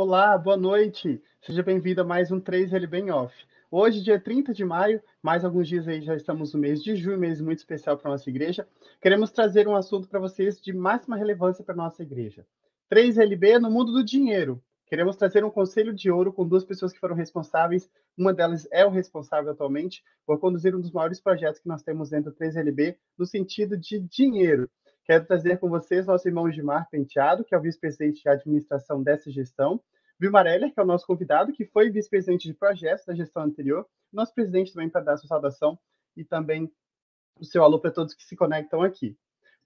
Olá, 0.00 0.38
boa 0.38 0.56
noite. 0.56 1.20
Seja 1.40 1.60
bem-vindo 1.60 2.02
a 2.02 2.04
mais 2.04 2.30
um 2.30 2.40
3L 2.40 2.86
Bem 2.86 3.10
Off. 3.10 3.34
Hoje, 3.68 4.00
dia 4.00 4.20
30 4.20 4.54
de 4.54 4.64
maio, 4.64 5.02
mais 5.20 5.44
alguns 5.44 5.66
dias 5.66 5.88
aí 5.88 6.00
já 6.00 6.14
estamos 6.14 6.54
no 6.54 6.60
mês 6.60 6.84
de 6.84 6.94
junho, 6.94 7.18
mês 7.18 7.40
muito 7.40 7.58
especial 7.58 7.98
para 7.98 8.10
a 8.10 8.12
nossa 8.12 8.30
igreja. 8.30 8.64
Queremos 9.00 9.32
trazer 9.32 9.66
um 9.66 9.74
assunto 9.74 10.08
para 10.08 10.20
vocês 10.20 10.60
de 10.60 10.72
máxima 10.72 11.16
relevância 11.16 11.64
para 11.64 11.74
a 11.74 11.76
nossa 11.76 12.04
igreja. 12.04 12.46
3LB 12.88 13.58
no 13.58 13.72
mundo 13.72 13.90
do 13.90 14.04
dinheiro. 14.04 14.62
Queremos 14.86 15.16
trazer 15.16 15.44
um 15.44 15.50
conselho 15.50 15.92
de 15.92 16.08
ouro 16.12 16.32
com 16.32 16.46
duas 16.46 16.64
pessoas 16.64 16.92
que 16.92 17.00
foram 17.00 17.16
responsáveis. 17.16 17.90
Uma 18.16 18.32
delas 18.32 18.68
é 18.70 18.86
o 18.86 18.90
responsável 18.90 19.50
atualmente 19.50 20.04
por 20.24 20.38
conduzir 20.38 20.76
um 20.76 20.80
dos 20.80 20.92
maiores 20.92 21.20
projetos 21.20 21.60
que 21.60 21.66
nós 21.66 21.82
temos 21.82 22.10
dentro 22.10 22.30
do 22.30 22.36
3LB 22.36 22.94
no 23.18 23.26
sentido 23.26 23.76
de 23.76 23.98
dinheiro. 23.98 24.70
Quero 25.08 25.24
trazer 25.24 25.58
com 25.58 25.70
vocês 25.70 26.04
nosso 26.04 26.28
irmão 26.28 26.52
Gilmar 26.52 26.86
Penteado, 26.90 27.42
que 27.42 27.54
é 27.54 27.58
o 27.58 27.62
vice-presidente 27.62 28.20
de 28.20 28.28
administração 28.28 29.02
dessa 29.02 29.30
gestão. 29.30 29.80
Vilmar 30.20 30.46
Heller, 30.46 30.70
que 30.70 30.78
é 30.78 30.82
o 30.82 30.86
nosso 30.86 31.06
convidado, 31.06 31.50
que 31.50 31.64
foi 31.64 31.88
vice-presidente 31.88 32.46
de 32.46 32.52
projetos 32.52 33.06
da 33.06 33.14
gestão 33.14 33.44
anterior. 33.44 33.86
Nosso 34.12 34.34
presidente 34.34 34.70
também 34.70 34.90
para 34.90 35.00
dar 35.00 35.16
sua 35.16 35.26
saudação 35.26 35.78
e 36.14 36.24
também 36.24 36.70
o 37.40 37.44
seu 37.46 37.64
alô 37.64 37.80
para 37.80 37.90
todos 37.90 38.12
que 38.12 38.22
se 38.22 38.36
conectam 38.36 38.82
aqui. 38.82 39.16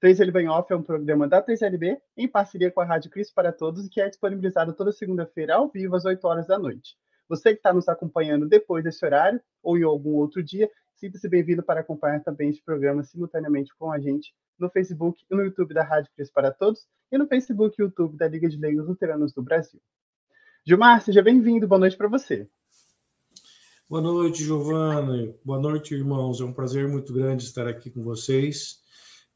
3L 0.01 0.31
Bem 0.31 0.49
Off 0.49 0.73
é 0.73 0.77
um 0.77 0.83
programa 0.83 1.27
da 1.27 1.45
3LB 1.45 1.99
em 2.17 2.29
parceria 2.29 2.71
com 2.71 2.81
a 2.81 2.85
Rádio 2.85 3.11
Cristo 3.11 3.35
para 3.35 3.51
Todos 3.51 3.89
que 3.89 4.01
é 4.01 4.09
disponibilizado 4.09 4.73
toda 4.73 4.93
segunda-feira 4.93 5.57
ao 5.57 5.69
vivo 5.69 5.97
às 5.97 6.05
8 6.05 6.25
horas 6.25 6.47
da 6.47 6.57
noite. 6.57 6.95
Você 7.29 7.51
que 7.51 7.57
está 7.57 7.73
nos 7.73 7.89
acompanhando 7.89 8.49
depois 8.49 8.85
desse 8.85 9.05
horário 9.05 9.41
ou 9.61 9.77
em 9.77 9.83
algum 9.83 10.15
outro 10.15 10.41
dia, 10.41 10.71
sinta-se 10.95 11.29
bem-vindo 11.29 11.65
para 11.65 11.81
acompanhar 11.81 12.23
também 12.23 12.51
este 12.51 12.63
programa 12.63 13.03
simultaneamente 13.03 13.75
com 13.77 13.91
a 13.91 13.99
gente 13.99 14.33
no 14.59 14.71
Facebook 14.71 15.25
e 15.31 15.35
no 15.35 15.43
YouTube 15.43 15.75
da 15.75 15.83
Rádio 15.83 16.11
Cristo 16.15 16.33
para 16.33 16.51
Todos 16.51 16.87
e 17.11 17.19
no 17.19 17.27
Facebook 17.27 17.77
e 17.79 17.83
YouTube 17.83 18.17
da 18.17 18.29
Liga 18.29 18.49
de 18.49 18.57
Leigos 18.57 18.87
Luteranos 18.87 19.33
do 19.33 19.43
Brasil. 19.43 19.81
Gilmar, 20.65 21.03
seja 21.03 21.23
bem-vindo. 21.23 21.67
Boa 21.67 21.79
noite 21.79 21.97
para 21.97 22.09
você. 22.09 22.49
Boa 23.89 24.01
noite, 24.01 24.45
Giovanni. 24.45 25.35
Boa 25.45 25.59
noite, 25.59 25.95
irmãos. 25.95 26.41
É 26.41 26.45
um 26.45 26.53
prazer 26.53 26.89
muito 26.89 27.13
grande 27.13 27.45
estar 27.45 27.67
aqui 27.67 27.91
com 27.91 28.03
vocês 28.03 28.79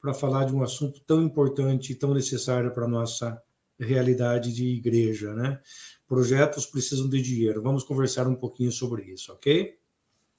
para 0.00 0.14
falar 0.14 0.44
de 0.44 0.54
um 0.54 0.62
assunto 0.62 1.00
tão 1.04 1.22
importante 1.22 1.92
e 1.92 1.94
tão 1.94 2.14
necessário 2.14 2.72
para 2.72 2.84
a 2.84 2.88
nossa 2.88 3.42
realidade 3.78 4.54
de 4.54 4.64
igreja, 4.64 5.34
né? 5.34 5.60
Projetos 6.08 6.64
precisam 6.64 7.08
de 7.08 7.20
dinheiro. 7.20 7.60
Vamos 7.60 7.84
conversar 7.84 8.26
um 8.28 8.34
pouquinho 8.34 8.70
sobre 8.70 9.02
isso, 9.02 9.32
ok? 9.32 9.74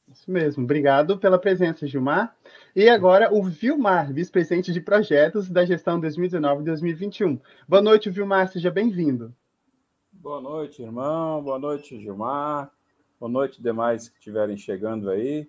Isso 0.08 0.32
mesmo. 0.32 0.64
Obrigado 0.64 1.18
pela 1.18 1.38
presença, 1.38 1.86
Gilmar. 1.86 2.36
E 2.76 2.90
agora 2.90 3.34
o 3.34 3.44
Vilmar, 3.44 4.12
vice-presidente 4.12 4.72
de 4.72 4.82
projetos 4.82 5.50
da 5.50 5.66
gestão 5.66 6.00
2019-2021. 6.02 7.40
Boa 7.68 7.82
noite, 7.82 8.10
Vilmar. 8.10 8.52
Seja 8.52 8.72
bem-vindo. 8.72 9.34
Boa 10.12 10.42
noite, 10.42 10.82
irmão. 10.82 11.44
Boa 11.44 11.60
noite, 11.60 12.00
Gilmar. 12.00 12.72
Boa 13.20 13.32
noite, 13.32 13.62
demais 13.62 14.10
que 14.10 14.18
estiverem 14.18 14.58
chegando 14.58 15.10
aí. 15.10 15.48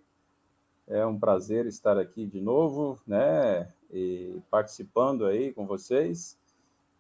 É 0.87 1.05
um 1.07 1.19
prazer 1.19 1.67
estar 1.67 1.99
aqui 1.99 2.27
de 2.27 2.41
novo, 2.41 2.99
né? 3.07 3.69
e 3.91 4.41
participando 4.51 5.27
aí 5.27 5.53
com 5.53 5.67
vocês. 5.67 6.37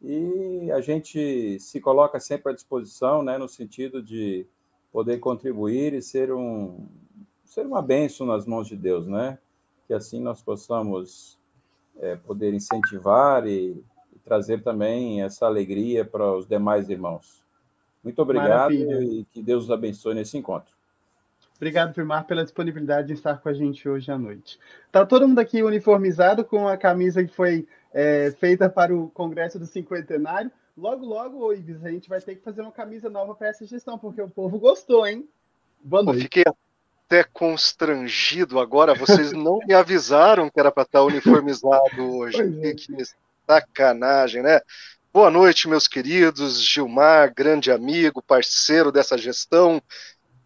E 0.01 0.71
a 0.73 0.81
gente 0.81 1.59
se 1.59 1.81
coloca 1.81 2.21
sempre 2.21 2.53
à 2.53 2.55
disposição, 2.55 3.23
né, 3.23 3.37
no 3.37 3.49
sentido 3.49 4.03
de 4.03 4.47
poder 4.93 5.19
contribuir 5.19 5.93
e 5.93 6.01
ser 6.01 6.33
um 6.33 6.87
ser 7.49 7.67
uma 7.67 7.83
bênção 7.83 8.27
nas 8.27 8.47
mãos 8.47 8.69
de 8.69 8.77
Deus, 8.77 9.07
né? 9.07 9.39
Que 9.87 9.95
assim 9.95 10.21
nós 10.21 10.43
possamos 10.43 11.39
é, 11.99 12.15
poder 12.15 12.53
incentivar 12.53 13.47
e, 13.47 13.83
e, 14.15 14.19
trazer 14.25 14.63
também 14.63 15.23
essa 15.23 15.47
alegria 15.47 16.05
para 16.05 16.37
os 16.37 16.47
demais 16.47 16.91
irmãos. 16.91 17.43
Muito 18.05 18.21
obrigado 18.21 18.49
Maravilha. 18.51 19.03
e 19.03 19.25
que 19.25 19.43
Deus 19.43 19.65
os 19.65 19.71
abençoe 19.71 20.15
nesse 20.15 20.37
encontro. 20.37 20.77
Obrigado, 21.57 21.93
Firmar, 21.93 22.25
pela 22.25 22.45
disponibilidade 22.45 23.09
de 23.09 23.15
estar 23.15 23.39
com 23.39 23.49
a 23.49 23.53
gente 23.53 23.89
hoje 23.89 24.13
à 24.13 24.19
noite. 24.19 24.61
Está 24.87 25.05
todo 25.05 25.27
mundo 25.27 25.41
aqui 25.41 25.61
uniformizado 25.61 26.45
com 26.45 26.69
a 26.69 26.77
camisa 26.77 27.25
que 27.25 27.35
foi 27.35 27.67
é, 27.93 28.31
feita 28.39 28.71
para 28.71 28.95
o 28.95 29.09
Congresso 29.11 29.59
do 29.59 29.67
Cinquentenário. 29.67 30.53
Logo, 30.77 31.05
logo, 31.05 31.53
Ives, 31.53 31.85
a 31.85 31.91
gente 31.91 32.09
vai 32.09 32.21
ter 32.21 32.37
que 32.37 32.43
fazer 32.43 32.61
uma 32.61 32.71
camisa 32.71 33.11
nova 33.11 33.35
para 33.35 33.49
essa 33.49 33.67
gestão, 33.67 33.99
porque 33.99 34.23
o 34.23 34.31
povo 34.31 34.57
gostou, 34.61 35.05
hein? 35.05 35.29
Boa 35.83 36.05
noite. 36.05 36.19
Eu 36.19 36.23
fiquei 36.23 36.45
até 37.09 37.25
constrangido 37.25 38.61
agora. 38.61 38.95
Vocês 38.95 39.33
não 39.33 39.59
me 39.67 39.73
avisaram 39.73 40.51
que 40.51 40.61
era 40.61 40.71
para 40.71 40.83
estar 40.83 41.03
uniformizado 41.03 42.17
hoje. 42.17 42.43
É. 42.63 42.75
Que 42.75 42.95
sacanagem, 43.47 44.43
né? 44.43 44.61
Boa 45.11 45.31
noite, 45.31 45.67
meus 45.67 45.89
queridos. 45.89 46.63
Gilmar, 46.63 47.33
grande 47.35 47.73
amigo, 47.73 48.23
parceiro 48.23 48.93
dessa 48.93 49.17
gestão. 49.17 49.83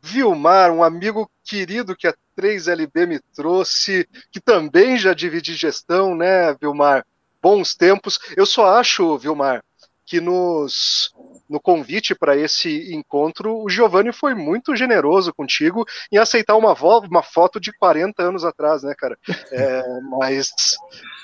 Vilmar, 0.01 0.71
um 0.71 0.85
amigo 0.85 1.29
querido 1.45 1.97
que 1.97 2.07
a 2.07 2.15
3LB 2.39 3.07
me 3.09 3.21
trouxe, 3.35 4.09
que 4.31 4.41
também 4.41 4.97
já 4.97 5.13
dividi 5.13 5.55
gestão, 5.55 6.15
né, 6.15 6.55
Vilmar? 6.55 7.05
Bons 7.43 7.75
tempos. 7.75 8.21
Eu 8.37 8.47
só 8.47 8.79
acho, 8.79 9.19
Vilmar, 9.19 9.65
que 10.05 10.21
nos, 10.21 11.15
no 11.49 11.61
convite 11.61 12.15
para 12.15 12.37
esse 12.37 12.95
encontro, 12.95 13.63
o 13.63 13.69
Giovanni 13.69 14.13
foi 14.13 14.35
muito 14.35 14.75
generoso 14.75 15.33
contigo 15.33 15.85
em 16.11 16.19
aceitar 16.19 16.57
uma, 16.57 16.75
uma 16.75 17.23
foto 17.23 17.61
de 17.61 17.73
40 17.73 18.23
anos 18.23 18.45
atrás, 18.45 18.83
né, 18.83 18.95
cara? 18.97 19.17
É, 19.51 19.83
mas 20.19 20.51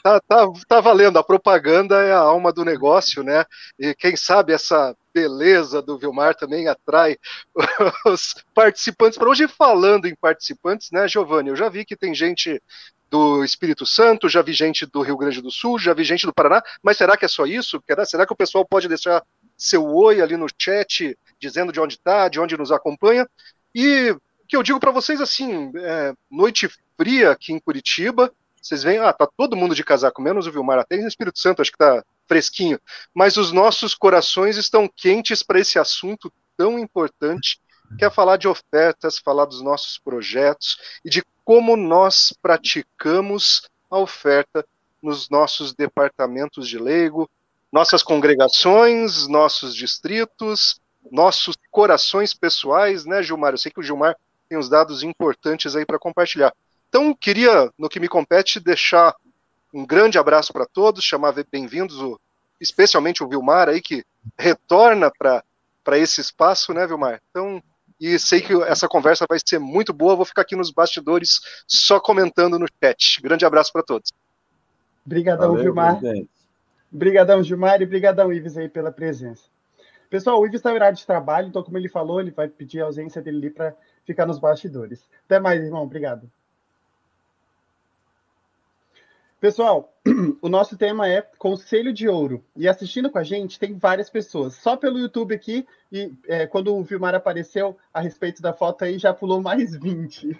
tá, 0.03 0.21
tá, 0.21 0.47
tá 0.69 0.81
valendo, 0.81 1.19
a 1.19 1.25
propaganda 1.25 2.03
é 2.03 2.13
a 2.13 2.19
alma 2.19 2.53
do 2.53 2.65
negócio, 2.65 3.23
né? 3.23 3.45
E 3.79 3.95
quem 3.95 4.17
sabe 4.17 4.53
essa 4.53 4.95
beleza 5.13 5.83
do 5.83 5.99
Vilmar 5.99 6.35
também 6.35 6.69
atrai 6.69 7.17
os 8.07 8.35
participantes 8.55 9.19
para 9.19 9.29
hoje. 9.29 9.49
Falando 9.49 10.07
em 10.07 10.15
participantes, 10.15 10.91
né, 10.93 11.09
Giovanni? 11.09 11.49
Eu 11.49 11.57
já 11.57 11.69
vi 11.69 11.85
que 11.85 11.97
tem 11.97 12.15
gente 12.15 12.63
do 13.11 13.43
Espírito 13.43 13.87
Santo, 13.87 14.29
já 14.29 14.43
vi 14.43 14.53
gente 14.53 14.85
do 14.87 15.03
Rio 15.03 15.17
Grande 15.17 15.41
do 15.41 15.51
Sul, 15.51 15.79
já 15.79 15.95
vi 15.95 16.05
gente 16.05 16.27
do 16.27 16.35
Paraná, 16.35 16.63
mas 16.83 16.97
será 16.97 17.17
que 17.17 17.25
é 17.25 17.29
só 17.29 17.47
isso? 17.47 17.83
Será 18.07 18.27
que 18.27 18.33
o 18.33 18.37
pessoal 18.37 18.67
pode 18.67 18.89
deixar 18.89 19.23
seu 19.57 19.87
oi 19.87 20.21
ali 20.21 20.37
no 20.37 20.47
chat, 20.61 21.17
dizendo 21.41 21.73
de 21.73 21.81
onde 21.81 21.95
está, 21.95 22.29
de 22.29 22.39
onde 22.39 22.57
nos 22.57 22.71
acompanha? 22.71 23.29
E 23.75 24.15
que 24.47 24.57
eu 24.57 24.63
digo 24.63 24.81
para 24.81 24.93
vocês 24.93 25.21
assim, 25.21 25.71
é, 25.77 26.15
noite 26.31 26.71
fria 26.97 27.33
aqui 27.33 27.53
em 27.53 27.61
Curitiba, 27.61 28.33
vocês 28.61 28.83
veem, 28.83 28.99
ah, 28.99 29.13
tá 29.13 29.27
todo 29.37 29.57
mundo 29.57 29.75
de 29.75 29.85
casaco, 29.85 30.21
menos 30.21 30.47
o 30.47 30.53
Vilmar, 30.53 30.79
até 30.79 30.97
no 30.97 31.09
Espírito 31.09 31.39
Santo, 31.39 31.63
acho 31.63 31.73
que 31.73 31.79
tá 31.79 32.03
fresquinho. 32.27 32.79
Mas 33.15 33.37
os 33.37 33.53
nossos 33.53 33.95
corações 33.95 34.57
estão 34.57 34.89
quentes 34.95 35.43
para 35.43 35.61
esse 35.61 35.79
assunto 35.79 36.33
tão 36.57 36.79
importante, 36.79 37.61
que 37.99 38.05
é 38.05 38.11
falar 38.11 38.37
de 38.37 38.47
ofertas, 38.47 39.19
falar 39.19 39.47
dos 39.47 39.63
nossos 39.63 39.99
projetos 39.99 40.77
e 41.05 41.09
de 41.09 41.23
como 41.49 41.79
nós 41.79 42.35
praticamos 42.43 43.63
a 43.91 43.97
oferta 43.97 44.67
nos 45.03 45.31
nossos 45.31 45.73
departamentos 45.73 46.69
de 46.69 46.79
leigo, 46.79 47.27
nossas 47.73 48.03
congregações, 48.03 49.27
nossos 49.27 49.75
distritos, 49.75 50.79
nossos 51.11 51.57
corações 51.71 52.35
pessoais, 52.35 53.07
né, 53.07 53.23
Gilmar? 53.23 53.55
Eu 53.55 53.57
sei 53.57 53.73
que 53.73 53.81
o 53.81 53.83
Gilmar 53.83 54.15
tem 54.47 54.59
uns 54.59 54.69
dados 54.69 55.03
importantes 55.03 55.75
aí 55.75 55.87
para 55.87 55.99
compartilhar. 55.99 56.53
Então, 56.91 57.15
queria, 57.15 57.73
no 57.79 57.89
que 57.89 57.99
me 57.99 58.09
compete, 58.09 58.61
deixar 58.61 59.17
um 59.73 59.87
grande 59.87 60.19
abraço 60.19 60.53
para 60.53 60.67
todos, 60.67 61.03
chamar 61.03 61.33
bem-vindos, 61.51 61.97
especialmente 62.61 63.25
o 63.25 63.29
Vilmar 63.29 63.71
aí, 63.71 63.81
que 63.81 64.05
retorna 64.39 65.11
para 65.19 65.97
esse 65.97 66.21
espaço, 66.21 66.75
né, 66.75 66.87
Vilmar? 66.87 67.23
Então, 67.31 67.63
e 68.01 68.19
sei 68.19 68.41
que 68.41 68.53
essa 68.63 68.89
conversa 68.89 69.27
vai 69.29 69.39
ser 69.45 69.59
muito 69.59 69.93
boa, 69.93 70.17
vou 70.17 70.25
ficar 70.25 70.43
aqui 70.43 70.55
nos 70.55 70.71
bastidores 70.71 71.41
só 71.67 71.99
comentando 71.99 72.59
no 72.59 72.67
chat. 72.83 73.21
Grande 73.21 73.45
abraço 73.45 73.73
para 73.73 73.83
todos. 73.83 74.13
Obrigadão, 75.05 75.49
Valeu, 75.49 75.65
Vilmar. 75.65 76.01
Obrigadão, 76.93 77.43
Gilmar, 77.43 77.81
e 77.81 77.85
obrigadão, 77.85 78.33
Ives, 78.33 78.57
aí, 78.57 78.69
pela 78.69 78.91
presença. 78.91 79.43
Pessoal, 80.09 80.41
o 80.41 80.47
Ives 80.47 80.61
está 80.61 80.71
em 80.71 80.75
horário 80.75 80.97
de 80.97 81.05
trabalho, 81.05 81.49
então, 81.49 81.63
como 81.63 81.77
ele 81.77 81.89
falou, 81.89 82.21
ele 82.21 82.31
vai 82.31 82.49
pedir 82.49 82.81
a 82.81 82.85
ausência 82.85 83.21
dele 83.21 83.39
ali 83.39 83.51
para 83.51 83.75
ficar 84.07 84.25
nos 84.25 84.39
bastidores. 84.39 85.03
Até 85.27 85.39
mais, 85.39 85.63
irmão. 85.63 85.83
Obrigado. 85.83 86.31
Pessoal, 89.41 89.93
o 90.43 90.49
nosso 90.49 90.77
tema 90.77 91.09
é 91.09 91.23
Conselho 91.39 91.93
de 91.93 92.09
Ouro. 92.09 92.45
E 92.57 92.67
assistindo 92.67 93.09
com 93.09 93.19
a 93.19 93.23
gente 93.23 93.59
tem 93.59 93.79
várias 93.79 94.11
pessoas. 94.11 94.55
Só 94.55 94.77
pelo 94.77 94.99
YouTube 94.99 95.33
aqui, 95.33 95.65
e 95.93 96.11
é, 96.27 96.47
quando 96.47 96.75
o 96.75 96.83
Vilmar 96.83 97.15
apareceu 97.15 97.77
a 97.95 98.01
respeito 98.01 98.43
da 98.43 98.53
foto 98.53 98.85
aí, 98.85 98.99
já 98.99 99.15
pulou 99.15 99.41
mais 99.41 99.75
20. 99.79 100.37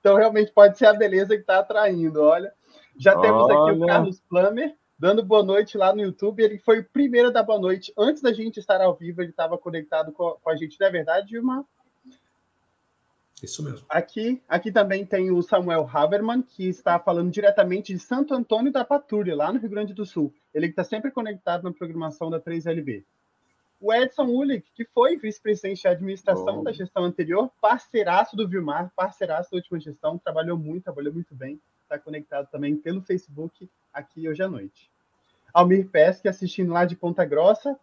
então, 0.00 0.16
realmente 0.16 0.50
pode 0.50 0.76
ser 0.76 0.86
a 0.86 0.92
beleza 0.92 1.36
que 1.36 1.42
está 1.42 1.60
atraindo. 1.60 2.20
Olha, 2.22 2.52
já 2.98 3.16
temos 3.16 3.48
aqui 3.48 3.70
o 3.70 3.86
Carlos 3.86 4.20
Plummer 4.28 4.74
dando 4.98 5.22
boa 5.22 5.44
noite 5.44 5.78
lá 5.78 5.94
no 5.94 6.02
YouTube. 6.02 6.42
Ele 6.42 6.58
foi 6.58 6.80
o 6.80 6.84
primeiro 6.84 7.28
a 7.28 7.32
dar 7.32 7.44
boa 7.44 7.60
noite. 7.60 7.92
Antes 7.96 8.20
da 8.20 8.32
gente 8.32 8.58
estar 8.58 8.80
ao 8.80 8.96
vivo, 8.96 9.22
ele 9.22 9.30
estava 9.30 9.56
conectado 9.56 10.10
com, 10.10 10.36
a 10.44 10.56
gente. 10.56 10.76
Não 10.80 10.88
é 10.88 10.90
verdade, 10.90 11.30
Vilmar? 11.30 11.62
Isso 13.42 13.62
mesmo. 13.62 13.84
Aqui, 13.88 14.42
aqui 14.48 14.72
também 14.72 15.04
tem 15.04 15.30
o 15.30 15.42
Samuel 15.42 15.88
Haberman, 15.92 16.42
que 16.42 16.68
está 16.68 16.98
falando 16.98 17.30
diretamente 17.30 17.92
de 17.92 17.98
Santo 17.98 18.32
Antônio 18.32 18.72
da 18.72 18.84
Patrulha, 18.84 19.36
lá 19.36 19.52
no 19.52 19.58
Rio 19.58 19.70
Grande 19.70 19.92
do 19.92 20.06
Sul. 20.06 20.32
Ele 20.54 20.66
está 20.66 20.84
sempre 20.84 21.10
conectado 21.10 21.64
na 21.64 21.72
programação 21.72 22.30
da 22.30 22.40
3LB. 22.40 23.04
O 23.80 23.92
Edson 23.92 24.24
Ulick, 24.24 24.66
que 24.74 24.84
foi 24.84 25.16
vice-presidente 25.16 25.82
de 25.82 25.88
administração 25.88 26.62
da 26.62 26.72
gestão 26.72 27.04
anterior, 27.04 27.50
parceiraço 27.60 28.34
do 28.34 28.48
Vilmar, 28.48 28.90
parceiraço 28.96 29.50
da 29.50 29.56
última 29.56 29.78
gestão, 29.78 30.16
trabalhou 30.16 30.56
muito, 30.56 30.84
trabalhou 30.84 31.12
muito 31.12 31.34
bem, 31.34 31.60
está 31.82 31.98
conectado 31.98 32.48
também 32.50 32.76
pelo 32.76 33.02
Facebook 33.02 33.68
aqui 33.92 34.26
hoje 34.26 34.42
à 34.42 34.48
noite. 34.48 34.90
Almir 35.52 35.88
Pesque 35.88 36.28
assistindo 36.28 36.72
lá 36.72 36.84
de 36.84 36.96
Ponta 36.96 37.24
Grossa, 37.24 37.78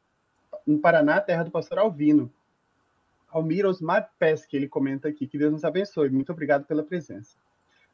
no 0.66 0.80
Paraná, 0.80 1.22
terra 1.22 1.44
do 1.44 1.52
pastor 1.52 1.78
Alvino. 1.78 2.32
Almir 3.32 3.66
Osmar 3.66 4.12
Pesque, 4.20 4.58
ele 4.58 4.68
comenta 4.68 5.08
aqui, 5.08 5.26
que 5.26 5.38
Deus 5.38 5.52
nos 5.52 5.64
abençoe, 5.64 6.10
muito 6.10 6.32
obrigado 6.32 6.66
pela 6.66 6.84
presença. 6.84 7.38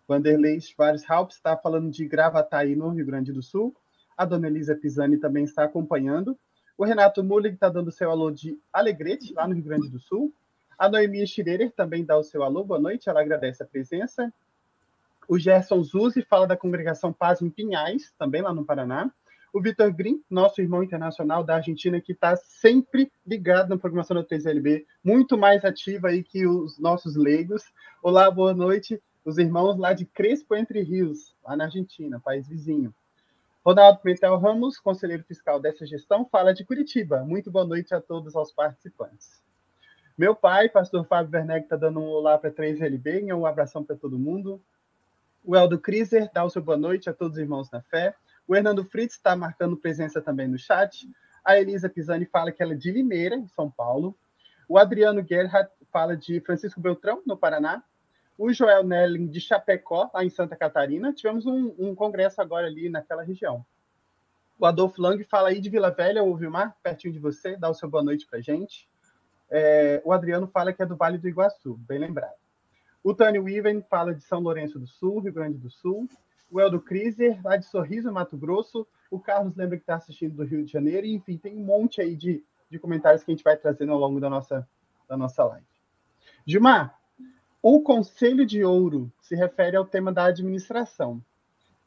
Vanderlei 0.08 0.60
Schwarz 0.60 1.04
Haupt 1.08 1.36
está 1.36 1.56
falando 1.56 1.92
de 1.92 2.06
Gravataí, 2.08 2.76
no 2.76 2.90
Rio 2.90 3.06
Grande 3.06 3.32
do 3.32 3.44
Sul. 3.44 3.76
A 4.18 4.26
dona 4.26 4.48
Elisa 4.48 4.76
Pisani 4.76 5.18
também 5.18 5.44
está 5.44 5.64
acompanhando. 5.64 6.38
O 6.78 6.86
Renato 6.86 7.24
Mullig 7.24 7.54
está 7.54 7.70
dando 7.70 7.92
seu 7.92 8.10
alô 8.10 8.32
de 8.32 8.58
Alegrete, 8.74 9.34
lá 9.34 9.48
no 9.48 9.54
Rio 9.54 9.64
Grande 9.64 9.90
do 9.90 10.00
Sul. 10.00 10.34
A 10.78 10.90
Noemia 10.90 11.26
Schirerer 11.26 11.72
também 11.72 12.06
dá 12.06 12.18
o 12.18 12.24
seu 12.24 12.42
alô, 12.44 12.64
boa 12.64 12.80
noite, 12.80 13.10
ela 13.10 13.22
agradece 13.22 13.62
a 13.62 13.66
presença. 13.66 14.34
O 15.28 15.38
Gerson 15.38 15.84
Zuzi 15.84 16.22
fala 16.22 16.48
da 16.48 16.56
congregação 16.56 17.12
Paz 17.12 17.42
em 17.42 17.50
Pinhais, 17.50 18.14
também 18.18 18.42
lá 18.42 18.54
no 18.54 18.64
Paraná. 18.64 19.12
O 19.54 19.62
Vitor 19.62 19.94
Green, 19.94 20.22
nosso 20.30 20.62
irmão 20.62 20.84
internacional 20.84 21.42
da 21.42 21.56
Argentina, 21.56 22.02
que 22.02 22.12
está 22.12 22.36
sempre 22.36 23.12
ligado 23.26 23.70
na 23.70 23.78
programação 23.78 24.16
da 24.18 24.24
3LB, 24.24 24.86
muito 25.04 25.38
mais 25.38 25.64
ativa 25.64 26.10
aí 26.10 26.22
que 26.22 26.46
os 26.46 26.78
nossos 26.78 27.16
leigos. 27.16 27.64
Olá, 28.04 28.30
boa 28.30 28.54
noite, 28.54 29.02
os 29.24 29.38
irmãos 29.38 29.78
lá 29.78 29.94
de 29.94 30.06
Crespo 30.06 30.54
Entre 30.54 30.82
Rios, 30.82 31.34
lá 31.46 31.56
na 31.56 31.64
Argentina, 31.66 32.20
país 32.20 32.48
vizinho. 32.48 32.94
Ronaldo 33.66 34.00
Pimentel 34.00 34.38
Ramos, 34.38 34.80
conselheiro 34.80 35.24
fiscal 35.24 35.62
dessa 35.62 35.86
gestão, 35.86 36.26
fala 36.26 36.54
de 36.54 36.66
Curitiba. 36.66 37.24
Muito 37.24 37.50
boa 37.50 37.66
noite 37.66 37.96
a 37.96 38.02
todos 38.02 38.36
os 38.36 38.52
participantes. 38.52 39.42
Meu 40.18 40.36
pai, 40.36 40.68
pastor 40.68 41.06
Fábio 41.06 41.38
Werneck, 41.38 41.66
está 41.66 41.78
dando 41.78 42.00
um 42.00 42.08
olá 42.08 42.38
para 42.38 42.52
3LB, 42.52 43.34
um 43.34 43.46
abração 43.46 43.84
para 43.84 43.96
todo 43.96 44.20
mundo. 44.20 44.62
O 45.44 45.56
Eldo 45.56 45.80
Kriser 45.80 46.30
dá 46.34 46.44
o 46.44 46.50
seu 46.50 46.62
boa 46.62 46.78
noite 46.78 47.10
a 47.10 47.14
todos 47.14 47.38
os 47.38 47.42
irmãos 47.42 47.72
na 47.72 47.82
fé. 47.82 48.14
O 48.48 48.56
Hernando 48.56 48.84
Fritz 48.84 49.16
está 49.16 49.36
marcando 49.36 49.76
presença 49.76 50.22
também 50.22 50.48
no 50.48 50.58
chat. 50.58 51.08
A 51.44 51.60
Elisa 51.60 51.90
Pisani 51.90 52.26
fala 52.26 52.52
que 52.52 52.64
ela 52.64 52.74
é 52.74 52.78
de 52.78 52.92
Limeira, 52.92 53.36
em 53.36 53.48
São 53.48 53.70
Paulo. 53.70 54.16
O 54.68 54.78
Adriano 54.78 55.26
Gerhardt 55.26 55.72
fala 55.92 56.16
de 56.16 56.40
Francisco 56.42 56.80
Beltrão, 56.80 57.22
no 57.26 57.38
Paraná 57.38 57.84
o 58.38 58.54
Joel 58.54 58.84
Nelling 58.84 59.28
de 59.28 59.42
Chapecó, 59.42 60.12
lá 60.14 60.24
em 60.24 60.30
Santa 60.30 60.56
Catarina. 60.56 61.12
Tivemos 61.12 61.46
um, 61.46 61.74
um 61.80 61.96
congresso 61.96 62.40
agora 62.40 62.68
ali 62.68 62.88
naquela 62.88 63.24
região. 63.24 63.66
O 64.60 64.66
Adolfo 64.66 65.02
Lang 65.02 65.24
fala 65.24 65.50
aí 65.50 65.60
de 65.60 65.70
Vila 65.70 65.90
Velha, 65.90 66.24
ou 66.24 66.36
Vilmar, 66.36 66.76
pertinho 66.84 67.14
de 67.14 67.20
você, 67.20 67.56
dá 67.58 67.70
o 67.70 67.74
seu 67.74 67.90
boa 67.90 68.04
noite 68.04 68.28
para 68.28 68.40
gente. 68.40 68.88
É, 69.50 70.02
o 70.06 70.12
Adriano 70.12 70.48
fala 70.48 70.72
que 70.72 70.82
é 70.82 70.86
do 70.86 70.96
Vale 70.96 71.18
do 71.18 71.28
Iguaçu, 71.28 71.76
bem 71.88 72.00
lembrado. 72.00 72.36
O 73.04 73.14
Tânio 73.14 73.44
Weaven 73.44 73.82
fala 73.90 74.14
de 74.14 74.22
São 74.22 74.40
Lourenço 74.40 74.78
do 74.80 74.88
Sul, 74.88 75.20
Rio 75.20 75.34
Grande 75.34 75.58
do 75.58 75.70
Sul. 75.70 76.08
O 76.52 76.60
Eldo 76.60 76.80
Kriser, 76.80 77.40
lá 77.44 77.58
de 77.58 77.66
Sorriso, 77.66 78.12
Mato 78.12 78.38
Grosso. 78.38 78.88
O 79.12 79.20
Carlos 79.20 79.56
lembra 79.56 79.78
que 79.78 79.84
está 79.84 79.96
assistindo 79.96 80.36
do 80.36 80.44
Rio 80.44 80.64
de 80.64 80.72
Janeiro. 80.72 81.06
Enfim, 81.06 81.38
tem 81.38 81.56
um 81.56 81.64
monte 81.64 82.02
aí 82.02 82.16
de, 82.16 82.44
de 82.70 82.80
comentários 82.80 83.24
que 83.24 83.32
a 83.32 83.34
gente 83.36 83.44
vai 83.44 83.58
trazendo 83.58 83.92
ao 83.92 84.00
longo 84.00 84.20
da 84.20 84.30
nossa, 84.30 84.68
da 85.08 85.18
nossa 85.18 85.44
live. 85.44 85.66
Gilmar, 86.46 86.98
o 87.62 87.82
Conselho 87.82 88.46
de 88.46 88.64
Ouro 88.64 89.12
se 89.22 89.36
refere 89.36 89.76
ao 89.76 89.86
tema 89.86 90.12
da 90.12 90.26
administração. 90.26 91.22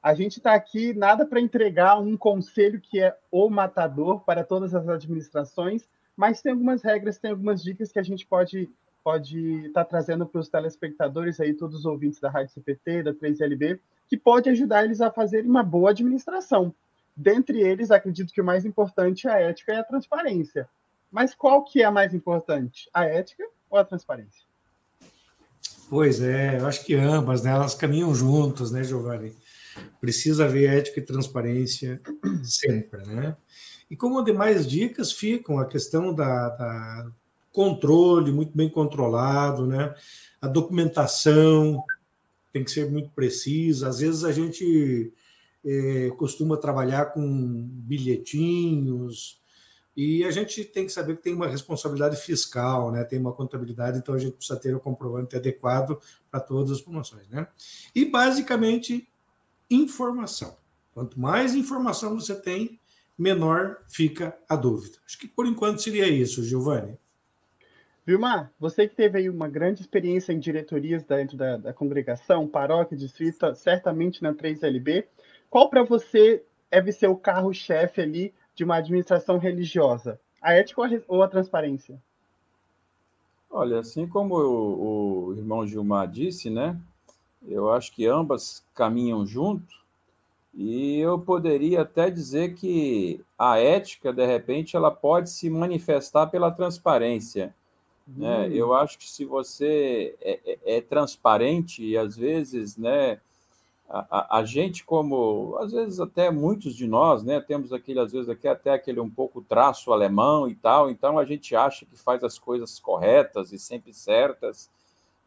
A 0.02 0.14
gente 0.14 0.38
está 0.38 0.54
aqui 0.54 0.94
nada 0.94 1.26
para 1.26 1.40
entregar 1.40 1.98
um 1.98 2.16
conselho 2.16 2.80
que 2.80 3.00
é 3.00 3.16
o 3.30 3.50
matador 3.50 4.20
para 4.20 4.42
todas 4.42 4.74
as 4.74 4.88
administrações, 4.88 5.86
mas 6.16 6.40
tem 6.40 6.52
algumas 6.52 6.82
regras, 6.82 7.18
tem 7.18 7.30
algumas 7.30 7.62
dicas 7.62 7.92
que 7.92 7.98
a 7.98 8.02
gente 8.02 8.26
pode 8.26 8.70
pode 9.02 9.66
estar 9.66 9.84
tá 9.84 9.90
trazendo 9.90 10.26
para 10.26 10.40
os 10.40 10.48
telespectadores 10.48 11.40
aí, 11.40 11.54
todos 11.54 11.80
os 11.80 11.84
ouvintes 11.86 12.20
da 12.20 12.30
Rádio 12.30 12.52
CPT, 12.52 13.02
da 13.02 13.14
3LB, 13.14 13.80
que 14.10 14.16
pode 14.16 14.50
ajudar 14.50 14.84
eles 14.84 15.00
a 15.00 15.08
fazerem 15.08 15.48
uma 15.48 15.62
boa 15.62 15.90
administração. 15.90 16.74
Dentre 17.16 17.60
eles, 17.60 17.92
acredito 17.92 18.32
que 18.32 18.40
o 18.40 18.44
mais 18.44 18.64
importante 18.64 19.28
é 19.28 19.30
a 19.30 19.38
ética 19.38 19.72
e 19.72 19.76
a 19.76 19.84
transparência. 19.84 20.68
Mas 21.12 21.32
qual 21.32 21.62
que 21.62 21.80
é 21.80 21.84
a 21.84 21.92
mais 21.92 22.12
importante? 22.12 22.90
A 22.92 23.04
ética 23.04 23.44
ou 23.70 23.78
a 23.78 23.84
transparência? 23.84 24.42
Pois 25.88 26.20
é, 26.20 26.58
eu 26.58 26.66
acho 26.66 26.84
que 26.84 26.94
ambas, 26.94 27.44
né? 27.44 27.52
Elas 27.52 27.74
caminham 27.74 28.12
juntas, 28.12 28.72
né, 28.72 28.82
Giovanni? 28.82 29.32
Precisa 30.00 30.44
haver 30.44 30.78
ética 30.78 30.98
e 30.98 31.04
transparência 31.04 32.00
sempre, 32.42 33.06
né? 33.06 33.36
E 33.88 33.94
como 33.94 34.24
demais 34.24 34.66
dicas 34.66 35.12
ficam 35.12 35.58
a 35.60 35.66
questão 35.66 36.12
da, 36.12 36.48
da 36.48 37.06
controle 37.52 38.32
muito 38.32 38.56
bem 38.56 38.68
controlado, 38.68 39.66
né? 39.66 39.94
A 40.42 40.48
documentação 40.48 41.84
tem 42.52 42.64
que 42.64 42.70
ser 42.70 42.90
muito 42.90 43.10
precisa. 43.10 43.88
Às 43.88 44.00
vezes 44.00 44.24
a 44.24 44.32
gente 44.32 45.12
é, 45.64 46.10
costuma 46.16 46.56
trabalhar 46.56 47.06
com 47.06 47.68
bilhetinhos, 47.68 49.40
e 49.96 50.24
a 50.24 50.30
gente 50.30 50.64
tem 50.64 50.86
que 50.86 50.92
saber 50.92 51.16
que 51.16 51.22
tem 51.22 51.34
uma 51.34 51.48
responsabilidade 51.48 52.16
fiscal, 52.16 52.92
né? 52.92 53.04
tem 53.04 53.18
uma 53.18 53.32
contabilidade, 53.32 53.98
então 53.98 54.14
a 54.14 54.18
gente 54.18 54.36
precisa 54.36 54.58
ter 54.58 54.74
o 54.74 54.80
comprovante 54.80 55.36
adequado 55.36 56.00
para 56.30 56.40
todas 56.40 56.70
as 56.70 56.80
promoções. 56.80 57.28
Né? 57.28 57.46
E, 57.94 58.04
basicamente, 58.04 59.06
informação. 59.68 60.56
Quanto 60.94 61.20
mais 61.20 61.54
informação 61.54 62.18
você 62.18 62.34
tem, 62.34 62.78
menor 63.18 63.78
fica 63.88 64.36
a 64.48 64.56
dúvida. 64.56 64.96
Acho 65.06 65.18
que 65.18 65.28
por 65.28 65.46
enquanto 65.46 65.82
seria 65.82 66.08
isso, 66.08 66.42
Giovanni. 66.42 66.96
Vilmar, 68.10 68.50
você 68.58 68.88
que 68.88 68.96
teve 68.96 69.18
aí 69.18 69.30
uma 69.30 69.46
grande 69.46 69.82
experiência 69.82 70.32
em 70.32 70.40
diretorias 70.40 71.04
dentro 71.04 71.36
da, 71.36 71.56
da 71.56 71.72
congregação, 71.72 72.44
paróquia, 72.44 72.96
distrito, 72.96 73.54
certamente 73.54 74.20
na 74.20 74.34
3LB, 74.34 75.04
qual 75.48 75.70
para 75.70 75.84
você 75.84 76.42
deve 76.68 76.90
ser 76.90 77.06
o 77.06 77.16
carro-chefe 77.16 78.00
ali 78.00 78.34
de 78.52 78.64
uma 78.64 78.78
administração 78.78 79.38
religiosa? 79.38 80.18
A 80.42 80.52
ética 80.52 80.82
ou 81.06 81.22
a 81.22 81.28
transparência? 81.28 82.02
Olha, 83.48 83.78
assim 83.78 84.08
como 84.08 84.34
o, 84.34 85.26
o 85.28 85.34
irmão 85.36 85.64
Gilmar 85.64 86.08
disse, 86.08 86.50
né? 86.50 86.76
Eu 87.46 87.70
acho 87.70 87.92
que 87.92 88.06
ambas 88.06 88.66
caminham 88.74 89.24
junto. 89.24 89.72
E 90.52 90.98
eu 90.98 91.16
poderia 91.16 91.82
até 91.82 92.10
dizer 92.10 92.54
que 92.54 93.20
a 93.38 93.60
ética, 93.60 94.12
de 94.12 94.26
repente, 94.26 94.74
ela 94.74 94.90
pode 94.90 95.30
se 95.30 95.48
manifestar 95.48 96.26
pela 96.26 96.50
transparência. 96.50 97.54
Né? 98.06 98.46
Hum. 98.46 98.52
Eu 98.52 98.74
acho 98.74 98.98
que 98.98 99.08
se 99.08 99.24
você 99.24 100.16
é, 100.20 100.40
é, 100.44 100.76
é 100.76 100.80
transparente 100.80 101.84
e 101.84 101.96
às 101.96 102.16
vezes, 102.16 102.76
né, 102.76 103.20
a, 103.88 104.38
a, 104.38 104.44
gente, 104.44 104.84
como 104.84 105.56
às 105.58 105.72
vezes 105.72 105.98
até 105.98 106.30
muitos 106.30 106.76
de 106.76 106.86
nós, 106.86 107.24
né, 107.24 107.40
temos 107.40 107.72
aquele, 107.72 107.98
às 107.98 108.12
vezes, 108.12 108.28
aqui, 108.28 108.46
até 108.46 108.70
aquele 108.70 109.00
um 109.00 109.10
pouco 109.10 109.42
traço 109.42 109.92
alemão 109.92 110.48
e 110.48 110.54
tal, 110.54 110.88
então 110.88 111.18
a 111.18 111.24
gente 111.24 111.56
acha 111.56 111.84
que 111.84 111.96
faz 111.96 112.22
as 112.22 112.38
coisas 112.38 112.78
corretas 112.78 113.52
e 113.52 113.58
sempre 113.58 113.92
certas, 113.92 114.70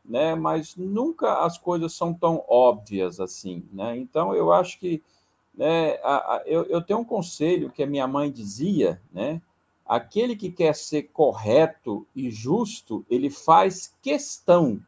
né, 0.03 0.33
mas 0.33 0.77
nunca 0.77 1.43
as 1.45 1.57
coisas 1.57 1.93
são 1.93 2.13
tão 2.13 2.43
óbvias 2.47 3.19
assim, 3.19 3.67
né, 3.71 3.97
então 3.97 4.33
eu 4.33 4.53
acho 4.53 4.79
que, 4.79 5.03
né, 5.53 5.99
a, 6.01 6.35
a, 6.35 6.43
eu, 6.45 6.63
eu 6.63 6.81
tenho 6.81 6.99
um 6.99 7.05
conselho 7.05 7.69
que 7.69 7.83
a 7.83 7.87
minha 7.87 8.07
mãe 8.07 8.31
dizia, 8.31 9.01
né, 9.11 9.41
aquele 9.95 10.35
que 10.35 10.49
quer 10.49 10.75
ser 10.75 11.03
correto 11.03 12.05
e 12.15 12.31
justo, 12.31 13.05
ele 13.09 13.29
faz 13.29 13.95
questão 14.01 14.81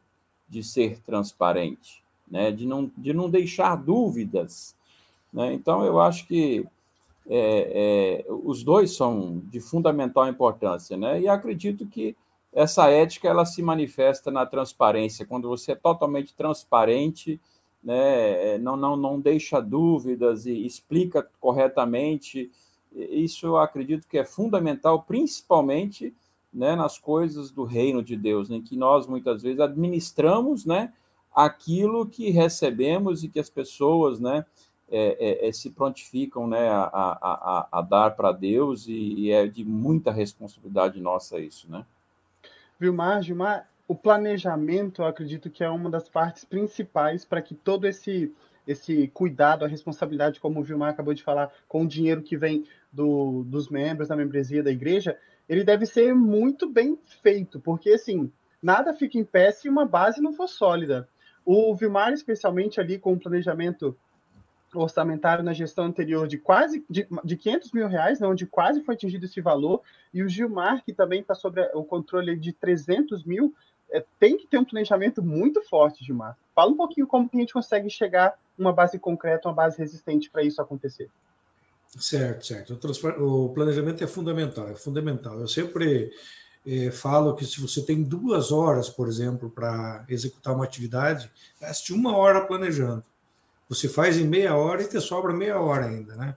de 0.48 0.62
ser 0.62 1.00
transparente 1.00 2.06
né, 2.30 2.50
de, 2.50 2.66
não, 2.66 2.90
de 2.96 3.12
não 3.12 3.30
deixar 3.30 3.76
dúvidas. 3.76 4.74
Né? 5.32 5.52
Então, 5.54 5.84
eu 5.84 6.00
acho 6.00 6.26
que 6.26 6.66
é, 7.28 8.24
é, 8.28 8.32
os 8.32 8.62
dois 8.62 8.94
são 8.96 9.42
de 9.44 9.60
fundamental 9.60 10.28
importância, 10.28 10.96
né? 10.96 11.20
e 11.20 11.28
acredito 11.28 11.86
que 11.86 12.16
essa 12.52 12.88
ética 12.88 13.28
ela 13.28 13.44
se 13.44 13.62
manifesta 13.62 14.30
na 14.30 14.46
transparência, 14.46 15.26
quando 15.26 15.48
você 15.48 15.72
é 15.72 15.76
totalmente 15.76 16.34
transparente, 16.34 17.38
né, 17.84 18.54
é, 18.54 18.58
não, 18.58 18.76
não, 18.76 18.96
não 18.96 19.20
deixa 19.20 19.60
dúvidas 19.60 20.46
e 20.46 20.64
explica 20.64 21.28
corretamente. 21.38 22.50
Isso 22.96 23.46
eu 23.46 23.58
acredito 23.58 24.08
que 24.08 24.18
é 24.18 24.24
fundamental, 24.24 25.02
principalmente 25.02 26.14
né, 26.52 26.74
nas 26.74 26.98
coisas 26.98 27.50
do 27.50 27.64
reino 27.64 28.02
de 28.02 28.16
Deus, 28.16 28.48
em 28.48 28.58
né, 28.58 28.64
que 28.66 28.76
nós 28.76 29.06
muitas 29.06 29.42
vezes 29.42 29.60
administramos, 29.60 30.64
né, 30.64 30.92
aquilo 31.34 32.06
que 32.06 32.30
recebemos 32.30 33.22
e 33.22 33.28
que 33.28 33.38
as 33.38 33.50
pessoas, 33.50 34.18
né, 34.18 34.46
é, 34.88 35.44
é, 35.44 35.48
é 35.48 35.52
se 35.52 35.70
prontificam, 35.70 36.46
né, 36.46 36.70
a, 36.70 36.88
a, 36.92 37.68
a, 37.70 37.82
dar 37.82 38.16
para 38.16 38.32
Deus 38.32 38.86
e, 38.86 38.92
e, 38.92 39.30
é 39.30 39.46
de 39.46 39.64
muita 39.64 40.10
responsabilidade 40.10 40.98
nossa 41.00 41.38
isso, 41.38 41.70
né? 41.70 41.84
Vilmar, 42.78 43.22
Gilmar, 43.22 43.68
o 43.88 43.94
planejamento, 43.94 45.02
eu 45.02 45.06
acredito 45.06 45.50
que 45.50 45.62
é 45.62 45.68
uma 45.68 45.90
das 45.90 46.08
partes 46.08 46.44
principais 46.44 47.24
para 47.24 47.42
que 47.42 47.54
todo 47.54 47.86
esse 47.86 48.32
esse 48.66 49.08
cuidado, 49.08 49.64
a 49.64 49.68
responsabilidade, 49.68 50.40
como 50.40 50.60
o 50.60 50.62
Vilmar 50.62 50.90
acabou 50.90 51.14
de 51.14 51.22
falar, 51.22 51.52
com 51.68 51.84
o 51.84 51.88
dinheiro 51.88 52.22
que 52.22 52.36
vem 52.36 52.64
do, 52.92 53.44
dos 53.44 53.68
membros 53.68 54.08
da 54.08 54.16
membresia 54.16 54.62
da 54.62 54.70
igreja, 54.70 55.16
ele 55.48 55.62
deve 55.62 55.86
ser 55.86 56.14
muito 56.14 56.68
bem 56.68 56.98
feito, 57.22 57.60
porque 57.60 57.90
assim, 57.90 58.30
nada 58.60 58.92
fica 58.94 59.18
em 59.18 59.24
pé 59.24 59.52
se 59.52 59.68
uma 59.68 59.86
base 59.86 60.20
não 60.20 60.32
for 60.32 60.48
sólida. 60.48 61.08
O 61.44 61.74
Vilmar, 61.74 62.12
especialmente 62.12 62.80
ali 62.80 62.98
com 62.98 63.12
o 63.12 63.18
planejamento 63.18 63.96
orçamentário 64.74 65.44
na 65.44 65.52
gestão 65.52 65.84
anterior 65.84 66.26
de 66.26 66.38
quase 66.38 66.84
de, 66.88 67.06
de 67.24 67.36
500 67.36 67.72
mil 67.72 67.88
reais, 67.88 68.20
né, 68.20 68.26
onde 68.26 68.46
quase 68.46 68.82
foi 68.82 68.94
atingido 68.94 69.24
esse 69.24 69.40
valor, 69.40 69.82
e 70.12 70.22
o 70.22 70.28
Gilmar, 70.28 70.84
que 70.84 70.92
também 70.92 71.20
está 71.20 71.34
sobre 71.34 71.62
o 71.74 71.84
controle 71.84 72.36
de 72.36 72.52
300 72.52 73.24
mil, 73.24 73.54
é, 73.90 74.04
tem 74.18 74.36
que 74.36 74.46
ter 74.46 74.58
um 74.58 74.64
planejamento 74.64 75.22
muito 75.22 75.62
forte, 75.62 76.04
Gilmar. 76.04 76.36
Fala 76.54 76.70
um 76.70 76.76
pouquinho 76.76 77.06
como 77.06 77.28
que 77.28 77.36
a 77.36 77.40
gente 77.40 77.52
consegue 77.52 77.88
chegar 77.90 78.38
uma 78.58 78.72
base 78.72 78.98
concreta, 78.98 79.48
uma 79.48 79.54
base 79.54 79.78
resistente 79.78 80.30
para 80.30 80.42
isso 80.42 80.60
acontecer. 80.60 81.10
Certo, 81.98 82.46
certo. 82.46 82.78
O, 83.20 83.50
planejamento 83.50 84.02
é 84.02 84.06
fundamental, 84.06 84.68
é 84.68 84.74
fundamental. 84.74 85.38
Eu 85.38 85.48
sempre 85.48 86.10
é, 86.66 86.90
falo 86.90 87.34
que 87.34 87.44
se 87.44 87.60
você 87.60 87.82
tem 87.82 88.02
duas 88.02 88.52
horas, 88.52 88.88
por 88.88 89.08
exemplo, 89.08 89.50
para 89.50 90.04
executar 90.08 90.54
uma 90.54 90.64
atividade, 90.64 91.30
gaste 91.60 91.92
uma 91.92 92.16
hora 92.16 92.44
planejando. 92.46 93.04
Você 93.68 93.88
faz 93.88 94.16
em 94.16 94.26
meia 94.26 94.54
hora 94.56 94.82
e 94.82 94.88
te 94.88 95.00
sobra 95.00 95.32
meia 95.32 95.60
hora 95.60 95.86
ainda, 95.86 96.14
né? 96.16 96.36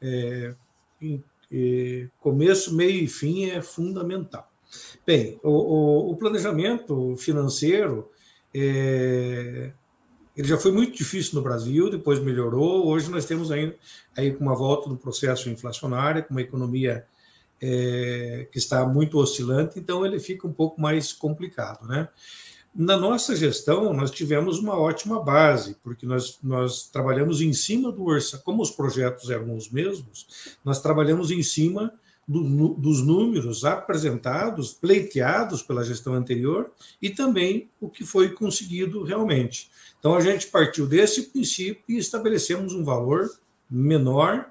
É, 0.00 0.54
em, 1.00 1.22
começo, 2.20 2.74
meio 2.74 3.02
e 3.02 3.08
fim 3.08 3.50
é 3.50 3.62
fundamental. 3.62 4.48
Bem, 5.06 5.38
o, 5.42 5.50
o, 5.50 6.10
o 6.12 6.16
planejamento 6.16 7.16
financeiro 7.16 8.08
é, 8.54 9.70
ele 10.36 10.46
já 10.46 10.56
foi 10.56 10.70
muito 10.70 10.96
difícil 10.96 11.34
no 11.34 11.42
Brasil, 11.42 11.90
depois 11.90 12.20
melhorou. 12.20 12.86
Hoje 12.86 13.10
nós 13.10 13.24
temos 13.24 13.50
ainda 13.50 13.74
aí 14.16 14.34
uma 14.36 14.54
volta 14.54 14.88
do 14.88 14.96
processo 14.96 15.50
inflacionário, 15.50 16.22
com 16.22 16.30
uma 16.30 16.40
economia 16.40 17.04
é, 17.60 18.46
que 18.52 18.58
está 18.58 18.86
muito 18.86 19.18
oscilante, 19.18 19.80
então 19.80 20.06
ele 20.06 20.20
fica 20.20 20.46
um 20.46 20.52
pouco 20.52 20.80
mais 20.80 21.12
complicado, 21.12 21.86
né? 21.88 22.08
Na 22.72 22.96
nossa 22.96 23.34
gestão, 23.34 23.92
nós 23.92 24.12
tivemos 24.12 24.60
uma 24.60 24.78
ótima 24.78 25.20
base, 25.20 25.76
porque 25.82 26.06
nós, 26.06 26.38
nós 26.40 26.84
trabalhamos 26.84 27.40
em 27.40 27.52
cima 27.52 27.90
do 27.90 28.04
orçamento, 28.04 28.44
como 28.44 28.62
os 28.62 28.70
projetos 28.70 29.30
eram 29.30 29.56
os 29.56 29.68
mesmos, 29.68 30.54
nós 30.64 30.80
trabalhamos 30.80 31.32
em 31.32 31.42
cima 31.42 31.92
do, 32.28 32.74
dos 32.74 33.02
números 33.02 33.64
apresentados, 33.64 34.74
pleiteados 34.74 35.62
pela 35.62 35.82
gestão 35.82 36.12
anterior 36.12 36.70
e 37.00 37.08
também 37.08 37.70
o 37.80 37.88
que 37.88 38.04
foi 38.04 38.28
conseguido 38.28 39.02
realmente. 39.02 39.70
Então, 39.98 40.14
a 40.14 40.20
gente 40.20 40.46
partiu 40.48 40.86
desse 40.86 41.22
princípio 41.22 41.82
e 41.88 41.96
estabelecemos 41.96 42.74
um 42.74 42.84
valor 42.84 43.30
menor, 43.68 44.50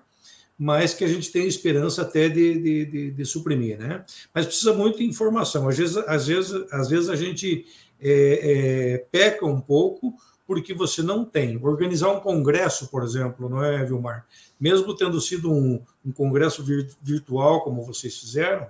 mas 0.58 0.96
que 0.96 1.04
a 1.04 1.08
gente 1.08 1.32
tem 1.32 1.48
esperança 1.48 2.02
até 2.02 2.28
de, 2.28 2.60
de, 2.60 2.86
de, 2.86 3.12
de 3.12 3.26
suprimir, 3.26 3.78
né? 3.78 4.04
Mas 4.34 4.48
precisa 4.48 4.74
muito 4.74 4.98
de 4.98 5.06
informação. 5.06 5.70
Às 5.70 5.78
vezes, 5.78 5.98
às 5.98 6.28
vezes, 6.28 6.66
às 6.72 6.90
vezes 6.90 7.10
a 7.10 7.16
gente 7.16 7.66
é, 8.02 8.40
é, 8.42 8.98
peca 9.12 9.46
um 9.46 9.62
pouco 9.62 10.16
porque 10.48 10.74
você 10.74 11.04
não 11.04 11.26
tem. 11.26 11.60
Organizar 11.62 12.10
um 12.10 12.22
congresso, 12.22 12.88
por 12.88 13.04
exemplo, 13.04 13.50
não 13.50 13.64
é, 13.64 13.84
Vilmar? 13.84 14.26
Mesmo 14.60 14.96
tendo 14.96 15.20
sido 15.20 15.52
um, 15.52 15.84
um 16.06 16.12
congresso 16.12 16.64
vir, 16.64 16.90
virtual, 17.02 17.62
como 17.62 17.84
vocês 17.84 18.18
fizeram, 18.18 18.66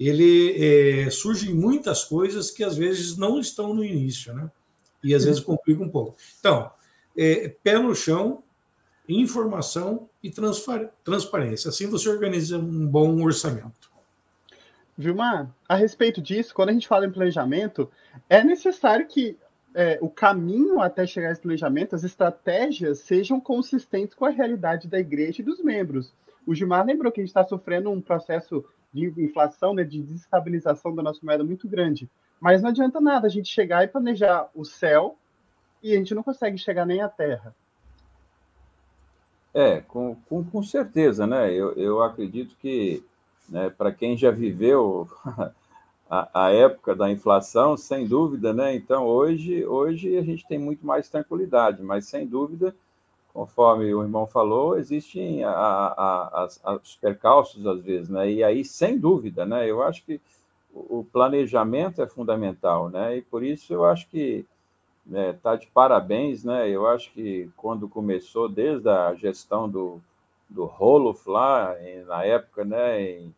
ele 0.00 0.56
é, 1.04 1.10
surgem 1.10 1.54
muitas 1.54 2.02
coisas 2.02 2.50
que 2.50 2.64
às 2.64 2.76
vezes 2.76 3.16
não 3.16 3.38
estão 3.38 3.74
no 3.74 3.84
início, 3.84 4.32
né? 4.32 4.50
E 5.04 5.14
às 5.14 5.24
vezes 5.24 5.40
complica 5.40 5.82
um 5.82 5.88
pouco. 5.88 6.16
Então, 6.40 6.70
é, 7.16 7.54
pé 7.62 7.78
no 7.78 7.94
chão, 7.94 8.42
informação 9.08 10.08
e 10.22 10.32
transparência. 11.04 11.68
Assim 11.68 11.88
você 11.88 12.08
organiza 12.08 12.56
um 12.56 12.86
bom 12.86 13.22
orçamento. 13.22 13.90
Vilmar, 14.96 15.50
a 15.68 15.74
respeito 15.74 16.20
disso, 16.20 16.54
quando 16.54 16.70
a 16.70 16.72
gente 16.72 16.88
fala 16.88 17.06
em 17.06 17.10
planejamento, 17.10 17.90
é 18.28 18.42
necessário 18.42 19.06
que 19.06 19.36
é, 19.74 19.98
o 20.00 20.08
caminho 20.08 20.80
até 20.80 21.06
chegar 21.06 21.28
a 21.28 21.32
esse 21.32 21.40
planejamento, 21.40 21.94
as 21.94 22.04
estratégias 22.04 23.00
sejam 23.00 23.40
consistentes 23.40 24.14
com 24.14 24.24
a 24.24 24.30
realidade 24.30 24.88
da 24.88 24.98
igreja 24.98 25.40
e 25.40 25.44
dos 25.44 25.62
membros. 25.62 26.12
O 26.46 26.54
Gilmar 26.54 26.84
lembrou 26.84 27.10
que 27.12 27.20
a 27.20 27.22
gente 27.22 27.30
está 27.30 27.44
sofrendo 27.44 27.90
um 27.90 28.00
processo 28.00 28.64
de 28.92 29.06
inflação, 29.22 29.74
né, 29.74 29.84
de 29.84 30.02
desestabilização 30.02 30.94
da 30.94 31.02
nossa 31.02 31.20
moeda 31.22 31.42
muito 31.42 31.66
grande. 31.68 32.08
Mas 32.40 32.60
não 32.60 32.70
adianta 32.70 33.00
nada 33.00 33.26
a 33.26 33.30
gente 33.30 33.48
chegar 33.48 33.84
e 33.84 33.88
planejar 33.88 34.48
o 34.54 34.64
céu 34.64 35.16
e 35.82 35.94
a 35.94 35.96
gente 35.96 36.14
não 36.14 36.22
consegue 36.22 36.58
chegar 36.58 36.84
nem 36.84 37.00
à 37.00 37.08
terra. 37.08 37.54
É, 39.54 39.80
com, 39.80 40.16
com, 40.28 40.44
com 40.44 40.62
certeza, 40.62 41.26
né? 41.26 41.52
Eu, 41.52 41.72
eu 41.72 42.02
acredito 42.02 42.56
que 42.60 43.02
né? 43.48 43.70
Para 43.70 43.92
quem 43.92 44.16
já 44.16 44.30
viveu 44.30 45.08
a, 46.12 46.44
a, 46.44 46.50
época 46.50 46.94
da 46.94 47.10
inflação, 47.10 47.74
sem 47.74 48.06
dúvida, 48.06 48.52
né? 48.52 48.74
Então 48.74 49.06
hoje, 49.06 49.64
hoje 49.64 50.18
a 50.18 50.22
gente 50.22 50.46
tem 50.46 50.58
muito 50.58 50.84
mais 50.86 51.08
tranquilidade, 51.08 51.82
mas 51.82 52.06
sem 52.06 52.26
dúvida, 52.26 52.76
conforme 53.32 53.94
o 53.94 54.02
irmão 54.02 54.26
falou, 54.26 54.76
existem 54.78 55.42
a, 55.42 55.50
a, 55.52 56.78
os 56.82 56.96
percalços 56.96 57.66
às 57.66 57.80
vezes, 57.82 58.10
né? 58.10 58.30
E 58.30 58.44
aí, 58.44 58.62
sem 58.62 58.98
dúvida, 58.98 59.46
né? 59.46 59.66
Eu 59.70 59.82
acho 59.82 60.04
que 60.04 60.20
o 60.74 61.02
planejamento 61.10 62.02
é 62.02 62.06
fundamental, 62.06 62.90
né? 62.90 63.16
E 63.16 63.22
por 63.22 63.42
isso 63.42 63.72
eu 63.72 63.86
acho 63.86 64.06
que 64.10 64.44
né, 65.06 65.32
tá 65.42 65.56
de 65.56 65.66
parabéns, 65.68 66.44
né? 66.44 66.68
Eu 66.68 66.86
acho 66.86 67.10
que 67.12 67.50
quando 67.56 67.88
começou 67.88 68.50
desde 68.50 68.88
a 68.88 69.14
gestão 69.14 69.68
do 69.68 69.98
do 70.50 70.66
Roloff 70.66 71.28
lá, 71.30 71.74
na 72.06 72.24
época, 72.24 72.62
né, 72.62 73.00
em, 73.02 73.34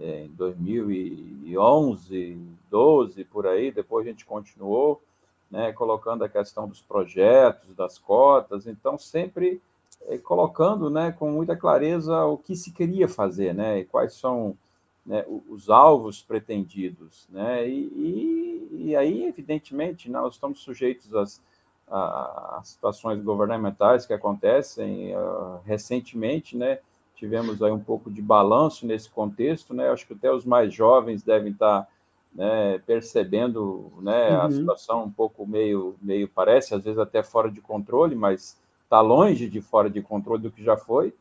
em 0.00 0.28
2011, 0.28 2.38
12, 2.70 3.24
por 3.24 3.46
aí, 3.46 3.70
depois 3.70 4.06
a 4.06 4.10
gente 4.10 4.24
continuou, 4.24 5.02
né, 5.50 5.72
colocando 5.72 6.24
a 6.24 6.28
questão 6.28 6.66
dos 6.68 6.80
projetos, 6.80 7.74
das 7.74 7.98
cotas, 7.98 8.66
então 8.66 8.96
sempre 8.96 9.60
é, 10.02 10.16
colocando, 10.18 10.88
né, 10.88 11.12
com 11.12 11.30
muita 11.30 11.56
clareza 11.56 12.24
o 12.24 12.38
que 12.38 12.56
se 12.56 12.72
queria 12.72 13.08
fazer, 13.08 13.54
né, 13.54 13.80
e 13.80 13.84
quais 13.84 14.14
são 14.14 14.56
né, 15.04 15.24
os 15.48 15.68
alvos 15.68 16.22
pretendidos, 16.22 17.26
né, 17.28 17.68
e, 17.68 17.92
e, 17.94 18.68
e 18.88 18.96
aí, 18.96 19.24
evidentemente, 19.24 20.10
nós 20.10 20.34
estamos 20.34 20.60
sujeitos 20.60 21.14
às 21.14 21.42
as 21.90 22.68
situações 22.68 23.20
governamentais 23.20 24.06
que 24.06 24.12
acontecem 24.12 25.14
uh, 25.16 25.60
recentemente, 25.64 26.56
né? 26.56 26.78
Tivemos 27.20 27.62
aí 27.62 27.70
um 27.70 27.78
pouco 27.78 28.10
de 28.10 28.22
balanço 28.22 28.86
nesse 28.86 29.10
contexto, 29.10 29.74
né? 29.74 29.90
Acho 29.90 30.06
que 30.06 30.14
até 30.14 30.32
os 30.32 30.46
mais 30.46 30.72
jovens 30.72 31.22
devem 31.22 31.52
estar 31.52 31.86
né, 32.34 32.78
percebendo, 32.86 33.92
né? 34.00 34.30
Uhum. 34.30 34.40
A 34.40 34.50
situação 34.50 35.04
um 35.04 35.10
pouco 35.10 35.46
meio, 35.46 35.94
meio 36.00 36.26
parece 36.26 36.74
às 36.74 36.82
vezes 36.82 36.98
até 36.98 37.22
fora 37.22 37.50
de 37.50 37.60
controle, 37.60 38.14
mas 38.14 38.56
está 38.84 39.02
longe 39.02 39.50
de 39.50 39.60
fora 39.60 39.90
de 39.90 40.00
controle 40.00 40.44
do 40.44 40.50
que 40.50 40.64
já 40.64 40.78
foi, 40.78 41.12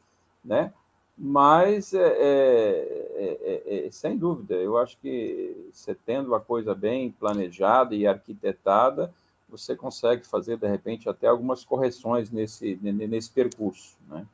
né? 0.44 0.72
Mas 1.18 1.94
é, 1.94 2.08
é, 2.08 3.38
é, 3.68 3.88
é 3.88 3.92
sem 3.92 4.18
dúvida, 4.18 4.56
eu 4.56 4.78
acho 4.78 4.98
que 5.00 5.70
você 5.74 5.94
tendo 5.94 6.34
a 6.34 6.40
coisa 6.40 6.74
bem 6.74 7.12
planejada 7.12 7.94
e 7.94 8.08
arquitetada, 8.08 9.14
você 9.50 9.76
consegue 9.76 10.26
fazer, 10.26 10.56
de 10.56 10.66
repente, 10.66 11.10
até 11.10 11.28
algumas 11.28 11.66
correções 11.66 12.32
nesse, 12.32 12.80
nesse 12.82 13.30
percurso. 13.30 13.98
Né? 14.08 14.26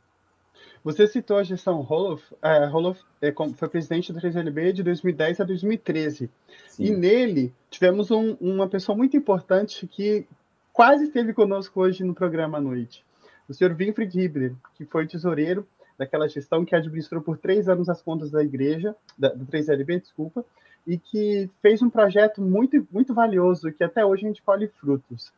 Você 0.85 1.07
citou 1.07 1.37
a 1.37 1.43
gestão 1.43 1.81
Roloff. 1.81 2.23
É, 2.43 2.65
Roloff 2.65 3.01
é, 3.19 3.33
foi 3.55 3.67
presidente 3.67 4.13
do 4.13 4.21
3LB 4.21 4.71
de 4.71 4.83
2010 4.83 5.41
a 5.41 5.43
2013. 5.43 6.29
Sim. 6.67 6.83
E 6.83 6.91
nele 6.91 7.51
tivemos 7.71 8.11
um, 8.11 8.37
uma 8.39 8.69
pessoa 8.69 8.95
muito 8.95 9.17
importante 9.17 9.87
que 9.87 10.27
quase 10.71 11.05
esteve 11.05 11.33
conosco 11.33 11.81
hoje 11.81 12.03
no 12.03 12.13
programa 12.13 12.59
à 12.59 12.61
noite. 12.61 13.03
O 13.49 13.53
senhor 13.53 13.73
Winfried 13.73 14.15
Hibner, 14.15 14.53
que 14.75 14.85
foi 14.85 15.07
tesoureiro 15.07 15.67
daquela 15.97 16.29
gestão 16.29 16.63
que 16.63 16.75
administrou 16.75 17.19
por 17.19 17.39
três 17.39 17.67
anos 17.67 17.89
as 17.89 18.03
contas 18.03 18.29
da 18.29 18.43
igreja, 18.43 18.95
da, 19.17 19.29
do 19.29 19.43
3LB, 19.43 20.01
desculpa, 20.01 20.45
e 20.85 20.99
que 20.99 21.49
fez 21.63 21.81
um 21.81 21.89
projeto 21.89 22.43
muito, 22.43 22.87
muito 22.91 23.11
valioso 23.11 23.71
que 23.71 23.83
até 23.83 24.05
hoje 24.05 24.25
a 24.25 24.27
gente 24.27 24.43
colhe 24.43 24.67
frutos. 24.67 25.31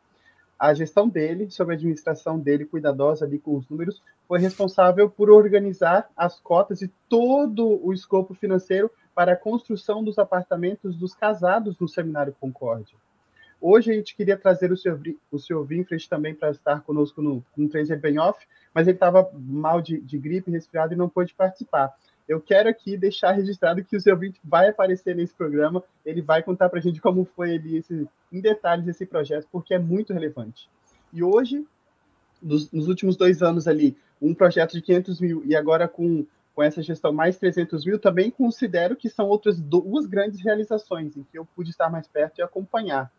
A 0.58 0.74
gestão 0.74 1.08
dele, 1.08 1.50
sobre 1.50 1.74
a 1.74 1.76
administração 1.76 2.38
dele, 2.38 2.64
cuidadosa 2.64 3.24
ali 3.24 3.38
com 3.38 3.56
os 3.56 3.68
números, 3.68 4.02
foi 4.26 4.40
responsável 4.40 5.08
por 5.08 5.30
organizar 5.30 6.10
as 6.16 6.40
cotas 6.40 6.82
e 6.82 6.90
todo 7.08 7.80
o 7.86 7.92
escopo 7.92 8.34
financeiro 8.34 8.90
para 9.14 9.32
a 9.32 9.36
construção 9.36 10.02
dos 10.02 10.18
apartamentos 10.18 10.96
dos 10.96 11.14
casados 11.14 11.78
no 11.78 11.86
Seminário 11.86 12.34
Concórdia. 12.40 12.96
Hoje 13.60 13.90
a 13.90 13.94
gente 13.94 14.14
queria 14.14 14.36
trazer 14.36 14.70
o 14.70 14.76
senhor, 14.76 15.00
o 15.30 15.38
senhor 15.38 15.64
Winfred 15.64 16.08
também 16.08 16.34
para 16.34 16.50
estar 16.50 16.80
conosco 16.82 17.20
no, 17.20 17.44
no 17.56 17.68
3 17.68 17.88
Bem 18.00 18.18
Off, 18.18 18.46
mas 18.72 18.86
ele 18.86 18.96
estava 18.96 19.28
mal 19.34 19.80
de, 19.80 20.00
de 20.00 20.18
gripe, 20.18 20.50
resfriado 20.50 20.92
e 20.92 20.96
não 20.96 21.08
pôde 21.08 21.34
participar. 21.34 21.92
Eu 22.28 22.40
quero 22.40 22.68
aqui 22.68 22.94
deixar 22.94 23.32
registrado 23.32 23.82
que 23.82 23.96
o 23.96 24.00
seu 24.00 24.14
vídeo 24.14 24.38
vai 24.44 24.68
aparecer 24.68 25.16
nesse 25.16 25.32
programa. 25.32 25.82
Ele 26.04 26.20
vai 26.20 26.42
contar 26.42 26.68
para 26.68 26.78
a 26.78 26.82
gente 26.82 27.00
como 27.00 27.24
foi 27.24 27.54
ele 27.54 27.78
esse, 27.78 28.06
em 28.30 28.40
detalhes 28.40 28.86
esse 28.86 29.06
projeto, 29.06 29.48
porque 29.50 29.72
é 29.72 29.78
muito 29.78 30.12
relevante. 30.12 30.68
E 31.10 31.22
hoje, 31.22 31.66
nos, 32.42 32.70
nos, 32.70 32.86
últimos 32.86 33.16
dois 33.16 33.42
anos 33.42 33.66
ali, 33.66 33.96
um 34.20 34.34
projeto 34.34 34.72
de 34.72 34.82
500 34.82 35.20
mil 35.20 35.42
e 35.46 35.56
agora 35.56 35.88
com, 35.88 36.26
com 36.54 36.62
essa 36.62 36.82
gestão 36.82 37.14
mais 37.14 37.38
300 37.38 37.86
mil, 37.86 37.98
também 37.98 38.30
considero 38.30 38.94
que 38.94 39.08
são 39.08 39.26
outras 39.26 39.58
duas 39.58 40.04
grandes 40.04 40.44
realizações 40.44 41.16
em 41.16 41.22
que 41.22 41.38
eu 41.38 41.46
pude 41.56 41.70
estar 41.70 41.88
mais 41.88 42.06
perto 42.06 42.40
e 42.40 42.42
acompanhar. 42.42 43.10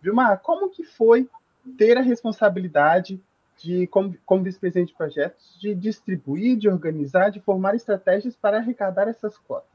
Vilmar, 0.00 0.38
como 0.38 0.70
que 0.70 0.84
foi 0.84 1.28
ter 1.76 1.98
a 1.98 2.00
responsabilidade 2.00 3.20
de, 3.62 3.86
como, 3.86 4.14
como 4.26 4.42
vice-presidente 4.42 4.88
de 4.88 4.96
projetos, 4.96 5.56
de 5.60 5.74
distribuir, 5.74 6.56
de 6.56 6.68
organizar, 6.68 7.30
de 7.30 7.40
formar 7.40 7.74
estratégias 7.74 8.34
para 8.34 8.58
arrecadar 8.58 9.08
essas 9.08 9.38
cotas? 9.38 9.70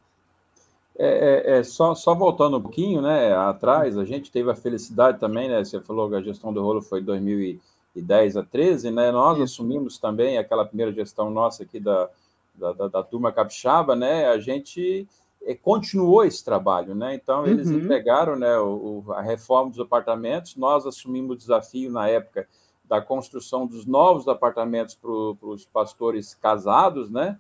É, 1.00 1.54
é, 1.56 1.60
é, 1.60 1.64
só, 1.64 1.94
só 1.94 2.16
voltando 2.16 2.58
um 2.58 2.62
pouquinho, 2.62 3.02
né, 3.02 3.32
atrás, 3.34 3.98
a 3.98 4.04
gente 4.04 4.32
teve 4.32 4.50
a 4.50 4.56
felicidade 4.56 5.20
também, 5.20 5.48
né, 5.48 5.64
você 5.64 5.80
falou 5.80 6.10
que 6.10 6.16
a 6.16 6.22
gestão 6.22 6.52
do 6.52 6.62
rolo 6.62 6.82
foi 6.82 7.02
2010 7.02 8.36
a 8.36 8.44
13, 8.44 8.90
né, 8.90 9.12
nós 9.12 9.40
assumimos 9.40 10.00
também 10.00 10.40
aquela 10.40 10.66
primeira 10.66 10.92
gestão 10.92 11.30
nossa 11.30 11.62
aqui 11.62 11.80
da, 11.80 12.10
da, 12.56 12.74
da, 12.74 12.88
da 12.88 13.04
turma 13.04 13.32
capixaba, 13.32 13.96
né, 13.96 14.28
a 14.28 14.40
gente 14.40 15.08
é, 15.44 15.54
continuou 15.54 16.26
esse 16.26 16.44
trabalho, 16.44 16.96
né, 16.96 17.14
então 17.14 17.46
eles 17.46 17.70
uhum. 17.70 17.78
entregaram, 17.78 18.36
né, 18.36 18.58
o, 18.58 19.04
a 19.10 19.22
reforma 19.22 19.70
dos 19.70 19.80
apartamentos, 19.80 20.56
nós 20.56 20.84
assumimos 20.88 21.36
o 21.36 21.38
desafio 21.38 21.92
na 21.92 22.10
época 22.10 22.48
da 22.88 23.02
construção 23.02 23.68
dos 23.68 23.86
novos 23.86 24.28
apartamentos 24.28 24.96
para 24.96 25.12
os 25.12 25.66
pastores 25.66 26.36
casados, 26.36 27.10
né, 27.10 27.38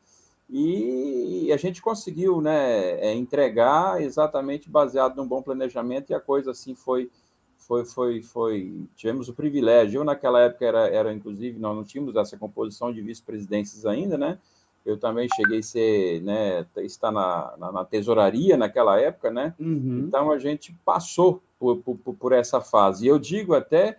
e 0.49 1.51
a 1.51 1.57
gente 1.57 1.81
conseguiu 1.81 2.41
né, 2.41 2.91
é, 3.01 3.13
entregar 3.13 4.01
exatamente 4.01 4.69
baseado 4.69 5.17
num 5.17 5.27
bom 5.27 5.41
planejamento 5.41 6.10
e 6.10 6.13
a 6.13 6.21
coisa 6.21 6.51
assim 6.51 6.73
foi 6.73 7.10
foi 7.57 7.83
foi 7.83 8.21
foi 8.21 8.88
tivemos 8.95 9.27
o 9.27 9.33
privilégio. 9.33 9.99
Eu 9.99 10.03
naquela 10.05 10.39
época 10.39 10.65
era 10.65 10.88
era 10.88 11.13
inclusive 11.13 11.60
nós 11.60 11.75
não 11.75 11.83
tínhamos 11.83 12.15
essa 12.15 12.38
composição 12.38 12.93
de 12.93 13.01
vice-presidências 13.01 13.86
ainda 13.86 14.17
né? 14.17 14.38
Eu 14.86 14.97
também 14.97 15.27
cheguei 15.36 15.60
a 15.60 15.63
ser 15.63 16.21
né 16.21 16.65
estar 16.77 17.12
na, 17.12 17.53
na, 17.57 17.71
na 17.73 17.83
tesouraria 17.83 18.55
naquela 18.55 18.97
época 18.97 19.29
né? 19.29 19.53
Uhum. 19.60 20.05
então 20.07 20.31
a 20.31 20.39
gente 20.39 20.73
passou 20.86 21.41
por, 21.60 21.77
por, 21.77 22.15
por 22.15 22.31
essa 22.31 22.62
fase. 22.62 23.05
E 23.05 23.10
eu 23.10 23.19
digo 23.19 23.53
até 23.53 23.97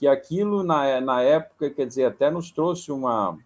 que 0.00 0.08
aquilo 0.08 0.62
na, 0.62 0.98
na 0.98 1.20
época 1.20 1.68
quer 1.68 1.86
dizer 1.86 2.06
até 2.06 2.30
nos 2.30 2.50
trouxe 2.50 2.90
uma 2.90 3.38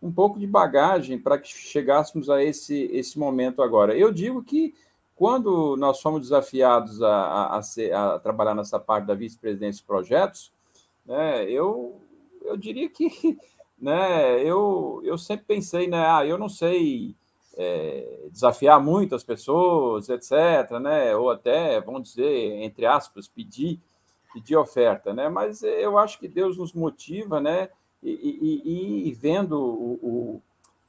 um 0.00 0.10
pouco 0.10 0.38
de 0.38 0.46
bagagem 0.46 1.18
para 1.18 1.36
que 1.36 1.48
chegássemos 1.48 2.30
a 2.30 2.42
esse, 2.42 2.84
esse 2.92 3.18
momento 3.18 3.60
agora. 3.60 3.94
Eu 3.94 4.10
digo 4.12 4.42
que 4.42 4.72
quando 5.14 5.76
nós 5.76 6.00
fomos 6.00 6.22
desafiados 6.22 7.02
a, 7.02 7.12
a, 7.12 7.56
a, 7.58 7.62
ser, 7.62 7.92
a 7.92 8.18
trabalhar 8.20 8.54
nessa 8.54 8.78
parte 8.78 9.04
da 9.04 9.14
vice-presidência 9.14 9.82
de 9.82 9.86
projetos, 9.86 10.50
né, 11.04 11.44
eu, 11.50 12.00
eu 12.42 12.56
diria 12.56 12.88
que 12.88 13.36
né, 13.76 14.42
eu, 14.42 15.02
eu 15.04 15.18
sempre 15.18 15.44
pensei, 15.44 15.88
né, 15.88 16.06
ah, 16.06 16.24
eu 16.24 16.38
não 16.38 16.48
sei 16.48 17.14
é, 17.58 18.28
desafiar 18.30 18.80
muitas 18.80 19.22
pessoas, 19.22 20.08
etc., 20.08 20.70
né, 20.80 21.14
ou 21.16 21.30
até, 21.30 21.80
vamos 21.80 22.04
dizer, 22.04 22.62
entre 22.62 22.86
aspas, 22.86 23.28
pedir, 23.28 23.78
pedir 24.32 24.56
oferta, 24.56 25.12
né, 25.12 25.28
mas 25.28 25.62
eu 25.62 25.98
acho 25.98 26.18
que 26.18 26.28
Deus 26.28 26.56
nos 26.56 26.72
motiva, 26.72 27.40
né, 27.40 27.68
e, 28.02 28.10
e, 28.64 29.08
e 29.08 29.12
vendo 29.12 29.58
o, 29.60 30.42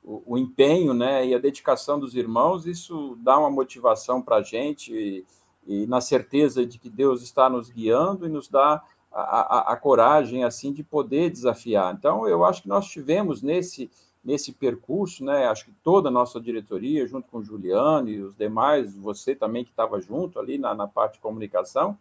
o, 0.03 0.23
o, 0.25 0.37
empenho 0.37 0.93
né, 0.93 1.25
e 1.25 1.35
a 1.35 1.39
dedicação 1.39 1.99
dos 1.99 2.15
irmãos, 2.15 2.65
isso 2.65 3.17
dá 3.21 3.37
uma 3.37 3.49
motivação 3.49 4.21
para 4.21 4.37
a 4.37 4.41
gente 4.41 4.93
e, 4.93 5.25
e, 5.67 5.85
na 5.87 5.99
certeza 5.99 6.65
de 6.65 6.79
que 6.79 6.89
Deus 6.89 7.21
está 7.21 7.49
nos 7.49 7.69
guiando 7.69 8.25
e 8.25 8.29
nos 8.29 8.47
dá 8.47 8.81
a, 9.11 9.19
a, 9.19 9.73
a, 9.73 9.75
coragem 9.75 10.45
assim 10.45 10.71
de 10.71 10.83
poder 10.83 11.29
desafiar. 11.29 11.93
Então, 11.93 12.27
eu 12.27 12.45
acho 12.45 12.61
que 12.61 12.69
nós 12.69 12.87
tivemos 12.87 13.41
nesse 13.41 13.91
nesse 14.23 14.51
percurso, 14.51 15.25
né? 15.25 15.47
Acho 15.47 15.65
que 15.65 15.71
toda 15.83 16.09
a 16.09 16.11
nossa 16.11 16.39
diretoria, 16.39 17.07
junto 17.07 17.27
com 17.27 17.39
o 17.39 17.43
Juliano 17.43 18.07
e 18.09 18.21
os 18.21 18.35
demais, 18.35 18.95
você 18.95 19.35
também 19.35 19.63
que 19.63 19.71
estava 19.71 19.99
junto 19.99 20.39
ali 20.39 20.57
na, 20.57 20.75
na 20.75 20.87
parte 20.87 21.13
de 21.13 21.19
comunicação, 21.19 21.97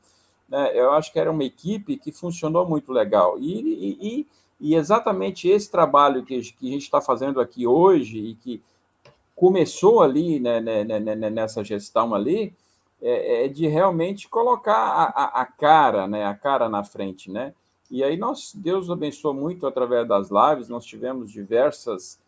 né? 0.50 0.72
Eu 0.74 0.92
acho 0.92 1.12
que 1.12 1.18
era 1.18 1.30
uma 1.30 1.44
equipe 1.44 1.96
que 1.96 2.10
funcionou 2.10 2.68
muito 2.68 2.92
legal 2.92 3.38
e, 3.38 3.96
e, 4.00 4.26
e 4.60 4.74
exatamente 4.74 5.48
esse 5.48 5.70
trabalho 5.70 6.24
que, 6.24 6.40
que 6.40 6.68
a 6.68 6.72
gente 6.72 6.82
está 6.82 7.00
fazendo 7.00 7.40
aqui 7.40 7.66
hoje 7.66 8.18
e 8.18 8.34
que 8.34 8.62
começou 9.36 10.02
ali 10.02 10.38
né, 10.40 10.60
né, 10.60 10.84
né, 10.84 11.00
né 11.00 11.30
nessa 11.30 11.64
gestão 11.64 12.14
ali, 12.14 12.52
é, 13.00 13.44
é, 13.44 13.48
de 13.48 13.66
realmente 13.66 14.28
colocar 14.28 14.76
a, 14.76 15.04
a, 15.04 15.40
a, 15.40 15.46
cara, 15.46 16.06
né, 16.06 16.26
a 16.26 16.34
cara 16.34 16.68
na 16.68 16.84
frente, 16.84 17.30
né? 17.30 17.54
E 17.90 18.04
aí 18.04 18.16
nós, 18.16 18.52
Deus 18.54 18.90
abençoou 18.90 19.32
muito 19.32 19.66
através 19.66 20.06
das 20.06 20.28
lives, 20.30 20.68
nós 20.68 20.84
tivemos 20.84 21.32
diversas 21.32 22.18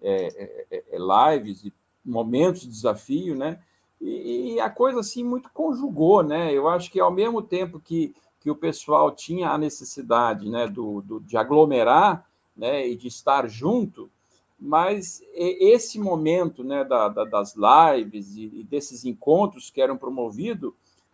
é, 0.00 0.64
é, 0.70 0.84
é 0.92 0.98
lives 0.98 1.64
e 1.64 1.72
momentos 2.04 2.62
de 2.62 2.68
desafio, 2.68 3.34
né? 3.34 3.58
E, 4.00 4.54
e, 4.54 4.60
a 4.60 4.70
coisa 4.70 5.00
assim 5.00 5.22
muito 5.22 5.50
conjugou, 5.52 6.22
né? 6.22 6.52
Eu 6.52 6.68
acho 6.68 6.90
que 6.90 6.98
ao 6.98 7.10
mesmo 7.10 7.42
tempo 7.42 7.78
que 7.78 8.14
que 8.40 8.50
o 8.50 8.56
pessoal 8.56 9.12
tinha 9.12 9.50
a 9.50 9.58
necessidade 9.58 10.48
né, 10.48 10.66
do, 10.66 11.02
do, 11.02 11.20
de 11.20 11.36
aglomerar 11.36 12.26
né, 12.56 12.88
e 12.88 12.96
de 12.96 13.06
estar 13.06 13.46
junto, 13.48 14.10
mas 14.58 15.22
esse 15.34 15.98
momento 15.98 16.64
né, 16.64 16.82
da, 16.82 17.08
da, 17.08 17.24
das 17.24 17.54
lives 17.54 18.36
e, 18.36 18.44
e, 18.60 18.64
desses 18.64 19.04
encontros 19.04 19.70
que 19.70 19.80
eram 19.80 19.96
promovidos 19.96 20.72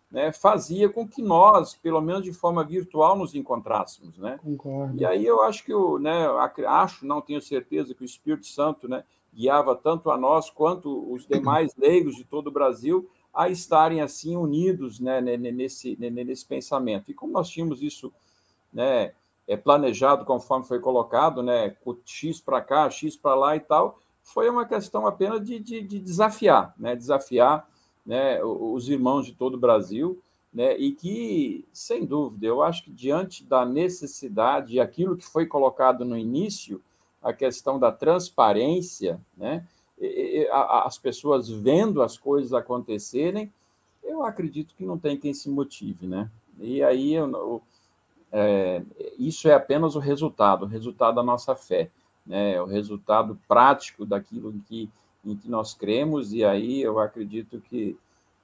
né, 0.09 0.31
fazia 0.31 0.87
com 0.87 1.05
que 1.05 1.21
nós, 1.21 1.75
pelo 1.75 1.99
menos 1.99 2.23
de 2.23 2.31
forma 2.31 2.63
virtual, 2.63 3.17
nos 3.17 3.35
encontrássemos. 3.35 4.17
Né? 4.17 4.39
Concordo. 4.41 4.97
E 4.97 5.05
aí 5.05 5.25
eu 5.25 5.41
acho 5.43 5.65
que 5.65 5.73
o, 5.73 5.99
né, 5.99 6.27
acho, 6.65 7.05
não 7.05 7.21
tenho 7.21 7.41
certeza, 7.41 7.93
que 7.93 8.03
o 8.03 8.05
Espírito 8.05 8.47
Santo 8.47 8.87
né, 8.87 9.03
guiava 9.37 9.75
tanto 9.75 10.09
a 10.09 10.17
nós 10.17 10.49
quanto 10.49 11.13
os 11.13 11.27
demais 11.27 11.75
leigos 11.77 12.15
de 12.15 12.23
todo 12.23 12.47
o 12.47 12.51
Brasil 12.51 13.07
a 13.31 13.49
estarem 13.49 14.01
assim 14.01 14.35
unidos 14.35 14.99
né, 14.99 15.21
nesse, 15.21 15.95
nesse 15.99 16.43
pensamento. 16.43 17.11
E 17.11 17.13
como 17.13 17.33
nós 17.33 17.47
tínhamos 17.47 17.83
isso 17.83 18.11
né, 18.73 19.13
é 19.47 19.55
planejado 19.55 20.25
conforme 20.25 20.65
foi 20.65 20.79
colocado, 20.79 21.43
né, 21.43 21.75
X 22.03 22.41
para 22.41 22.61
cá, 22.61 22.89
X 22.89 23.15
para 23.15 23.35
lá 23.35 23.55
e 23.55 23.59
tal, 23.59 23.99
foi 24.23 24.49
uma 24.49 24.65
questão 24.65 25.05
apenas 25.05 25.45
de, 25.45 25.59
de, 25.59 25.83
de 25.83 25.99
desafiar, 25.99 26.73
né, 26.75 26.95
desafiar 26.95 27.69
né, 28.03 28.43
os 28.43 28.89
irmãos 28.89 29.27
de 29.27 29.33
todo 29.33 29.53
o 29.53 29.59
Brasil, 29.59 30.19
né, 30.51 30.75
e 30.77 30.91
que, 30.91 31.63
sem 31.71 32.05
dúvida, 32.05 32.47
eu 32.47 32.63
acho 32.63 32.85
que 32.85 32.91
diante 32.91 33.43
da 33.43 33.63
necessidade, 33.63 34.79
aquilo 34.79 35.15
que 35.15 35.25
foi 35.25 35.45
colocado 35.45 36.03
no 36.03 36.17
início, 36.17 36.81
a 37.21 37.33
questão 37.33 37.79
da 37.79 37.91
transparência, 37.91 39.19
né, 39.35 39.65
as 40.51 40.97
pessoas 40.97 41.49
vendo 41.49 42.01
as 42.01 42.17
coisas 42.17 42.53
acontecerem, 42.53 43.51
eu 44.03 44.23
acredito 44.23 44.73
que 44.75 44.85
não 44.85 44.97
tem 44.97 45.17
quem 45.17 45.33
se 45.33 45.49
motive, 45.49 46.07
né? 46.07 46.29
E 46.59 46.83
aí 46.83 47.13
eu, 47.13 47.61
é, 48.31 48.81
isso 49.17 49.47
é 49.47 49.53
apenas 49.53 49.95
o 49.95 49.99
resultado, 49.99 50.63
o 50.63 50.67
resultado 50.67 51.15
da 51.15 51.23
nossa 51.23 51.55
fé, 51.55 51.89
né? 52.25 52.61
O 52.61 52.65
resultado 52.65 53.37
prático 53.47 54.05
daquilo 54.05 54.51
em 54.51 54.59
que, 54.59 54.89
em 55.25 55.35
que 55.35 55.49
nós 55.49 55.73
cremos, 55.73 56.31
e 56.33 56.43
aí 56.43 56.81
eu 56.81 56.99
acredito 56.99 57.59
que 57.59 57.97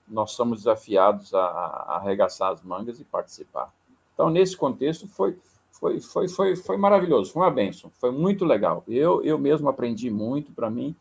nós 0.08 0.32
somos 0.32 0.60
desafiados 0.60 1.34
a, 1.34 1.40
a 1.40 1.96
arregaçar 1.98 2.52
as 2.52 2.62
mangas 2.62 3.00
e 3.00 3.04
participar. 3.04 3.72
Então, 4.14 4.30
nesse 4.30 4.56
contexto, 4.56 5.08
foi, 5.08 5.38
foi, 5.80 6.00
foi, 6.00 6.28
foi, 6.28 6.56
foi 6.56 6.78
maravilhoso, 6.78 7.34
foi 7.34 7.42
uma 7.42 7.52
bênção, 7.52 7.92
foi 8.00 8.12
muito 8.12 8.46
legal. 8.46 8.84
Eu, 8.88 9.22
eu 9.24 9.38
mesmo 9.38 9.68
aprendi 9.68 10.10
muito 10.10 10.52
para 10.52 10.70
mim, 10.70 10.96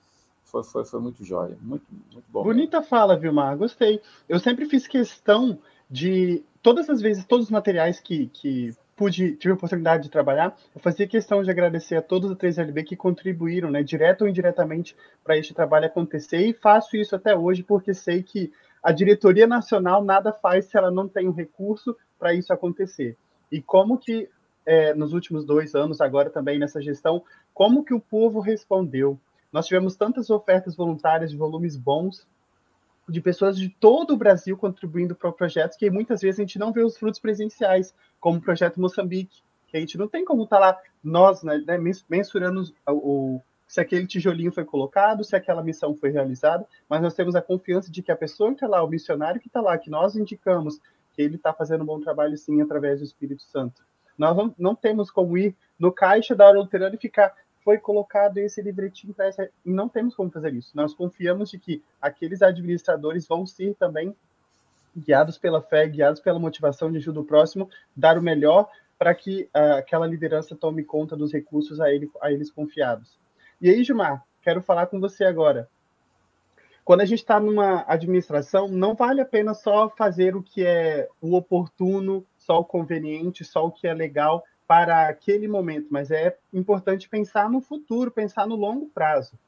foi, 0.44 0.62
foi, 0.64 0.84
foi 0.84 1.00
muito 1.00 1.24
jóia, 1.24 1.56
muito, 1.60 1.84
muito 2.12 2.30
bom. 2.30 2.42
Bonita 2.42 2.82
fala, 2.82 3.16
Vilmar, 3.16 3.56
gostei. 3.56 4.00
Eu 4.28 4.38
sempre 4.38 4.66
fiz 4.66 4.86
questão 4.86 5.58
de, 5.90 6.42
todas 6.62 6.88
as 6.90 7.00
vezes, 7.00 7.24
todos 7.24 7.46
os 7.46 7.50
materiais 7.50 8.00
que, 8.00 8.26
que 8.28 8.74
pude, 8.96 9.36
tive 9.36 9.52
a 9.52 9.54
oportunidade 9.54 10.04
de 10.04 10.10
trabalhar, 10.10 10.56
eu 10.74 10.80
fazia 10.80 11.06
questão 11.06 11.42
de 11.42 11.50
agradecer 11.50 11.96
a 11.96 12.02
todos 12.02 12.30
da 12.30 12.36
3LB 12.36 12.84
que 12.84 12.96
contribuíram, 12.96 13.70
né, 13.70 13.82
direto 13.82 14.22
ou 14.22 14.28
indiretamente, 14.28 14.96
para 15.22 15.36
este 15.36 15.54
trabalho 15.54 15.86
acontecer, 15.86 16.46
e 16.46 16.52
faço 16.52 16.96
isso 16.96 17.14
até 17.14 17.36
hoje 17.36 17.62
porque 17.62 17.94
sei 17.94 18.22
que 18.22 18.52
a 18.82 18.90
diretoria 18.90 19.46
nacional 19.46 20.02
nada 20.02 20.32
faz 20.32 20.66
se 20.66 20.76
ela 20.76 20.90
não 20.90 21.08
tem 21.08 21.28
um 21.28 21.32
recurso 21.32 21.96
para 22.18 22.34
isso 22.34 22.52
acontecer. 22.52 23.16
E 23.50 23.60
como 23.60 23.98
que, 23.98 24.28
é, 24.64 24.94
nos 24.94 25.12
últimos 25.12 25.44
dois 25.44 25.74
anos, 25.74 26.00
agora 26.00 26.30
também 26.30 26.58
nessa 26.58 26.80
gestão, 26.80 27.22
como 27.52 27.84
que 27.84 27.94
o 27.94 28.00
povo 28.00 28.40
respondeu? 28.40 29.18
Nós 29.52 29.66
tivemos 29.66 29.96
tantas 29.96 30.30
ofertas 30.30 30.74
voluntárias 30.74 31.30
de 31.30 31.36
volumes 31.36 31.76
bons, 31.76 32.26
de 33.08 33.20
pessoas 33.20 33.56
de 33.56 33.68
todo 33.68 34.14
o 34.14 34.16
Brasil 34.16 34.56
contribuindo 34.56 35.14
para 35.14 35.32
projetos 35.32 35.76
que 35.76 35.90
muitas 35.90 36.20
vezes 36.20 36.38
a 36.38 36.42
gente 36.42 36.58
não 36.58 36.72
vê 36.72 36.82
os 36.82 36.96
frutos 36.96 37.20
presenciais, 37.20 37.94
como 38.20 38.38
o 38.38 38.42
projeto 38.42 38.80
Moçambique, 38.80 39.42
que 39.68 39.76
a 39.76 39.80
gente 39.80 39.98
não 39.98 40.06
tem 40.06 40.24
como 40.24 40.44
estar 40.44 40.58
tá 40.58 40.66
lá, 40.66 40.78
nós, 41.02 41.42
né, 41.42 41.58
né 41.66 41.78
mensurando 42.08 42.62
o, 42.86 42.92
o, 42.92 43.42
se 43.66 43.80
aquele 43.80 44.06
tijolinho 44.06 44.52
foi 44.52 44.64
colocado, 44.64 45.24
se 45.24 45.34
aquela 45.34 45.62
missão 45.62 45.94
foi 45.94 46.10
realizada, 46.10 46.66
mas 46.88 47.02
nós 47.02 47.14
temos 47.14 47.34
a 47.34 47.42
confiança 47.42 47.90
de 47.90 48.02
que 48.02 48.12
a 48.12 48.16
pessoa 48.16 48.50
que 48.50 48.56
está 48.56 48.68
lá, 48.68 48.82
o 48.82 48.88
missionário 48.88 49.40
que 49.40 49.48
está 49.48 49.60
lá, 49.60 49.76
que 49.76 49.90
nós 49.90 50.14
indicamos 50.14 50.78
que 51.14 51.22
ele 51.22 51.36
está 51.36 51.52
fazendo 51.52 51.82
um 51.82 51.86
bom 51.86 52.00
trabalho 52.00 52.36
sim 52.36 52.60
através 52.60 53.00
do 53.00 53.04
Espírito 53.04 53.42
Santo. 53.42 53.82
Nós 54.16 54.36
não, 54.36 54.54
não 54.58 54.74
temos 54.74 55.10
como 55.10 55.36
ir 55.36 55.54
no 55.78 55.92
caixa 55.92 56.34
da 56.34 56.50
luterana 56.50 56.94
e 56.94 56.98
ficar 56.98 57.34
foi 57.64 57.78
colocado 57.78 58.38
esse 58.38 58.60
livretinho 58.60 59.14
para 59.14 59.26
essa. 59.26 59.48
Não 59.64 59.88
temos 59.88 60.14
como 60.14 60.30
fazer 60.30 60.52
isso. 60.52 60.70
Nós 60.74 60.94
confiamos 60.94 61.50
de 61.50 61.58
que 61.58 61.82
aqueles 62.00 62.42
administradores 62.42 63.26
vão 63.26 63.46
ser 63.46 63.74
também 63.74 64.14
guiados 64.96 65.38
pela 65.38 65.62
fé, 65.62 65.86
guiados 65.86 66.20
pela 66.20 66.38
motivação 66.38 66.90
de 66.90 66.98
ajuda 66.98 67.20
do 67.20 67.26
próximo, 67.26 67.70
dar 67.96 68.18
o 68.18 68.22
melhor 68.22 68.68
para 68.98 69.14
que 69.14 69.48
uh, 69.54 69.78
aquela 69.78 70.06
liderança 70.06 70.54
tome 70.54 70.84
conta 70.84 71.16
dos 71.16 71.32
recursos 71.32 71.80
a, 71.80 71.90
ele, 71.90 72.10
a 72.20 72.30
eles 72.30 72.50
confiados. 72.50 73.18
E 73.60 73.68
aí, 73.68 73.82
Gilmar, 73.82 74.24
quero 74.42 74.60
falar 74.60 74.86
com 74.86 75.00
você 75.00 75.24
agora. 75.24 75.68
Quando 76.84 77.02
a 77.02 77.04
gente 77.04 77.20
está 77.20 77.38
numa 77.38 77.84
administração, 77.86 78.66
não 78.66 78.94
vale 78.94 79.20
a 79.20 79.24
pena 79.24 79.54
só 79.54 79.88
fazer 79.88 80.34
o 80.34 80.42
que 80.42 80.66
é 80.66 81.08
o 81.20 81.36
oportuno, 81.36 82.26
só 82.36 82.58
o 82.58 82.64
conveniente, 82.64 83.44
só 83.44 83.66
o 83.66 83.70
que 83.70 83.86
é 83.86 83.94
legal 83.94 84.42
para 84.66 85.06
aquele 85.08 85.46
momento, 85.46 85.88
mas 85.90 86.10
é 86.10 86.36
importante 86.52 87.08
pensar 87.08 87.48
no 87.48 87.60
futuro, 87.60 88.10
pensar 88.10 88.46
no 88.46 88.56
longo 88.56 88.86
prazo. 88.86 89.38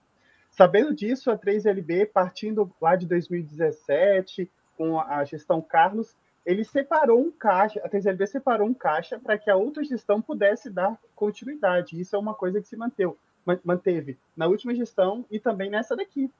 Sabendo 0.50 0.94
disso, 0.94 1.30
a 1.30 1.36
3LB, 1.36 2.10
partindo 2.12 2.70
lá 2.80 2.94
de 2.94 3.06
2017, 3.06 4.48
com 4.76 5.00
a 5.00 5.24
gestão 5.24 5.60
Carlos, 5.60 6.14
ele 6.46 6.62
separou 6.64 7.20
um 7.20 7.32
caixa, 7.32 7.80
a 7.82 7.88
3LB 7.88 8.26
separou 8.26 8.68
um 8.68 8.74
caixa 8.74 9.18
para 9.18 9.36
que 9.38 9.50
a 9.50 9.56
outra 9.56 9.82
gestão 9.82 10.22
pudesse 10.22 10.70
dar 10.70 10.96
continuidade. 11.16 11.98
Isso 11.98 12.14
é 12.14 12.18
uma 12.18 12.34
coisa 12.34 12.60
que 12.60 12.68
se 12.68 12.76
manteve, 12.76 13.16
manteve 13.64 14.18
na 14.36 14.46
última 14.46 14.74
gestão 14.74 15.24
e 15.30 15.40
também 15.40 15.70
nessa 15.70 15.96
daqui. 15.96 16.30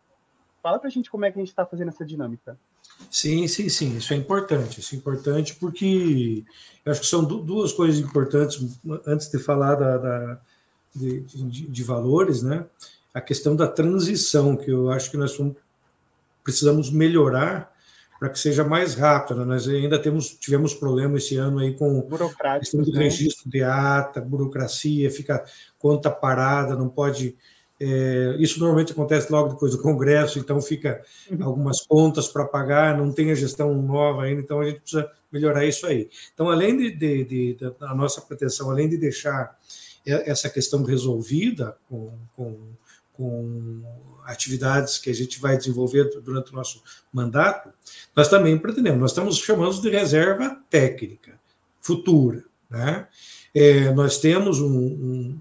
Fala 0.65 0.79
para 0.79 0.89
a 0.89 0.91
gente 0.91 1.11
como 1.11 1.27
é 1.27 1.31
que 1.31 1.39
a 1.39 1.43
gente 1.43 1.51
está 1.51 1.67
fazendo 1.67 1.89
essa 1.89 2.07
dinâmica. 2.07 2.57
Sim, 3.11 3.47
sim, 3.47 3.69
sim. 3.69 3.99
Isso 3.99 4.15
é 4.15 4.17
importante. 4.17 4.81
Isso 4.81 4.95
é 4.95 4.99
importante 4.99 5.55
porque 5.57 6.43
eu 6.83 6.91
acho 6.91 7.03
que 7.03 7.07
são 7.07 7.23
duas 7.23 7.71
coisas 7.71 8.01
importantes 8.01 8.79
antes 9.07 9.31
de 9.31 9.39
falar 9.39 9.75
da, 9.75 9.99
da 9.99 10.41
de, 10.97 11.21
de, 11.21 11.67
de, 11.67 11.85
valores, 11.85 12.43
né? 12.43 12.65
A 13.13 13.21
questão 13.21 13.55
da 13.55 13.69
transição, 13.69 14.57
que 14.57 14.71
eu 14.71 14.91
acho 14.91 15.11
que 15.11 15.19
nós 15.19 15.39
precisamos 16.43 16.91
melhorar 16.91 17.71
para 18.19 18.31
que 18.31 18.39
seja 18.39 18.65
mais 18.65 18.95
rápida. 18.95 19.45
Nós 19.45 19.69
ainda 19.69 19.99
temos 19.99 20.31
tivemos 20.31 20.73
problema 20.73 21.19
esse 21.19 21.37
ano 21.37 21.59
aí 21.59 21.75
com 21.75 22.01
do 22.01 22.93
né? 22.93 23.05
registro 23.05 23.51
de 23.51 23.63
ata, 23.63 24.19
burocracia, 24.19 25.11
fica 25.11 25.45
conta 25.79 26.11
parada, 26.11 26.75
não 26.75 26.89
pode 26.89 27.37
é, 27.81 28.37
isso 28.39 28.61
normalmente 28.61 28.93
acontece 28.93 29.31
logo 29.31 29.55
depois 29.55 29.73
do 29.73 29.83
Congresso, 29.83 30.39
então 30.39 30.61
fica 30.61 31.03
uhum. 31.31 31.45
algumas 31.45 31.81
contas 31.83 32.29
para 32.29 32.45
pagar, 32.45 32.97
não 32.97 33.13
tem 33.13 33.31
a 33.31 33.35
gestão 33.35 33.75
nova 33.75 34.23
ainda, 34.23 34.41
então 34.41 34.61
a 34.61 34.67
gente 34.67 34.81
precisa 34.81 35.11
melhorar 35.33 35.65
isso 35.65 35.87
aí. 35.87 36.09
Então, 36.33 36.49
além 36.49 36.77
de, 36.77 36.91
de, 36.93 37.25
de 37.25 37.57
da 37.81 37.95
nossa 37.95 38.21
pretensão, 38.21 38.71
além 38.71 38.89
de 38.89 38.97
deixar 38.97 39.57
essa 40.07 40.51
questão 40.51 40.85
resolvida 40.85 41.75
com, 41.89 42.13
com, 42.37 42.57
com 43.15 43.83
atividades 44.25 44.99
que 44.99 45.11
a 45.11 45.15
gente 45.15 45.41
vai 45.41 45.57
desenvolver 45.57 46.11
durante 46.23 46.53
o 46.53 46.57
nosso 46.57 46.83
mandato, 47.13 47.71
nós 48.15 48.29
também 48.29 48.57
pretendemos, 48.59 49.01
nós 49.01 49.11
estamos 49.11 49.39
chamando 49.39 49.81
de 49.81 49.89
reserva 49.89 50.57
técnica 50.71 51.33
futura, 51.81 52.43
né? 52.71 53.07
É, 53.55 53.93
nós 53.93 54.19
temos 54.19 54.61
um, 54.61 54.77
um, 54.77 55.41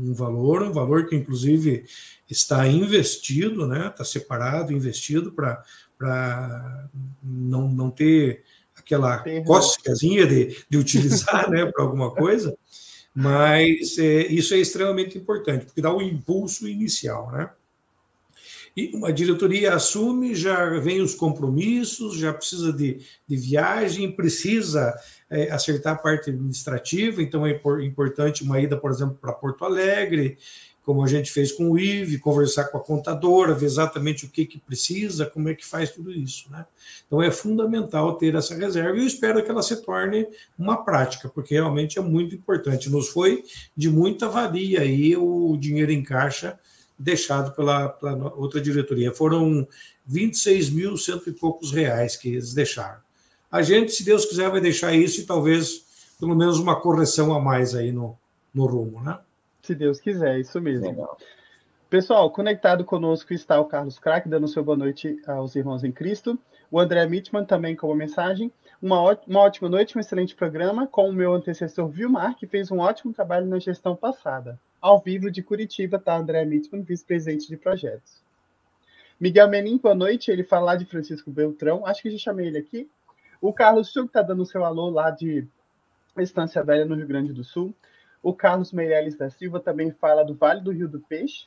um, 0.00 0.14
valor, 0.14 0.62
um 0.62 0.72
valor 0.72 1.06
que 1.06 1.14
inclusive 1.14 1.84
está 2.28 2.66
investido, 2.66 3.66
né? 3.66 3.88
Está 3.88 4.04
separado, 4.04 4.72
investido 4.72 5.32
para 5.32 5.62
não, 7.22 7.68
não 7.68 7.90
ter 7.90 8.42
aquela 8.74 9.22
cócegazinha 9.44 10.26
de, 10.26 10.56
de 10.68 10.78
utilizar 10.78 11.50
né, 11.50 11.66
para 11.66 11.84
alguma 11.84 12.10
coisa, 12.10 12.56
mas 13.14 13.98
é, 13.98 14.26
isso 14.26 14.54
é 14.54 14.58
extremamente 14.58 15.18
importante, 15.18 15.66
porque 15.66 15.82
dá 15.82 15.92
o 15.92 15.98
um 15.98 16.02
impulso 16.02 16.66
inicial, 16.66 17.30
né? 17.30 17.50
E 18.80 18.96
uma 18.96 19.12
diretoria 19.12 19.74
assume, 19.74 20.34
já 20.34 20.70
vem 20.78 21.02
os 21.02 21.14
compromissos, 21.14 22.16
já 22.16 22.32
precisa 22.32 22.72
de, 22.72 22.98
de 23.28 23.36
viagem, 23.36 24.10
precisa 24.10 24.94
é, 25.28 25.50
acertar 25.50 25.92
a 25.92 25.98
parte 25.98 26.30
administrativa, 26.30 27.22
então 27.22 27.44
é 27.46 27.60
importante 27.84 28.42
uma 28.42 28.58
ida, 28.58 28.78
por 28.78 28.90
exemplo, 28.90 29.18
para 29.20 29.34
Porto 29.34 29.66
Alegre, 29.66 30.38
como 30.82 31.04
a 31.04 31.06
gente 31.06 31.30
fez 31.30 31.52
com 31.52 31.70
o 31.70 31.78
IVE, 31.78 32.18
conversar 32.18 32.64
com 32.64 32.78
a 32.78 32.80
contadora, 32.80 33.52
ver 33.52 33.66
exatamente 33.66 34.24
o 34.24 34.30
que, 34.30 34.46
que 34.46 34.58
precisa, 34.58 35.26
como 35.26 35.50
é 35.50 35.54
que 35.54 35.64
faz 35.64 35.90
tudo 35.90 36.10
isso. 36.10 36.50
Né? 36.50 36.64
Então 37.06 37.22
é 37.22 37.30
fundamental 37.30 38.14
ter 38.14 38.34
essa 38.34 38.54
reserva 38.54 38.96
e 38.96 39.02
eu 39.02 39.06
espero 39.06 39.44
que 39.44 39.50
ela 39.50 39.62
se 39.62 39.76
torne 39.82 40.26
uma 40.58 40.82
prática, 40.82 41.28
porque 41.28 41.52
realmente 41.52 41.98
é 41.98 42.02
muito 42.02 42.34
importante. 42.34 42.88
Nos 42.88 43.10
foi 43.10 43.44
de 43.76 43.90
muita 43.90 44.26
valia 44.26 44.80
aí 44.80 45.14
o 45.14 45.54
dinheiro 45.58 45.92
em 45.92 46.02
caixa 46.02 46.58
deixado 47.00 47.52
pela, 47.52 47.88
pela 47.88 48.34
outra 48.34 48.60
diretoria. 48.60 49.12
Foram 49.12 49.66
26 50.06 50.70
mil 50.70 50.96
cento 50.96 51.30
e 51.30 51.32
poucos 51.32 51.72
reais 51.72 52.14
que 52.14 52.28
eles 52.28 52.52
deixaram. 52.52 53.00
A 53.50 53.62
gente, 53.62 53.92
se 53.92 54.04
Deus 54.04 54.26
quiser, 54.26 54.50
vai 54.50 54.60
deixar 54.60 54.94
isso 54.94 55.20
e 55.20 55.24
talvez 55.24 55.86
pelo 56.20 56.36
menos 56.36 56.58
uma 56.58 56.78
correção 56.78 57.34
a 57.34 57.40
mais 57.40 57.74
aí 57.74 57.90
no, 57.90 58.16
no 58.54 58.66
rumo, 58.66 59.02
né? 59.02 59.18
Se 59.62 59.74
Deus 59.74 59.98
quiser, 59.98 60.38
isso 60.38 60.60
mesmo. 60.60 60.86
Legal. 60.86 61.16
Pessoal, 61.88 62.30
conectado 62.30 62.84
conosco 62.84 63.32
está 63.32 63.58
o 63.58 63.64
Carlos 63.64 63.98
Crack, 63.98 64.28
dando 64.28 64.46
seu 64.46 64.62
boa 64.62 64.76
noite 64.76 65.20
aos 65.26 65.56
irmãos 65.56 65.82
em 65.82 65.90
Cristo. 65.90 66.38
O 66.70 66.78
André 66.78 67.04
Mitman 67.06 67.44
também 67.44 67.74
com 67.74 67.88
uma 67.88 67.96
mensagem. 67.96 68.52
Uma, 68.80 69.18
uma 69.26 69.40
ótima 69.40 69.68
noite, 69.68 69.96
um 69.96 70.00
excelente 70.00 70.34
programa 70.34 70.86
com 70.86 71.08
o 71.08 71.12
meu 71.12 71.32
antecessor 71.34 71.88
Vilmar, 71.88 72.36
que 72.36 72.46
fez 72.46 72.70
um 72.70 72.78
ótimo 72.78 73.12
trabalho 73.12 73.46
na 73.46 73.58
gestão 73.58 73.96
passada. 73.96 74.58
Ao 74.80 74.98
vivo 74.98 75.30
de 75.30 75.42
Curitiba 75.42 75.98
está 75.98 76.16
André 76.16 76.42
Mitman, 76.46 76.82
vice-presidente 76.82 77.46
de 77.46 77.56
projetos. 77.58 78.22
Miguel 79.20 79.46
Menin, 79.46 79.76
boa 79.76 79.94
noite. 79.94 80.30
Ele 80.30 80.42
fala 80.42 80.66
lá 80.66 80.76
de 80.76 80.86
Francisco 80.86 81.30
Beltrão. 81.30 81.84
Acho 81.84 82.00
que 82.00 82.10
já 82.10 82.16
chamei 82.16 82.46
ele 82.46 82.56
aqui. 82.56 82.88
O 83.42 83.52
Carlos 83.52 83.92
Chuk 83.92 84.06
está 84.06 84.22
dando 84.22 84.46
seu 84.46 84.64
alô 84.64 84.88
lá 84.88 85.10
de 85.10 85.46
Estância 86.18 86.62
Velha, 86.62 86.86
no 86.86 86.94
Rio 86.94 87.06
Grande 87.06 87.30
do 87.30 87.44
Sul. 87.44 87.74
O 88.22 88.32
Carlos 88.32 88.72
Meirelles 88.72 89.16
da 89.16 89.28
Silva 89.28 89.60
também 89.60 89.90
fala 89.90 90.24
do 90.24 90.34
Vale 90.34 90.62
do 90.62 90.70
Rio 90.70 90.88
do 90.88 91.00
Peixe. 91.00 91.46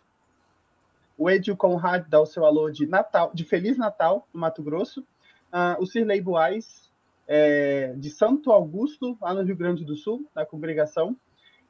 O 1.18 1.28
Edil 1.28 1.58
Conrad 1.58 2.06
dá 2.08 2.22
o 2.22 2.28
seu 2.28 2.46
alô 2.46 2.70
de 2.70 2.86
Natal, 2.86 3.32
de 3.34 3.44
Feliz 3.44 3.78
Natal, 3.78 4.28
no 4.32 4.42
Mato 4.42 4.62
Grosso. 4.62 5.02
Uh, 5.52 5.82
o 5.82 5.88
Cirlei 5.88 6.22
Boaz, 6.22 6.92
é, 7.28 7.94
de 7.98 8.12
Santo 8.12 8.52
Augusto, 8.52 9.18
lá 9.20 9.34
no 9.34 9.42
Rio 9.42 9.56
Grande 9.56 9.84
do 9.84 9.96
Sul, 9.96 10.28
na 10.36 10.46
congregação. 10.46 11.16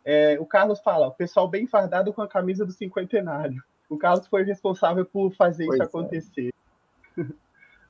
É, 0.05 0.37
o 0.39 0.45
Carlos 0.45 0.79
fala, 0.81 1.07
o 1.07 1.11
pessoal 1.11 1.47
bem 1.47 1.65
fardado 1.65 2.13
com 2.13 2.21
a 2.21 2.27
camisa 2.27 2.65
do 2.65 2.71
cinquentenário. 2.71 3.63
O 3.89 3.97
Carlos 3.97 4.27
foi 4.27 4.43
responsável 4.43 5.05
por 5.05 5.31
fazer 5.33 5.65
pois 5.65 5.75
isso 5.75 5.83
é. 5.83 5.85
acontecer. 5.85 6.53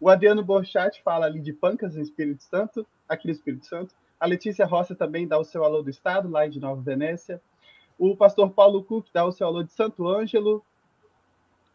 O 0.04 0.10
Adriano 0.10 0.44
Borchat 0.44 1.02
fala 1.02 1.28
ali 1.28 1.40
de 1.40 1.54
Pancas, 1.54 1.96
no 1.96 2.02
Espírito 2.02 2.44
Santo, 2.44 2.86
aqui 3.08 3.26
no 3.26 3.32
Espírito 3.32 3.66
Santo. 3.66 3.96
A 4.20 4.26
Letícia 4.26 4.66
Roça 4.66 4.94
também 4.94 5.26
dá 5.26 5.40
o 5.40 5.46
seu 5.46 5.64
alô 5.64 5.82
do 5.82 5.90
Estado, 5.90 6.30
lá 6.30 6.46
de 6.46 6.60
Nova 6.60 6.82
Venécia. 6.82 7.42
O 7.98 8.14
pastor 8.14 8.50
Paulo 8.52 8.84
Cook 8.84 9.08
dá 9.14 9.24
o 9.24 9.32
seu 9.32 9.48
alô 9.48 9.64
de 9.64 9.72
Santo 9.72 10.06
Ângelo. 10.06 10.62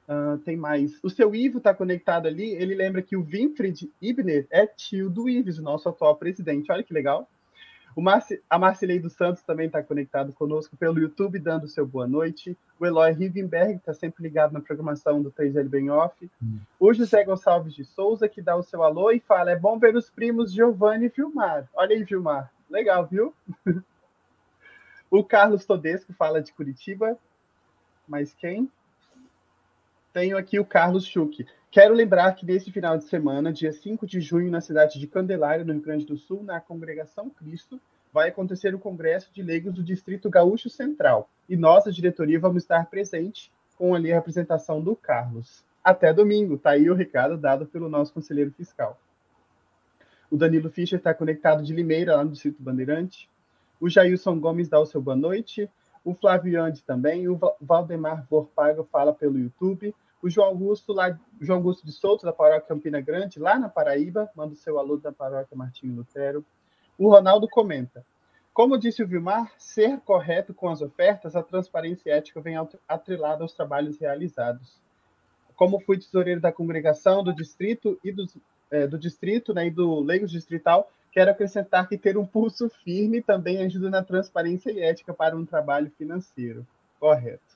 Uh, 0.07 0.37
tem 0.45 0.59
mais. 0.59 1.03
O 1.03 1.09
seu 1.09 1.35
Ivo 1.35 1.57
está 1.57 1.73
conectado 1.73 2.27
ali. 2.27 2.53
Ele 2.53 2.75
lembra 2.75 3.01
que 3.01 3.17
o 3.17 3.23
Winfried 3.23 3.91
Ibner 3.99 4.47
é 4.51 4.67
tio 4.67 5.09
do 5.09 5.27
Ives, 5.27 5.59
o 5.59 5.63
nosso 5.63 5.89
atual 5.89 6.15
presidente. 6.17 6.71
Olha 6.71 6.83
que 6.83 6.93
legal. 6.93 7.27
Marci, 8.01 8.41
a 8.49 8.59
Marcilei 8.59 9.01
dos 9.01 9.15
Santos 9.15 9.43
também 9.43 9.67
está 9.67 9.83
conectado 9.83 10.33
conosco 10.33 10.77
pelo 10.77 11.01
YouTube, 11.01 11.39
dando 11.39 11.67
seu 11.67 11.87
boa 11.87 12.07
noite. 12.07 12.57
O 12.79 12.87
Eloy 12.87 13.13
Rivenberg 13.13 13.75
está 13.75 13.93
sempre 13.93 14.23
ligado 14.23 14.53
na 14.53 14.61
programação 14.61 15.21
do 15.21 15.33
3L 15.33 15.69
Bem 15.69 15.91
Off. 15.91 16.31
Hum. 16.43 16.59
O 16.79 16.95
José 16.95 17.25
Gonçalves 17.25 17.75
de 17.75 17.85
Souza, 17.85 18.29
que 18.29 18.41
dá 18.41 18.55
o 18.55 18.63
seu 18.63 18.83
alô 18.83 19.11
e 19.11 19.19
fala: 19.19 19.51
é 19.51 19.57
bom 19.57 19.79
ver 19.79 19.97
os 19.97 20.09
primos 20.09 20.53
Giovanni 20.53 21.07
e 21.07 21.09
Vilmar. 21.09 21.69
Olha 21.75 21.97
aí, 21.97 22.05
Vilmar. 22.05 22.53
Legal, 22.71 23.07
viu? 23.07 23.35
o 25.11 25.25
Carlos 25.25 25.65
Todesco 25.65 26.13
fala 26.13 26.41
de 26.41 26.53
Curitiba. 26.53 27.19
Mas 28.07 28.33
quem? 28.33 28.71
Tenho 30.13 30.39
aqui 30.39 30.59
o 30.59 30.65
Carlos 30.65 31.05
Schuch. 31.05 31.47
Quero 31.71 31.95
lembrar 31.95 32.35
que 32.35 32.47
nesse 32.47 32.71
final 32.73 32.97
de 32.97 33.05
semana, 33.05 33.53
dia 33.53 33.73
5 33.73 34.07
de 34.07 34.21
junho, 34.21 34.51
na 34.51 34.61
cidade 34.61 34.99
de 34.99 35.07
Candelária, 35.07 35.65
no 35.65 35.73
Rio 35.75 35.83
Grande 35.83 36.07
do 36.07 36.17
Sul, 36.17 36.43
na 36.43 36.59
Congregação 36.61 37.29
Cristo, 37.29 37.79
vai 38.11 38.31
acontecer 38.31 38.75
o 38.75 38.79
Congresso 38.79 39.31
de 39.35 39.43
Leigos 39.43 39.75
do 39.75 39.83
Distrito 39.83 40.31
Gaúcho 40.31 40.71
Central. 40.71 41.29
E 41.47 41.57
nossa 41.57 41.93
diretoria 41.93 42.41
vamos 42.41 42.63
estar 42.63 42.87
presente 42.87 43.53
com 43.77 43.95
ali 43.95 44.11
a 44.11 44.15
representação 44.15 44.81
do 44.81 44.97
Carlos. 44.97 45.63
Até 45.85 46.11
domingo, 46.11 46.57
tá 46.57 46.71
aí 46.71 46.91
o 46.91 46.95
recado 46.95 47.37
dado 47.37 47.67
pelo 47.67 47.89
nosso 47.89 48.15
conselheiro 48.15 48.51
fiscal. 48.51 48.99
O 50.31 50.37
Danilo 50.37 50.71
Fischer 50.71 50.99
está 50.99 51.13
conectado 51.13 51.63
de 51.63 51.75
Limeira, 51.75 52.17
lá 52.17 52.25
no 52.25 52.33
Distrito 52.33 52.63
Bandeirante. 52.63 53.29
O 53.79 53.91
Jailson 53.91 54.41
Gomes 54.41 54.69
dá 54.69 54.81
o 54.81 54.87
seu 54.87 55.01
boa 55.03 55.17
noite. 55.17 55.69
O 56.03 56.15
Flávio 56.15 56.63
Andi 56.63 56.83
também. 56.83 57.29
O 57.29 57.39
Valdemar 57.61 58.27
Borpago 58.29 58.89
fala 58.91 59.13
pelo 59.13 59.39
YouTube. 59.39 59.95
O 60.23 60.29
João 60.29 60.49
Augusto, 60.49 60.93
lá, 60.93 61.17
João 61.41 61.59
Augusto 61.59 61.87
de 61.87 61.93
Souto, 61.93 62.27
da 62.27 62.33
paróquia 62.33 62.69
Campina 62.69 63.01
Grande, 63.01 63.39
lá 63.39 63.59
na 63.59 63.69
Paraíba, 63.69 64.29
manda 64.35 64.53
o 64.53 64.57
seu 64.57 64.79
alô 64.79 64.97
da 64.97 65.13
paróquia 65.13 65.57
Martinho 65.57 65.95
Lutero. 65.95 66.45
O 66.99 67.09
Ronaldo 67.09 67.49
comenta: 67.49 68.05
Como 68.53 68.77
disse 68.77 69.03
o 69.03 69.07
Vilmar, 69.07 69.53
ser 69.57 70.01
correto 70.01 70.53
com 70.53 70.69
as 70.69 70.83
ofertas, 70.83 71.37
a 71.37 71.43
transparência 71.43 72.11
ética 72.13 72.41
vem 72.41 72.57
atrelada 72.89 73.45
aos 73.45 73.53
trabalhos 73.53 73.99
realizados. 73.99 74.77
Como 75.55 75.81
fui 75.81 75.99
tesoureiro 75.99 76.41
da 76.41 76.53
congregação, 76.53 77.23
do 77.23 77.33
distrito 77.33 77.99
e 78.05 78.13
é, 78.71 78.87
do 78.87 78.99
distrito 78.99 79.55
né, 79.55 79.67
e 79.67 79.71
do 79.71 80.01
Leigos 80.01 80.31
Distrital, 80.31 80.91
quero 81.13 81.31
acrescentar 81.31 81.89
que 81.89 81.97
ter 81.97 82.17
um 82.19 82.27
pulso 82.27 82.69
firme 82.69 83.23
também 83.23 83.63
ajuda 83.63 83.89
na 83.89 84.03
transparência 84.03 84.71
e 84.71 84.81
ética 84.81 85.15
para 85.15 85.37
um 85.37 85.47
trabalho 85.47 85.91
financeiro. 85.97 86.67
Correto. 87.01 87.48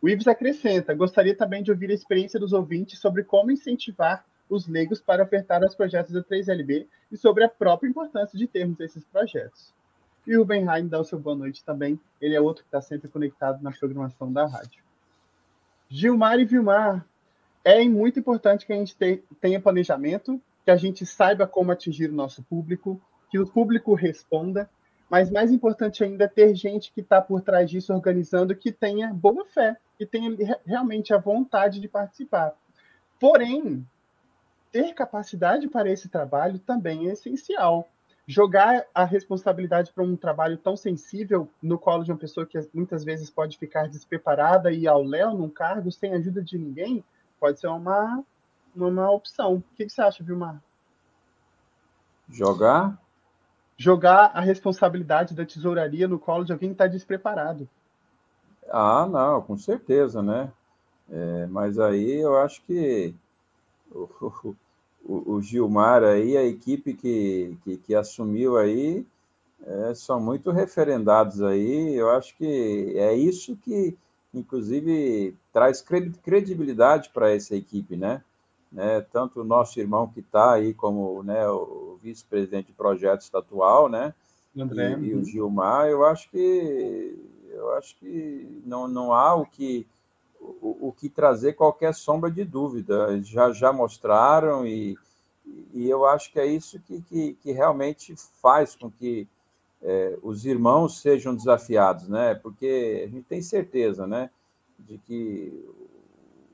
O 0.00 0.08
Ives 0.08 0.28
acrescenta: 0.28 0.94
gostaria 0.94 1.34
também 1.34 1.62
de 1.62 1.70
ouvir 1.70 1.90
a 1.90 1.94
experiência 1.94 2.38
dos 2.38 2.52
ouvintes 2.52 2.98
sobre 2.98 3.24
como 3.24 3.50
incentivar 3.50 4.24
os 4.48 4.66
leigos 4.66 5.00
para 5.00 5.22
ofertar 5.22 5.62
aos 5.62 5.74
projetos 5.74 6.12
da 6.12 6.22
3LB 6.22 6.86
e 7.12 7.16
sobre 7.16 7.44
a 7.44 7.48
própria 7.48 7.88
importância 7.88 8.38
de 8.38 8.46
termos 8.46 8.80
esses 8.80 9.04
projetos. 9.04 9.72
E 10.26 10.36
o 10.36 10.44
Benheim 10.44 10.88
dá 10.88 11.00
o 11.00 11.04
seu 11.04 11.18
boa 11.18 11.36
noite 11.36 11.64
também. 11.64 11.98
Ele 12.20 12.34
é 12.34 12.40
outro 12.40 12.62
que 12.62 12.68
está 12.68 12.80
sempre 12.80 13.08
conectado 13.08 13.62
na 13.62 13.72
programação 13.72 14.32
da 14.32 14.46
rádio. 14.46 14.82
Gilmar 15.90 16.38
e 16.38 16.44
Vilmar, 16.44 17.04
é 17.64 17.82
muito 17.84 18.18
importante 18.18 18.66
que 18.66 18.72
a 18.72 18.76
gente 18.76 18.96
tenha 19.40 19.60
planejamento, 19.60 20.40
que 20.64 20.70
a 20.70 20.76
gente 20.76 21.04
saiba 21.06 21.46
como 21.46 21.72
atingir 21.72 22.10
o 22.10 22.14
nosso 22.14 22.42
público, 22.42 23.00
que 23.30 23.38
o 23.38 23.46
público 23.46 23.94
responda, 23.94 24.68
mas 25.10 25.30
mais 25.30 25.50
importante 25.50 26.04
ainda 26.04 26.24
é 26.24 26.28
ter 26.28 26.54
gente 26.54 26.92
que 26.92 27.00
está 27.00 27.20
por 27.20 27.40
trás 27.40 27.70
disso 27.70 27.92
organizando, 27.92 28.54
que 28.54 28.70
tenha 28.72 29.12
boa 29.12 29.44
fé, 29.46 29.76
que 29.96 30.04
tenha 30.04 30.30
realmente 30.66 31.12
a 31.14 31.18
vontade 31.18 31.80
de 31.80 31.88
participar. 31.88 32.52
Porém, 33.18 33.84
ter 34.70 34.94
capacidade 34.94 35.68
para 35.68 35.90
esse 35.90 36.08
trabalho 36.08 36.58
também 36.58 37.08
é 37.08 37.12
essencial 37.12 37.88
jogar 38.28 38.84
a 38.94 39.04
responsabilidade 39.06 39.90
para 39.90 40.04
um 40.04 40.14
trabalho 40.14 40.58
tão 40.58 40.76
sensível 40.76 41.48
no 41.62 41.78
colo 41.78 42.04
de 42.04 42.12
uma 42.12 42.18
pessoa 42.18 42.44
que 42.44 42.60
muitas 42.74 43.02
vezes 43.02 43.30
pode 43.30 43.56
ficar 43.56 43.88
despreparada 43.88 44.70
e 44.70 44.86
ao 44.86 45.02
léu 45.02 45.32
num 45.32 45.48
cargo 45.48 45.90
sem 45.90 46.12
ajuda 46.12 46.42
de 46.42 46.58
ninguém, 46.58 47.02
pode 47.40 47.58
ser 47.58 47.68
uma, 47.68 48.22
uma 48.76 49.10
opção. 49.10 49.54
O 49.54 49.64
que, 49.74 49.88
você 49.88 50.02
acha, 50.02 50.22
Vilmar? 50.22 50.62
Jogar? 52.28 52.98
Jogar 53.78 54.32
a 54.34 54.40
responsabilidade 54.40 55.34
da 55.34 55.46
tesouraria 55.46 56.08
no 56.08 56.18
colo 56.18 56.44
de 56.44 56.52
alguém 56.52 56.70
que 56.70 56.74
está 56.74 56.88
despreparado. 56.88 57.68
Ah, 58.68 59.06
não, 59.10 59.40
com 59.40 59.56
certeza, 59.56 60.20
né? 60.20 60.50
É, 61.10 61.46
mas 61.46 61.78
aí 61.78 62.20
eu 62.20 62.36
acho 62.36 62.60
que 62.66 63.14
o, 63.90 64.54
o 65.08 65.40
Gilmar 65.40 66.02
aí, 66.02 66.36
a 66.36 66.44
equipe 66.44 66.92
que, 66.92 67.56
que, 67.64 67.76
que 67.78 67.94
assumiu 67.94 68.58
aí, 68.58 69.06
é, 69.66 69.94
são 69.94 70.20
muito 70.20 70.50
referendados 70.50 71.42
aí. 71.42 71.94
Eu 71.94 72.10
acho 72.10 72.36
que 72.36 72.94
é 72.96 73.14
isso 73.14 73.56
que, 73.56 73.96
inclusive, 74.34 75.34
traz 75.52 75.80
credibilidade 75.80 77.10
para 77.10 77.32
essa 77.32 77.56
equipe, 77.56 77.96
né? 77.96 78.22
Né? 78.70 79.00
Tanto 79.12 79.40
o 79.40 79.44
nosso 79.44 79.78
irmão 79.80 80.06
que 80.06 80.20
está 80.20 80.52
aí 80.52 80.74
como 80.74 81.22
né, 81.22 81.48
o 81.48 81.98
vice-presidente 82.02 82.68
de 82.68 82.72
projetos 82.72 83.32
atual, 83.34 83.88
né? 83.88 84.14
André. 84.56 84.96
E, 85.00 85.08
e, 85.08 85.14
o 85.14 85.24
Gilmar, 85.24 85.88
eu 85.88 86.04
acho 86.04 86.30
que 86.30 87.16
eu 87.50 87.74
acho 87.74 87.96
que 87.96 88.62
não, 88.64 88.86
não 88.86 89.12
há 89.12 89.34
o 89.34 89.44
que 89.44 89.86
o, 90.40 90.88
o 90.88 90.92
que 90.92 91.08
trazer 91.08 91.54
qualquer 91.54 91.94
sombra 91.94 92.30
de 92.30 92.44
dúvida. 92.44 93.20
Já, 93.22 93.50
já 93.52 93.72
mostraram 93.72 94.66
e, 94.66 94.96
e 95.72 95.88
eu 95.88 96.06
acho 96.06 96.32
que 96.32 96.38
é 96.38 96.46
isso 96.46 96.80
que, 96.80 97.00
que, 97.02 97.34
que 97.42 97.52
realmente 97.52 98.14
faz 98.40 98.74
com 98.74 98.90
que 98.90 99.26
é, 99.82 100.18
os 100.22 100.44
irmãos 100.44 101.00
sejam 101.00 101.34
desafiados, 101.34 102.08
né? 102.08 102.34
Porque 102.34 103.04
a 103.04 103.08
gente 103.08 103.24
tem 103.24 103.40
certeza, 103.40 104.06
né, 104.06 104.30
de 104.78 104.98
que 104.98 105.64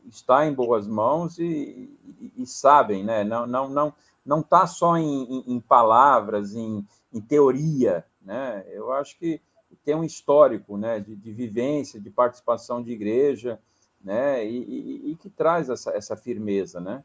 está 0.09 0.47
em 0.47 0.53
boas 0.53 0.87
mãos 0.87 1.39
e, 1.39 1.91
e, 2.21 2.33
e 2.39 2.47
sabem, 2.47 3.05
né? 3.05 3.25
Não, 3.25 3.47
não, 3.47 3.69
não, 3.69 3.95
não 4.25 4.41
está 4.41 4.67
só 4.67 4.97
em, 4.97 5.45
em, 5.47 5.61
palavras, 5.61 6.55
em, 6.55 6.87
em, 7.13 7.21
teoria, 7.21 8.05
né? 8.23 8.65
Eu 8.69 8.93
acho 8.93 9.19
que 9.19 9.41
tem 9.85 9.95
um 9.95 10.05
histórico, 10.05 10.79
né, 10.79 10.99
de, 11.01 11.15
de 11.15 11.33
vivência, 11.33 12.01
de 12.01 12.09
participação 12.09 12.83
de 12.83 12.91
igreja, 12.91 13.61
né, 14.03 14.45
e, 14.47 14.57
e, 14.57 15.11
e, 15.11 15.17
que 15.17 15.29
traz 15.29 15.69
essa, 15.69 15.91
essa 15.91 16.17
firmeza, 16.17 16.81
né? 16.81 17.05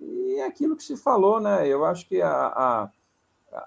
E 0.00 0.36
é 0.38 0.46
aquilo 0.46 0.76
que 0.76 0.82
se 0.82 0.96
falou, 0.96 1.40
né? 1.40 1.66
Eu 1.66 1.84
acho 1.84 2.06
que 2.06 2.20
a, 2.20 2.46
a, 2.46 2.90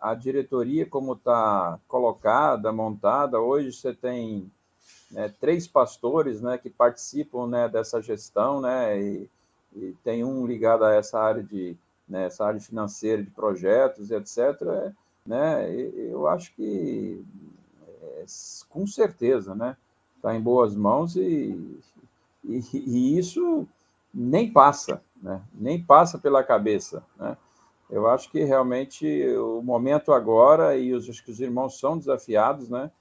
a 0.01 0.13
diretoria, 0.13 0.85
como 0.85 1.13
está 1.13 1.79
colocada, 1.87 2.71
montada, 2.71 3.39
hoje 3.39 3.71
você 3.71 3.93
tem 3.93 4.51
né, 5.09 5.33
três 5.39 5.67
pastores 5.67 6.41
né, 6.41 6.57
que 6.57 6.69
participam 6.69 7.47
né, 7.47 7.69
dessa 7.69 8.01
gestão, 8.01 8.61
né? 8.61 8.99
E, 9.01 9.29
e, 9.75 9.95
tem 10.03 10.23
um 10.23 10.45
ligado 10.45 10.83
a 10.83 10.93
essa 10.93 11.19
área 11.19 11.43
de 11.43 11.75
né, 12.07 12.25
essa 12.25 12.45
área 12.45 12.59
financeira 12.59 13.21
de 13.21 13.29
projetos, 13.29 14.11
etc. 14.11 14.93
Né? 15.25 15.69
Eu 15.95 16.27
acho 16.27 16.53
que 16.55 17.23
é, 17.91 18.25
com 18.69 18.87
certeza, 18.87 19.53
né? 19.53 19.75
Está 20.15 20.35
em 20.35 20.41
boas 20.41 20.75
mãos 20.75 21.15
e, 21.15 21.79
e, 22.43 22.61
e 22.73 23.17
isso 23.17 23.67
nem 24.13 24.51
passa, 24.51 25.01
né? 25.21 25.41
nem 25.53 25.81
passa 25.81 26.17
pela 26.17 26.43
cabeça. 26.43 27.03
Né? 27.17 27.37
Eu 27.89 28.07
acho 28.07 28.29
que 28.31 28.43
realmente 28.43 29.05
o 29.37 29.61
momento 29.61 30.11
agora, 30.11 30.75
e 30.77 30.93
os, 30.93 31.09
acho 31.09 31.23
que 31.23 31.31
os 31.31 31.39
irmãos 31.39 31.79
são 31.79 31.97
desafiados, 31.97 32.69
né? 32.69 32.91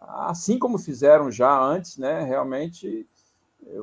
Assim 0.00 0.58
como 0.58 0.78
fizeram 0.78 1.30
já 1.30 1.60
antes, 1.60 1.96
né? 1.96 2.22
realmente, 2.22 3.06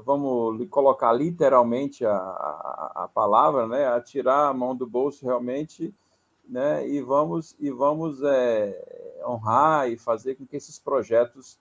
vamos 0.04 0.68
colocar 0.70 1.12
literalmente 1.14 2.06
a, 2.06 2.16
a, 2.16 2.92
a 3.04 3.10
palavra, 3.14 3.68
né? 3.68 3.88
a 3.88 4.02
tirar 4.02 4.50
a 4.50 4.54
mão 4.54 4.76
do 4.76 4.88
bolso 4.88 5.26
realmente 5.26 5.94
né? 6.48 6.88
e 6.88 7.02
vamos, 7.02 7.56
e 7.60 7.70
vamos 7.70 8.22
é, 8.24 9.22
honrar 9.26 9.90
e 9.90 9.98
fazer 9.98 10.36
com 10.36 10.46
que 10.46 10.56
esses 10.56 10.80
projetos 10.80 11.58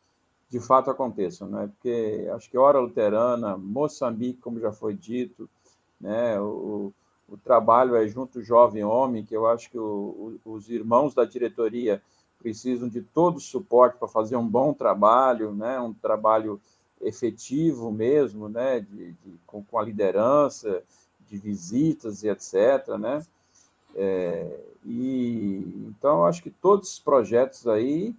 de 0.51 0.61
fato 0.61 0.88
aconteçam, 0.88 1.49
né? 1.49 1.67
Porque 1.67 2.29
acho 2.33 2.49
que 2.49 2.57
Hora 2.57 2.79
Luterana, 2.79 3.57
Moçambique, 3.57 4.40
como 4.40 4.61
já 4.61 4.71
foi 4.71 4.95
dito, 4.95 5.49
né? 6.01 6.40
O, 6.40 6.93
o 7.29 7.37
trabalho 7.37 7.97
é 7.97 8.07
junto 8.07 8.43
jovem 8.43 8.85
homem, 8.85 9.25
que 9.25 9.37
eu 9.37 9.49
acho 9.49 9.69
que 9.69 9.79
o, 9.79 10.38
o, 10.45 10.53
os 10.53 10.69
irmãos 10.69 11.12
da 11.12 11.25
diretoria 11.25 12.01
precisam 12.44 12.90
de 12.90 13.00
todo 13.00 13.38
o 13.38 13.40
suporte 13.40 13.96
para 13.96 14.07
fazer 14.07 14.37
um 14.37 14.46
bom 14.46 14.74
trabalho, 14.74 15.54
né? 15.54 15.80
Um 15.80 15.94
trabalho 15.94 16.61
efetivo 17.00 17.90
mesmo, 17.90 18.50
né? 18.50 18.80
De, 18.80 19.12
de 19.12 19.38
com, 19.46 19.64
com, 19.64 19.78
a 19.78 19.83
liderança, 19.83 20.83
de 21.26 21.38
visitas 21.38 22.22
e 22.22 22.28
etc, 22.28 22.98
né? 22.98 23.24
É, 23.96 24.61
e 24.85 25.87
então 25.88 26.26
acho 26.26 26.42
que 26.42 26.50
todos 26.50 26.92
os 26.92 26.98
projetos 26.98 27.66
aí 27.66 28.14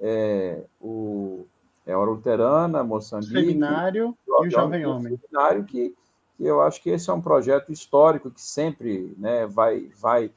é, 0.00 0.62
o 0.80 1.44
é 1.84 1.92
a 1.92 1.98
Luterana, 1.98 2.84
Moçambique. 2.84 3.32
Seminário 3.32 4.16
e 4.26 4.30
o 4.30 4.50
Jovem 4.50 4.86
Homem. 4.86 5.18
Seminário 5.18 5.64
que, 5.64 5.92
que 6.36 6.44
eu 6.44 6.62
acho 6.62 6.80
que 6.80 6.90
esse 6.90 7.10
é 7.10 7.12
um 7.12 7.20
projeto 7.20 7.72
histórico 7.72 8.30
que 8.30 8.40
sempre 8.40 9.12
né, 9.18 9.46
vai, 9.46 9.90
vai, 10.00 10.30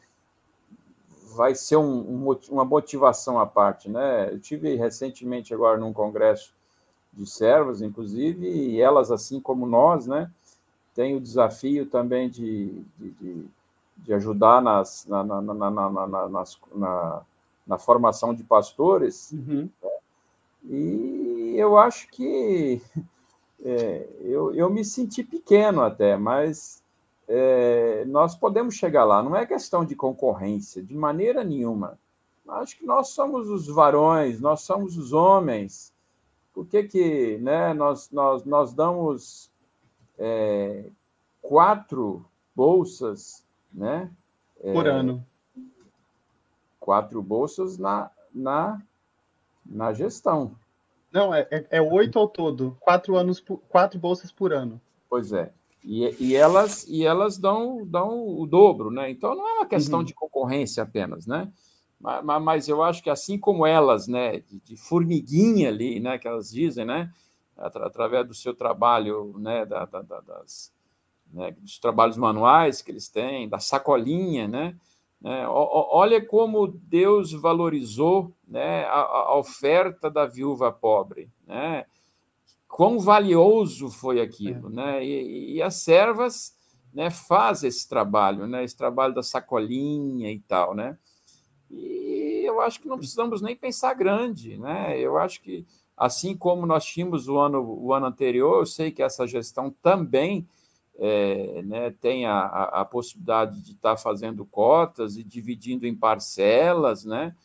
vai 1.38 1.54
ser 1.54 1.78
um, 1.78 2.28
um, 2.28 2.40
uma 2.50 2.66
motivação 2.66 3.40
à 3.40 3.46
parte. 3.46 3.88
Né? 3.88 4.34
Eu 4.34 4.40
tive 4.40 4.76
recentemente 4.76 5.54
agora 5.54 5.78
num 5.78 5.94
congresso 5.94 6.52
de 7.14 7.28
servas, 7.28 7.82
inclusive, 7.82 8.48
e 8.48 8.82
elas, 8.82 9.12
assim 9.12 9.40
como 9.40 9.68
nós, 9.68 10.08
né, 10.08 10.30
têm 10.96 11.16
o 11.16 11.22
desafio 11.22 11.86
também 11.86 12.28
de, 12.30 12.82
de, 12.98 13.46
de, 13.98 14.14
ajudar 14.14 14.62
nas, 14.62 15.06
na, 15.08 15.24
na, 15.24 15.42
na, 15.42 15.70
na, 15.72 16.30
nas, 16.30 16.58
na, 16.74 17.22
na 17.68 17.78
formação 17.78 18.34
de 18.34 18.44
pastores. 18.44 19.32
Uhum. 19.32 19.70
Né? 19.82 19.90
E 20.66 21.54
eu 21.56 21.78
acho 21.78 22.08
que 22.10 22.82
é, 23.64 24.08
eu, 24.22 24.54
eu 24.56 24.70
me 24.70 24.84
senti 24.84 25.24
pequeno 25.24 25.82
até, 25.82 26.18
mas 26.18 26.84
é, 27.28 28.06
nós 28.06 28.36
podemos 28.36 28.76
chegar 28.76 29.04
lá. 29.04 29.22
Não 29.22 29.36
é 29.36 29.46
questão 29.46 29.84
de 29.84 29.96
concorrência, 29.96 30.82
de 30.82 30.96
maneira 30.96 31.44
nenhuma. 31.44 32.00
Acho 32.48 32.78
que 32.78 32.86
nós 32.86 33.10
somos 33.10 33.50
os 33.50 33.68
varões, 33.68 34.40
nós 34.40 34.62
somos 34.62 34.98
os 34.98 35.12
homens. 35.12 35.94
Por 36.54 36.66
que, 36.66 36.84
que 36.84 37.38
né, 37.40 37.74
nós, 37.74 38.10
nós, 38.10 38.46
nós 38.46 38.74
damos 38.74 39.52
é, 40.18 40.86
quatro 41.42 42.26
bolsas 42.56 43.44
né, 43.74 44.10
por 44.74 44.88
é, 44.88 44.90
ano? 44.90 45.26
Quatro 46.80 47.22
bolsas 47.22 47.78
na, 47.78 48.10
na, 48.34 48.82
na 49.66 49.94
gestão. 49.94 50.56
Não, 51.12 51.34
é, 51.34 51.48
é, 51.52 51.66
é 51.72 51.82
oito 51.82 52.18
ao 52.18 52.30
todo. 52.30 52.78
Quatro, 52.80 53.18
anos, 53.18 53.44
quatro 53.68 54.00
bolsas 54.00 54.32
por 54.32 54.54
ano. 54.54 54.80
Pois 55.10 55.34
é. 55.34 55.52
E, 55.84 56.16
e, 56.20 56.36
elas, 56.36 56.86
e 56.88 57.06
elas 57.06 57.38
dão, 57.38 57.86
dão 57.86 58.28
o 58.28 58.46
dobro, 58.46 58.92
né? 58.92 59.10
Então 59.10 59.36
não 59.36 59.48
é 59.48 59.54
uma 59.54 59.66
questão 59.66 60.00
uhum. 60.00 60.06
de 60.06 60.14
concorrência 60.14 60.84
apenas, 60.84 61.26
né? 61.26 61.52
Mas, 62.00 62.42
mas, 62.44 62.68
eu 62.68 62.84
acho 62.84 63.02
que 63.02 63.10
assim 63.10 63.40
como 63.40 63.66
elas, 63.66 64.08
né, 64.08 64.40
de, 64.42 64.60
de, 64.60 64.78
formiguinha 64.78 65.70
ali, 65.70 66.00
né, 66.00 66.18
que 66.18 66.28
elas 66.28 66.52
dizem, 66.52 66.86
né, 66.86 67.12
através 67.58 68.28
do 68.28 68.36
seu 68.36 68.54
trabalho, 68.54 69.34
né, 69.40 69.66
da, 69.66 69.86
da, 69.86 70.02
das, 70.02 70.72
né, 71.34 71.52
dos 71.60 71.80
trabalhos 71.80 72.16
manuais 72.16 72.84
que 72.84 72.92
eles 72.92 73.10
têm, 73.10 73.50
da 73.50 73.58
sacolinha, 73.58 74.48
né, 74.48 74.78
né 75.20 75.48
olha 75.48 76.24
como 76.24 76.68
Deus 76.68 77.32
valorizou, 77.32 78.32
né, 78.48 78.86
a, 78.86 79.00
a 79.00 79.36
oferta 79.36 80.10
da 80.10 80.28
viúva 80.28 80.72
pobre, 80.72 81.32
né, 81.48 81.86
quão 82.68 83.00
valioso 83.00 83.90
foi 83.90 84.22
aquilo, 84.22 84.70
é. 84.70 84.74
né, 84.74 85.06
e, 85.06 85.56
e 85.56 85.62
as 85.62 85.76
servas 85.76 86.56
né, 86.94 87.10
faz 87.10 87.64
esse 87.64 87.88
trabalho, 87.88 88.48
né, 88.48 88.64
esse 88.64 88.76
trabalho 88.76 89.14
da 89.14 89.24
sacolinha 89.24 90.32
e 90.32 90.40
tal, 90.40 90.76
né, 90.76 90.98
e 91.70 92.44
eu 92.46 92.62
acho 92.62 92.80
que 92.80 92.88
não 92.88 92.98
precisamos 92.98 93.42
nem 93.42 93.56
pensar 93.56 93.94
grande, 93.94 94.58
né? 94.58 94.98
Eu 95.00 95.18
acho 95.18 95.42
que 95.42 95.66
assim 95.96 96.36
como 96.36 96.66
nós 96.66 96.86
tínhamos 96.86 97.28
o 97.28 97.38
ano, 97.38 97.62
o 97.62 97.94
ano 97.94 98.06
anterior, 98.06 98.60
eu 98.60 98.66
sei 98.66 98.92
que 98.92 99.04
essa 99.04 99.28
gestão 99.28 99.70
também 99.82 100.48
é, 101.00 101.62
né, 101.64 101.92
tem 102.02 102.26
a, 102.26 102.40
a, 102.42 102.86
possibilidade 102.86 103.62
de 103.62 103.74
estar 103.74 103.98
fazendo 103.98 104.46
cotas 104.46 105.16
e 105.16 105.24
dividindo 105.24 105.86
em 105.86 105.96
parcelas, 105.96 107.06
né? 107.06 107.36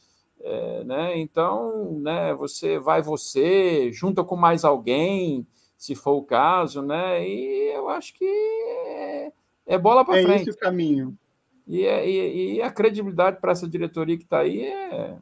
É, 0.44 0.84
né? 0.84 1.18
Então, 1.18 2.00
né, 2.00 2.34
você 2.34 2.78
vai 2.78 3.00
você, 3.00 3.92
junta 3.92 4.24
com 4.24 4.34
mais 4.34 4.64
alguém, 4.64 5.46
se 5.76 5.94
for 5.94 6.12
o 6.12 6.22
caso, 6.22 6.82
né? 6.82 7.26
E 7.26 7.72
eu 7.74 7.88
acho 7.88 8.12
que 8.14 8.24
é, 8.24 9.32
é 9.66 9.78
bola 9.78 10.04
para 10.04 10.18
é 10.18 10.22
frente. 10.22 10.38
É 10.38 10.42
esse 10.42 10.50
o 10.50 10.56
caminho. 10.56 11.16
E, 11.66 11.84
é, 11.84 12.08
e, 12.08 12.54
e 12.54 12.62
a 12.62 12.70
credibilidade 12.70 13.40
para 13.40 13.52
essa 13.52 13.68
diretoria 13.68 14.16
que 14.16 14.24
está 14.24 14.40
aí 14.40 14.64
é. 14.66 15.16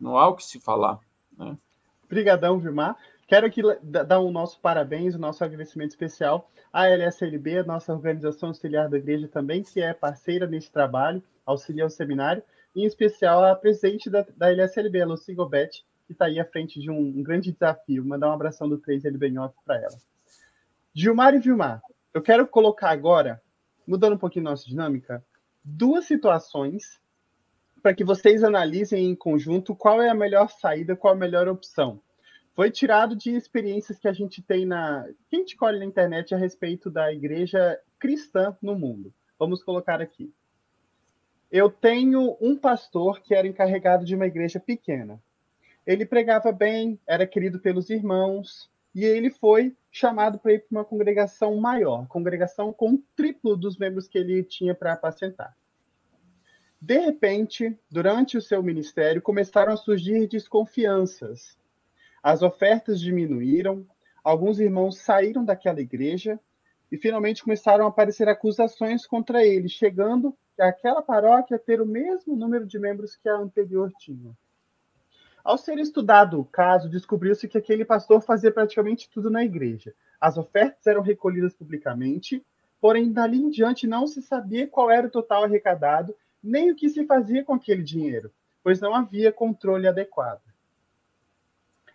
Não 0.00 0.16
há 0.16 0.28
o 0.28 0.34
que 0.34 0.44
se 0.44 0.58
falar. 0.58 0.98
Né? 1.36 1.56
Obrigadão, 2.04 2.58
Vilmar. 2.58 2.96
Quero 3.26 3.46
aqui 3.46 3.60
dar 3.82 4.20
o 4.20 4.30
nosso 4.30 4.58
parabéns, 4.58 5.14
o 5.14 5.18
nosso 5.18 5.44
agradecimento 5.44 5.90
especial 5.90 6.50
à 6.72 6.86
LSLB, 6.86 7.58
a 7.58 7.64
nossa 7.64 7.92
organização 7.92 8.48
auxiliar 8.48 8.88
da 8.88 8.96
igreja 8.96 9.28
também, 9.28 9.62
que 9.62 9.82
é 9.82 9.92
parceira 9.92 10.46
nesse 10.46 10.70
trabalho, 10.70 11.22
auxilia 11.44 11.84
o 11.84 11.90
seminário, 11.90 12.42
em 12.78 12.84
especial 12.84 13.44
a 13.44 13.56
presidente 13.56 14.08
da, 14.08 14.24
da 14.36 14.50
LSLB, 14.50 15.00
a 15.00 15.06
Lucy 15.06 15.34
Gobet, 15.34 15.84
que 16.06 16.12
está 16.12 16.26
aí 16.26 16.38
à 16.38 16.44
frente 16.44 16.80
de 16.80 16.90
um, 16.90 16.98
um, 16.98 17.22
grande 17.22 17.52
desafio. 17.52 18.04
Mandar 18.04 18.28
um 18.28 18.32
abração 18.32 18.68
do 18.68 18.78
3 18.78 19.04
LB 19.04 19.36
off 19.38 19.54
para 19.64 19.76
ela. 19.76 19.98
Gilmar 20.94 21.34
e 21.34 21.38
Vilmar, 21.38 21.82
eu 22.14 22.22
quero 22.22 22.46
colocar 22.46 22.90
agora, 22.90 23.42
mudando 23.86 24.14
um 24.14 24.18
pouquinho 24.18 24.44
nossa 24.44 24.64
dinâmica, 24.64 25.24
duas 25.64 26.04
situações 26.04 26.98
para 27.82 27.94
que 27.94 28.04
vocês 28.04 28.44
analisem 28.44 29.06
em 29.06 29.14
conjunto 29.14 29.74
qual 29.74 30.00
é 30.00 30.08
a 30.08 30.14
melhor 30.14 30.48
saída, 30.48 30.96
qual 30.96 31.14
a 31.14 31.16
melhor 31.16 31.48
opção. 31.48 32.00
Foi 32.54 32.70
tirado 32.70 33.14
de 33.14 33.36
experiências 33.36 33.98
que 33.98 34.08
a 34.08 34.12
gente 34.12 34.40
tem 34.42 34.66
na. 34.66 35.04
que 35.28 35.36
a 35.36 35.38
gente 35.38 35.56
colhe 35.56 35.78
na 35.78 35.84
internet 35.84 36.34
a 36.34 36.38
respeito 36.38 36.90
da 36.90 37.12
igreja 37.12 37.78
cristã 37.98 38.56
no 38.60 38.76
mundo. 38.76 39.12
Vamos 39.38 39.62
colocar 39.62 40.00
aqui. 40.00 40.32
Eu 41.50 41.70
tenho 41.70 42.36
um 42.40 42.56
pastor 42.56 43.20
que 43.22 43.34
era 43.34 43.48
encarregado 43.48 44.04
de 44.04 44.14
uma 44.14 44.26
igreja 44.26 44.60
pequena. 44.60 45.18
Ele 45.86 46.04
pregava 46.04 46.52
bem, 46.52 47.00
era 47.06 47.26
querido 47.26 47.58
pelos 47.58 47.88
irmãos, 47.88 48.70
e 48.94 49.04
ele 49.04 49.30
foi 49.30 49.74
chamado 49.90 50.38
para 50.38 50.52
ir 50.52 50.58
para 50.60 50.78
uma 50.78 50.84
congregação 50.84 51.56
maior, 51.56 52.06
congregação 52.06 52.70
com 52.70 52.94
o 52.94 53.02
triplo 53.16 53.56
dos 53.56 53.78
membros 53.78 54.06
que 54.06 54.18
ele 54.18 54.42
tinha 54.42 54.74
para 54.74 54.92
apacentar. 54.92 55.56
De 56.80 56.98
repente, 56.98 57.76
durante 57.90 58.36
o 58.36 58.42
seu 58.42 58.62
ministério, 58.62 59.22
começaram 59.22 59.72
a 59.72 59.76
surgir 59.76 60.28
desconfianças. 60.28 61.56
As 62.22 62.42
ofertas 62.42 63.00
diminuíram, 63.00 63.86
alguns 64.22 64.60
irmãos 64.60 64.98
saíram 64.98 65.44
daquela 65.44 65.80
igreja 65.80 66.38
e 66.92 66.98
finalmente 66.98 67.42
começaram 67.42 67.86
a 67.86 67.88
aparecer 67.88 68.28
acusações 68.28 69.06
contra 69.06 69.44
ele, 69.44 69.68
chegando 69.68 70.36
aquela 70.66 71.00
paróquia 71.02 71.58
ter 71.58 71.80
o 71.80 71.86
mesmo 71.86 72.34
número 72.34 72.66
de 72.66 72.78
membros 72.78 73.16
que 73.16 73.28
a 73.28 73.36
anterior 73.36 73.92
tinha. 73.98 74.32
Ao 75.44 75.56
ser 75.56 75.78
estudado 75.78 76.40
o 76.40 76.44
caso, 76.44 76.88
descobriu-se 76.88 77.48
que 77.48 77.56
aquele 77.56 77.84
pastor 77.84 78.20
fazia 78.20 78.50
praticamente 78.50 79.08
tudo 79.08 79.30
na 79.30 79.44
igreja. 79.44 79.94
As 80.20 80.36
ofertas 80.36 80.86
eram 80.86 81.00
recolhidas 81.00 81.54
publicamente, 81.54 82.44
porém, 82.80 83.12
dali 83.12 83.38
em 83.38 83.50
diante 83.50 83.86
não 83.86 84.06
se 84.06 84.20
sabia 84.20 84.66
qual 84.66 84.90
era 84.90 85.06
o 85.06 85.10
total 85.10 85.44
arrecadado, 85.44 86.14
nem 86.42 86.70
o 86.70 86.76
que 86.76 86.88
se 86.88 87.06
fazia 87.06 87.44
com 87.44 87.54
aquele 87.54 87.82
dinheiro, 87.82 88.30
pois 88.62 88.80
não 88.80 88.94
havia 88.94 89.32
controle 89.32 89.86
adequado. 89.86 90.42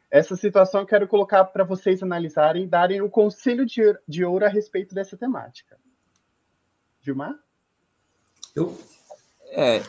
Essa 0.10 0.36
situação 0.36 0.82
eu 0.82 0.88
quero 0.88 1.08
colocar 1.08 1.44
para 1.46 1.64
vocês 1.64 2.04
analisarem 2.04 2.64
e 2.64 2.68
darem 2.68 3.02
o 3.02 3.10
conselho 3.10 3.66
de 4.08 4.24
ouro 4.24 4.46
a 4.46 4.50
respeito 4.50 4.94
dessa 4.94 5.18
temática. 5.18 5.78
Gilmar? 7.02 7.43
Eu, 8.56 8.78
é, 9.52 9.84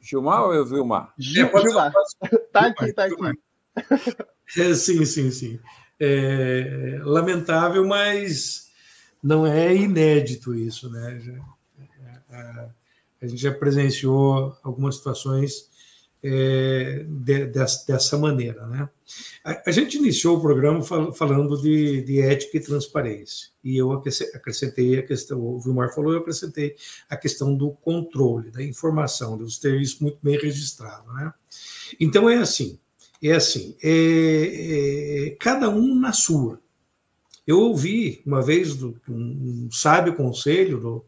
Gilmar 0.00 0.44
ou 0.44 0.54
eu 0.54 0.66
Vilmar? 0.66 1.12
Gil, 1.18 1.46
é, 1.46 1.60
Gilmar. 1.60 1.92
Tá 2.52 2.66
aqui, 2.66 2.92
tá 2.92 3.04
aqui. 3.04 3.14
É, 4.58 4.74
sim, 4.74 5.04
sim, 5.04 5.30
sim. 5.30 5.60
É, 5.98 7.00
lamentável, 7.04 7.86
mas 7.86 8.68
não 9.22 9.46
é 9.46 9.74
inédito 9.74 10.54
isso, 10.54 10.90
né? 10.90 11.20
A, 12.30 12.36
é, 12.36 12.40
é, 12.40 12.68
a 13.22 13.26
gente 13.26 13.40
já 13.40 13.52
presenciou 13.52 14.56
algumas 14.62 14.96
situações 14.96 15.69
é, 16.22 17.04
de, 17.06 17.46
dessa 17.46 18.18
maneira. 18.18 18.66
Né? 18.66 18.88
A, 19.44 19.62
a, 19.66 19.70
gente 19.70 19.96
iniciou 19.96 20.36
o 20.36 20.40
programa 20.40 20.82
fal, 20.82 21.12
falando 21.12 21.60
de, 21.60 22.02
de, 22.02 22.20
ética 22.20 22.56
e 22.56 22.60
transparência, 22.60 23.48
e 23.64 23.76
eu 23.76 23.92
acrescentei 23.92 24.98
a 24.98 25.02
questão, 25.02 25.40
o 25.40 25.58
Vilmar 25.58 25.94
falou, 25.94 26.12
eu 26.12 26.20
acrescentei 26.20 26.76
a 27.08 27.16
questão 27.16 27.54
do 27.54 27.70
controle, 27.70 28.50
da 28.50 28.62
informação, 28.62 29.38
de 29.38 29.44
você 29.44 29.60
ter 29.60 29.80
isso 29.80 30.02
muito 30.02 30.18
bem 30.22 30.38
registrado. 30.38 31.12
Né? 31.12 31.32
Então 31.98 32.28
é 32.28 32.36
assim, 32.36 32.78
é 33.22 33.32
assim, 33.32 33.76
é, 33.82 35.28
é, 35.28 35.36
cada 35.38 35.68
um 35.68 35.94
na 35.94 36.12
sua. 36.12 36.60
Eu 37.46 37.60
ouvi 37.60 38.22
uma 38.24 38.42
vez 38.42 38.76
do, 38.76 38.94
um, 39.08 39.66
um 39.66 39.72
sábio 39.72 40.14
conselho 40.14 40.78
do, 40.78 41.04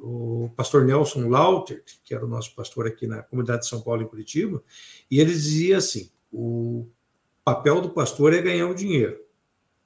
o 0.00 0.50
pastor 0.56 0.84
Nelson 0.84 1.28
Lautert, 1.28 1.84
que 2.04 2.14
era 2.14 2.24
o 2.24 2.28
nosso 2.28 2.54
pastor 2.54 2.86
aqui 2.86 3.06
na 3.06 3.22
comunidade 3.22 3.62
de 3.62 3.68
São 3.68 3.80
Paulo 3.80 4.02
em 4.02 4.08
Curitiba, 4.08 4.62
e 5.10 5.20
ele 5.20 5.32
dizia 5.32 5.78
assim: 5.78 6.10
o 6.32 6.86
papel 7.44 7.80
do 7.80 7.90
pastor 7.90 8.32
é 8.32 8.42
ganhar 8.42 8.68
o 8.68 8.74
dinheiro. 8.74 9.18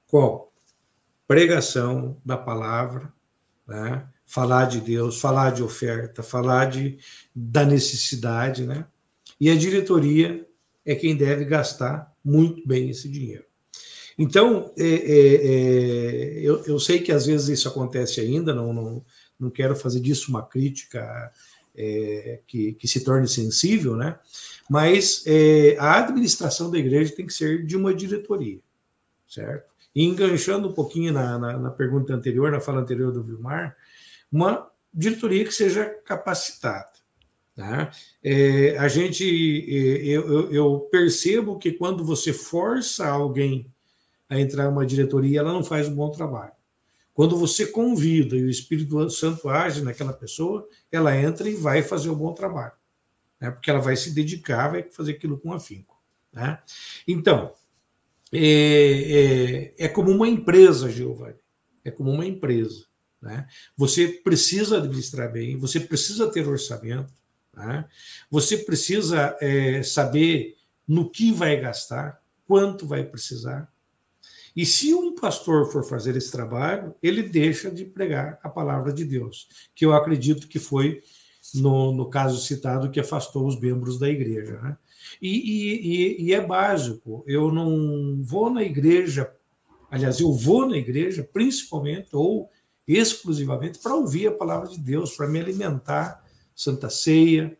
Qual? 0.07 0.51
Pregação 1.27 2.17
da 2.25 2.37
palavra, 2.37 3.11
né? 3.67 4.05
falar 4.31 4.65
de 4.65 4.79
Deus, 4.79 5.19
falar 5.19 5.51
de 5.51 5.61
oferta, 5.61 6.23
falar 6.23 6.69
de, 6.69 6.97
da 7.35 7.65
necessidade, 7.65 8.65
né? 8.65 8.85
E 9.37 9.49
a 9.49 9.55
diretoria 9.57 10.45
é 10.85 10.95
quem 10.95 11.17
deve 11.17 11.43
gastar 11.43 12.09
muito 12.23 12.65
bem 12.65 12.89
esse 12.89 13.09
dinheiro. 13.09 13.43
Então, 14.17 14.71
é, 14.77 14.87
é, 14.87 15.35
é, 15.35 16.39
eu, 16.39 16.63
eu, 16.65 16.79
sei 16.79 16.99
que 16.99 17.11
às 17.11 17.25
vezes 17.25 17.49
isso 17.49 17.67
acontece 17.67 18.21
ainda, 18.21 18.53
não, 18.53 18.71
não, 18.71 19.05
não 19.41 19.49
quero 19.49 19.75
fazer 19.75 19.99
disso 19.99 20.29
uma 20.29 20.43
crítica 20.43 21.31
é, 21.75 22.39
que, 22.47 22.73
que, 22.73 22.87
se 22.87 23.03
torne 23.03 23.27
sensível, 23.27 23.95
né? 23.95 24.17
mas 24.69 25.23
é, 25.25 25.75
a 25.79 25.97
administração 25.97 26.69
da 26.69 26.77
igreja 26.77 27.15
tem 27.15 27.25
que 27.25 27.33
ser 27.33 27.65
de 27.65 27.75
uma 27.75 27.93
diretoria, 27.93 28.59
certo? 29.27 29.71
E 29.93 30.05
enganchando 30.05 30.69
um 30.69 30.73
pouquinho 30.73 31.11
na, 31.11 31.37
na, 31.37 31.57
na 31.57 31.69
pergunta 31.69 32.13
anterior, 32.13 32.51
na 32.51 32.61
fala 32.61 32.79
anterior 32.79 33.11
do 33.11 33.21
Vilmar, 33.21 33.75
uma 34.31 34.69
diretoria 34.93 35.43
que 35.43 35.53
seja 35.53 35.85
capacitada. 36.05 36.89
Tá? 37.55 37.91
É, 38.23 38.77
a 38.77 38.87
gente, 38.87 39.23
é, 39.23 40.07
eu, 40.07 40.51
eu, 40.51 40.79
percebo 40.91 41.59
que 41.59 41.73
quando 41.73 42.05
você 42.05 42.31
força 42.31 43.07
alguém 43.07 43.65
a 44.29 44.39
entrar 44.39 44.65
em 44.65 44.69
uma 44.69 44.85
diretoria, 44.85 45.39
ela 45.39 45.51
não 45.51 45.63
faz 45.63 45.89
um 45.89 45.95
bom 45.95 46.09
trabalho. 46.09 46.53
Quando 47.13 47.37
você 47.37 47.65
convida 47.65 48.35
e 48.35 48.43
o 48.43 48.49
Espírito 48.49 49.09
Santo 49.09 49.49
age 49.49 49.81
naquela 49.81 50.13
pessoa, 50.13 50.67
ela 50.91 51.15
entra 51.15 51.49
e 51.49 51.55
vai 51.55 51.83
fazer 51.83 52.09
o 52.09 52.13
um 52.13 52.17
bom 52.17 52.33
trabalho, 52.33 52.73
né? 53.39 53.51
porque 53.51 53.69
ela 53.69 53.79
vai 53.79 53.95
se 53.95 54.11
dedicar, 54.11 54.69
vai 54.69 54.83
fazer 54.83 55.11
aquilo 55.11 55.37
com 55.37 55.53
afinco. 55.53 56.01
Né? 56.31 56.57
Então, 57.07 57.53
é, 58.31 59.73
é, 59.77 59.85
é 59.85 59.87
como 59.89 60.11
uma 60.11 60.27
empresa, 60.27 60.89
Giovanni, 60.89 61.35
é 61.83 61.91
como 61.91 62.11
uma 62.11 62.25
empresa. 62.25 62.85
Né? 63.21 63.47
Você 63.77 64.07
precisa 64.07 64.77
administrar 64.77 65.31
bem, 65.31 65.57
você 65.57 65.79
precisa 65.79 66.31
ter 66.31 66.47
orçamento, 66.47 67.11
né? 67.53 67.85
você 68.29 68.57
precisa 68.57 69.37
é, 69.41 69.83
saber 69.83 70.57
no 70.87 71.09
que 71.09 71.31
vai 71.31 71.59
gastar, 71.59 72.21
quanto 72.47 72.87
vai 72.87 73.03
precisar. 73.03 73.71
E 74.55 74.65
se 74.65 74.93
um 74.93 75.15
pastor 75.15 75.71
for 75.71 75.83
fazer 75.83 76.15
esse 76.17 76.31
trabalho, 76.31 76.93
ele 77.01 77.23
deixa 77.23 77.71
de 77.71 77.85
pregar 77.85 78.37
a 78.43 78.49
palavra 78.49 78.91
de 78.91 79.05
Deus, 79.05 79.47
que 79.73 79.85
eu 79.85 79.93
acredito 79.93 80.47
que 80.47 80.59
foi 80.59 81.01
no, 81.55 81.91
no 81.91 82.09
caso 82.09 82.39
citado, 82.41 82.89
que 82.89 82.99
afastou 82.99 83.47
os 83.47 83.59
membros 83.59 83.97
da 83.97 84.09
igreja. 84.09 84.59
Né? 84.61 84.77
E, 85.21 85.29
e, 85.29 86.25
e, 86.25 86.33
é 86.33 86.41
básico, 86.41 87.23
eu 87.27 87.51
não 87.51 88.21
vou 88.23 88.49
na 88.49 88.63
igreja, 88.63 89.31
aliás, 89.89 90.19
eu 90.19 90.31
vou 90.31 90.67
na 90.67 90.77
igreja 90.77 91.27
principalmente 91.31 92.09
ou 92.13 92.49
exclusivamente 92.87 93.79
para 93.79 93.95
ouvir 93.95 94.27
a 94.27 94.31
palavra 94.31 94.67
de 94.67 94.77
Deus, 94.77 95.15
para 95.15 95.27
me 95.27 95.39
alimentar, 95.39 96.23
Santa 96.55 96.89
Ceia. 96.89 97.57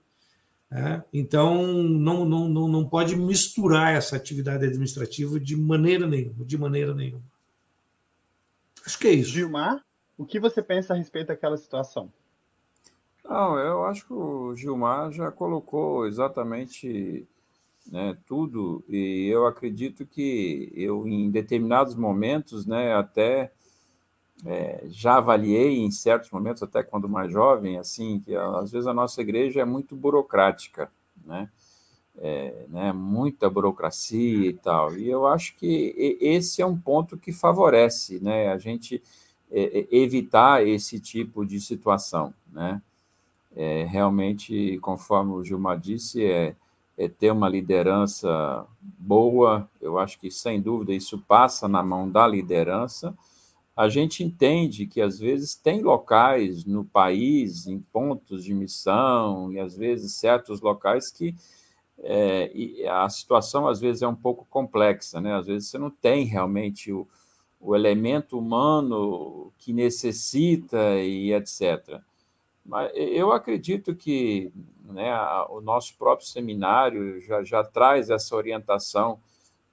Né? 0.72 1.03
Então, 1.11 1.61
não, 1.84 2.24
não, 2.24 2.47
não, 2.47 2.67
não 2.69 2.88
pode 2.88 3.13
misturar 3.17 3.93
essa 3.93 4.15
atividade 4.15 4.65
administrativa 4.65 5.38
de 5.38 5.57
maneira 5.57 6.07
nenhuma, 6.07 6.45
de 6.45 6.57
maneira 6.57 6.95
nenhuma. 6.95 7.22
Acho 8.86 8.97
que 8.97 9.07
é 9.07 9.11
isso. 9.11 9.32
Gilmar, 9.32 9.84
o 10.17 10.26
que 10.26 10.39
você 10.39 10.61
pensa 10.61 10.93
a 10.93 10.97
respeito 10.97 11.28
daquela 11.28 11.57
situação? 11.57 12.09
Não, 13.24 13.59
eu 13.59 13.84
acho 13.84 14.05
que 14.05 14.13
o 14.13 14.55
Gilmar 14.55 15.11
já 15.11 15.30
colocou 15.30 16.07
exatamente 16.07 17.28
né, 17.91 18.17
tudo, 18.26 18.84
e 18.88 19.28
eu 19.28 19.45
acredito 19.45 20.05
que 20.05 20.72
eu, 20.76 21.05
em 21.05 21.30
determinados 21.30 21.95
momentos, 21.95 22.65
né, 22.65 22.93
até 22.95 23.51
é, 24.45 24.83
já 24.87 25.17
avaliei 25.17 25.79
em 25.79 25.91
certos 25.91 26.31
momentos, 26.31 26.63
até 26.63 26.83
quando 26.83 27.07
mais 27.07 27.31
jovem, 27.31 27.77
assim, 27.77 28.19
que 28.19 28.35
às 28.35 28.71
vezes 28.71 28.87
a 28.87 28.93
nossa 28.93 29.21
igreja 29.21 29.61
é 29.61 29.65
muito 29.65 29.95
burocrática, 29.95 30.89
né? 31.25 31.49
É, 32.17 32.65
né, 32.67 32.91
muita 32.91 33.49
burocracia 33.49 34.49
e 34.49 34.53
tal. 34.53 34.95
E 34.97 35.09
eu 35.09 35.25
acho 35.25 35.55
que 35.55 36.17
esse 36.19 36.61
é 36.61 36.65
um 36.65 36.77
ponto 36.77 37.17
que 37.17 37.31
favorece 37.31 38.19
né, 38.19 38.49
a 38.49 38.57
gente 38.57 39.01
é, 39.49 39.79
é, 39.79 39.87
evitar 39.95 40.65
esse 40.67 40.99
tipo 40.99 41.45
de 41.45 41.59
situação. 41.59 42.33
Né? 42.51 42.81
É, 43.55 43.85
realmente, 43.89 44.77
conforme 44.81 45.31
o 45.31 45.43
Gilmar 45.43 45.79
disse, 45.79 46.23
é, 46.23 46.55
é 46.97 47.07
ter 47.07 47.31
uma 47.31 47.49
liderança 47.49 48.65
boa. 48.99 49.67
Eu 49.81 49.97
acho 49.97 50.19
que, 50.19 50.29
sem 50.29 50.61
dúvida, 50.61 50.93
isso 50.93 51.17
passa 51.17 51.67
na 51.67 51.81
mão 51.81 52.09
da 52.09 52.27
liderança. 52.27 53.17
A 53.82 53.89
gente 53.89 54.23
entende 54.23 54.86
que, 54.86 55.01
às 55.01 55.17
vezes, 55.17 55.55
tem 55.55 55.82
locais 55.82 56.65
no 56.65 56.86
país, 56.86 57.65
em 57.65 57.79
pontos 57.79 58.43
de 58.43 58.53
missão, 58.53 59.51
e 59.51 59.59
às 59.59 59.75
vezes 59.75 60.13
certos 60.13 60.61
locais 60.61 61.09
que 61.09 61.34
é, 61.97 62.88
a 62.88 63.09
situação, 63.09 63.67
às 63.67 63.79
vezes, 63.79 64.03
é 64.03 64.07
um 64.07 64.13
pouco 64.13 64.45
complexa. 64.51 65.19
Né? 65.19 65.34
Às 65.34 65.47
vezes, 65.47 65.67
você 65.67 65.79
não 65.79 65.89
tem 65.89 66.25
realmente 66.25 66.93
o, 66.93 67.07
o 67.59 67.75
elemento 67.75 68.38
humano 68.38 69.51
que 69.57 69.73
necessita 69.73 70.99
e 70.99 71.34
etc. 71.34 72.01
Mas 72.63 72.91
eu 72.93 73.32
acredito 73.32 73.95
que 73.95 74.53
né, 74.84 75.11
o 75.49 75.59
nosso 75.59 75.97
próprio 75.97 76.27
seminário 76.27 77.19
já, 77.21 77.43
já 77.43 77.63
traz 77.63 78.11
essa 78.11 78.36
orientação 78.36 79.19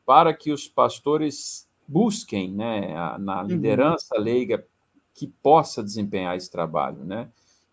para 0.06 0.32
que 0.32 0.50
os 0.50 0.66
pastores 0.66 1.67
busquem 1.89 2.53
né, 2.53 3.16
na 3.18 3.41
uhum. 3.41 3.49
liderança 3.49 4.14
uhum. 4.16 4.22
leiga 4.22 4.64
que 5.14 5.26
possa 5.26 5.82
desempenhar 5.82 6.36
esse 6.36 6.51
trabalho. 6.51 7.03
Né? 7.05 7.28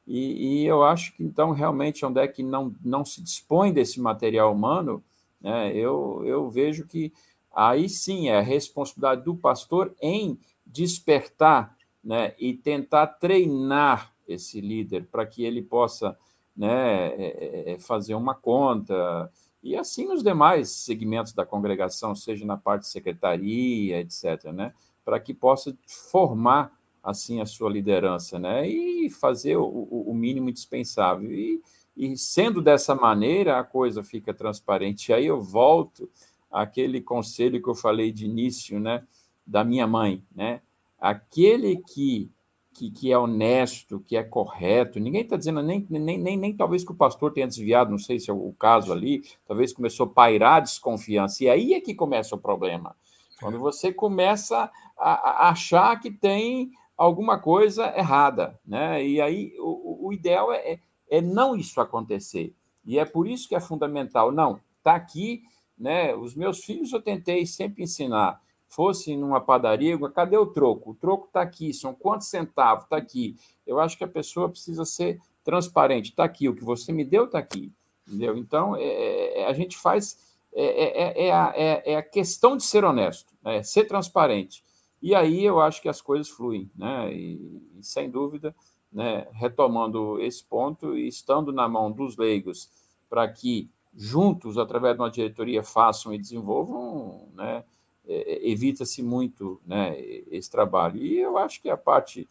E, 0.08 0.62
e, 0.62 0.66
eu 0.66 0.84
acho 0.84 1.14
que, 1.14 1.24
então, 1.24 1.52
realmente, 1.52 2.06
onde 2.06 2.20
é 2.20 2.28
que 2.28 2.42
não, 2.42 2.74
não 2.84 3.04
se 3.04 3.22
dispõe 3.22 3.74
desse 3.74 4.00
material 4.00 4.54
humano, 4.54 5.04
né, 5.42 5.76
eu, 5.76 6.24
eu 6.26 6.50
vejo 6.50 6.86
que 6.86 7.12
aí 7.54 7.90
sim 7.90 8.30
é 8.30 8.38
a 8.38 8.42
responsabilidade 8.42 9.24
do 9.24 9.36
pastor 9.36 9.94
em 10.02 10.40
despertar 10.66 11.76
né, 12.04 12.34
e 12.40 12.54
tentar 12.54 13.08
treinar 13.08 14.12
esse 14.28 14.60
líder 14.60 15.06
para 15.12 15.26
que 15.26 15.44
ele 15.44 15.62
possa 15.62 16.18
né, 16.56 17.08
é, 17.08 17.14
é, 17.16 17.74
é, 17.74 17.80
fazer 17.80 18.16
uma 18.16 18.34
conta, 18.34 19.32
e 19.66 19.76
assim 19.76 20.12
os 20.12 20.22
demais 20.22 20.70
segmentos 20.70 21.34
da 21.34 21.44
congregação, 21.44 22.14
seja 22.14 22.46
na 22.46 22.56
parte 22.56 22.84
de 22.84 22.90
secretaria, 22.90 24.00
etc., 24.00 24.52
né, 24.54 24.72
para 25.04 25.20
que 25.20 25.34
possa 25.34 25.76
formar 25.88 26.72
assim 27.04 27.42
a 27.42 27.48
sua 27.48 27.72
liderança, 27.72 28.38
né, 28.38 28.70
e 28.70 29.10
fazer 29.10 29.58
o, 29.58 29.66
o 29.66 30.14
mínimo 30.14 30.52
indispensável. 30.52 31.34
E, 31.34 31.64
e 31.98 32.16
sendo 32.16 32.62
dessa 32.62 32.94
maneira, 32.94 33.58
a 33.58 33.64
coisa 33.64 34.04
fica 34.04 34.36
transparente. 34.36 35.10
E 35.10 35.14
aí 35.16 35.26
eu 35.26 35.42
volto 35.42 36.08
àquele 36.52 37.02
conselho 37.02 37.60
que 37.60 37.68
eu 37.68 37.76
falei 37.76 38.12
de 38.12 38.26
início, 38.26 38.80
né, 38.80 39.04
da 39.48 39.64
minha 39.64 39.88
mãe, 39.88 40.24
né, 40.36 40.62
aquele 41.00 41.78
que 41.78 42.30
que, 42.76 42.92
que 42.92 43.12
é 43.12 43.18
honesto, 43.18 44.04
que 44.06 44.18
é 44.18 44.24
correto. 44.24 45.00
Ninguém 45.00 45.22
está 45.22 45.38
dizendo, 45.38 45.64
nem, 45.64 45.88
nem, 45.90 46.20
nem, 46.20 46.38
nem 46.38 46.54
talvez 46.54 46.84
que 46.84 46.92
o 46.92 46.96
pastor 46.96 47.32
tenha 47.32 47.48
desviado, 47.48 47.90
não 47.90 47.98
sei 47.98 48.20
se 48.20 48.30
é 48.30 48.34
o 48.34 48.54
caso 48.60 48.92
ali, 48.92 49.24
talvez 49.48 49.72
começou 49.72 50.06
a 50.06 50.10
pairar 50.10 50.58
a 50.58 50.60
desconfiança. 50.60 51.46
E 51.46 51.50
aí 51.50 51.74
é 51.74 51.80
que 51.80 51.96
começa 51.96 52.36
o 52.36 52.38
problema. 52.38 52.94
Quando 53.40 53.58
você 53.60 53.94
começa 53.94 54.70
a, 54.98 55.12
a 55.46 55.50
achar 55.50 55.98
que 56.02 56.12
tem 56.12 56.72
alguma 56.98 57.40
coisa 57.40 57.98
errada. 57.98 58.60
Né? 58.68 59.06
E 59.08 59.22
aí 59.22 59.54
o, 59.58 60.08
o 60.08 60.14
ideal 60.14 60.52
é, 60.52 60.74
é, 60.74 60.80
é 61.10 61.22
não 61.22 61.56
isso 61.56 61.80
acontecer. 61.80 62.54
E 62.86 63.00
é 63.00 63.06
por 63.06 63.26
isso 63.26 63.48
que 63.48 63.56
é 63.56 63.60
fundamental. 63.62 64.34
Não, 64.34 64.60
está 64.78 64.96
aqui, 64.96 65.44
né? 65.78 66.14
Os 66.14 66.36
meus 66.36 66.64
filhos 66.64 66.92
eu 66.94 67.02
tentei 67.02 67.46
sempre 67.46 67.84
ensinar 67.84 68.40
fosse 68.76 69.16
numa 69.16 69.40
padaria, 69.40 69.98
cadê 70.12 70.38
o 70.38 70.46
troco? 70.46 70.92
O 70.92 70.96
troco 70.96 71.28
está 71.28 71.42
aqui, 71.42 71.74
são 71.74 71.94
quantos 71.94 72.28
centavos? 72.28 72.84
Está 72.84 72.98
aqui. 72.98 73.38
Eu 73.66 73.80
acho 73.80 73.98
que 73.98 74.04
a 74.04 74.08
pessoa 74.08 74.50
precisa 74.50 74.84
ser 74.84 75.20
transparente. 75.44 76.10
Está 76.10 76.26
aqui, 76.26 76.50
o 76.50 76.56
que 76.56 76.64
você 76.64 76.92
me 76.92 77.06
deu 77.06 77.26
está 77.26 77.40
aqui. 77.40 77.72
Entendeu? 78.06 78.38
Então, 78.38 78.76
é, 78.76 78.84
é, 78.84 79.42
é, 79.42 79.48
a 79.48 79.54
gente 79.54 79.78
faz. 79.78 80.36
É, 80.54 81.24
é, 81.24 81.28
é 81.28 81.32
a, 81.32 81.54
é, 81.56 81.94
é, 81.94 81.96
a, 81.98 82.02
questão 82.02 82.56
de 82.56 82.64
ser 82.64 82.84
honesto, 82.86 83.34
né? 83.44 83.62
ser 83.64 83.86
transparente. 83.86 84.64
E 85.02 85.14
aí 85.14 85.44
eu 85.44 85.60
acho 85.60 85.82
que 85.82 85.90
as 85.90 86.02
coisas 86.02 86.30
fluem. 86.30 86.70
Né? 86.76 87.14
E 87.14 87.62
sem 87.82 88.10
dúvida, 88.10 88.56
né? 88.92 89.28
retomando 89.34 90.20
esse 90.22 90.44
ponto 90.44 90.98
e 90.98 91.08
estando 91.08 91.52
na 91.52 91.68
mão 91.68 91.92
dos 91.92 92.18
leigos 92.18 92.70
para 93.10 93.28
que 93.28 93.70
juntos, 93.94 94.58
através 94.58 94.96
de 94.96 95.02
uma 95.02 95.10
diretoria, 95.10 95.64
façam 95.64 96.14
e 96.14 96.18
desenvolvam, 96.18 97.30
né? 97.34 97.64
É, 98.08 98.50
evita-se 98.50 99.02
muito 99.02 99.60
né, 99.66 100.00
esse 100.32 100.50
trabalho. 100.50 100.98
E 100.98 101.20
eu 101.20 101.38
acho 101.38 101.62
que 101.62 101.70
a 101.70 101.78
parte 101.78 102.28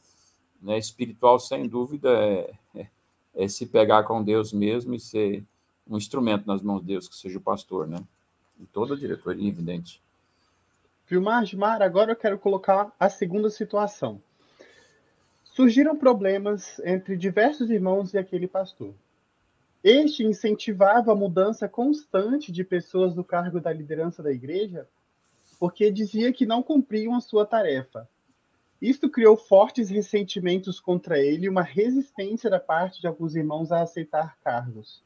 né, 0.63 0.79
espiritual, 0.79 1.39
sem 1.39 1.69
dúvida, 1.69 2.11
é, 2.11 2.55
é, 2.75 2.87
é, 3.35 3.49
se 3.49 3.67
pegar 3.67 4.05
com 4.05 4.23
Deus 4.23 4.53
mesmo 4.53 4.95
e 4.95 5.01
ser 5.01 5.45
um 5.87 5.99
instrumento 5.99 6.47
nas 6.47 6.63
mãos 6.63 6.81
de 6.81 6.87
Deus, 6.87 7.09
que 7.09 7.17
seja 7.17 7.39
o 7.39 7.43
pastor, 7.43 7.87
né? 7.87 8.03
E 8.59 8.65
toda 8.67 8.95
a 8.95 8.97
diretoria, 8.97 9.47
evidente. 9.47 10.01
Vilmar, 11.07 11.45
Gimar, 11.45 11.83
agora 11.83 12.13
eu 12.13 12.17
quero 12.17 12.39
colocar 12.39 12.91
a 12.99 13.11
segunda 13.11 13.51
situação. 13.51 14.23
Surgiram 15.45 15.97
problemas 15.97 16.81
entre 16.81 17.17
diversos 17.17 17.69
irmãos 17.69 18.15
e 18.15 18.19
aquele 18.19 18.49
pastor. 18.49 18.95
Este 19.83 20.25
incentivava 20.25 21.13
a 21.13 21.15
mudança 21.15 21.69
constante 21.69 22.51
de 22.51 22.65
pessoas 22.65 23.15
do 23.15 23.23
cargo 23.23 23.61
da 23.61 23.71
liderança 23.71 24.23
da 24.23 24.33
igreja 24.33 24.89
porque 25.65 25.91
dizia 25.91 26.31
que 26.31 26.45
não 26.45 26.63
cumpriam 26.63 27.15
a 27.15 27.23
sua 27.23 27.47
tarefa. 27.47 28.07
Isto 28.83 29.09
criou 29.09 29.35
fortes 29.35 29.89
ressentimentos 29.89 30.79
contra 30.79 31.19
ele 31.19 31.47
e 31.47 31.49
uma 31.49 31.63
resistência 31.63 32.51
da 32.51 32.61
parte 32.61 33.01
de 33.01 33.07
alguns 33.07 33.35
irmãos 33.35 33.73
a 33.73 33.81
aceitar 33.81 34.37
cargos. 34.45 35.03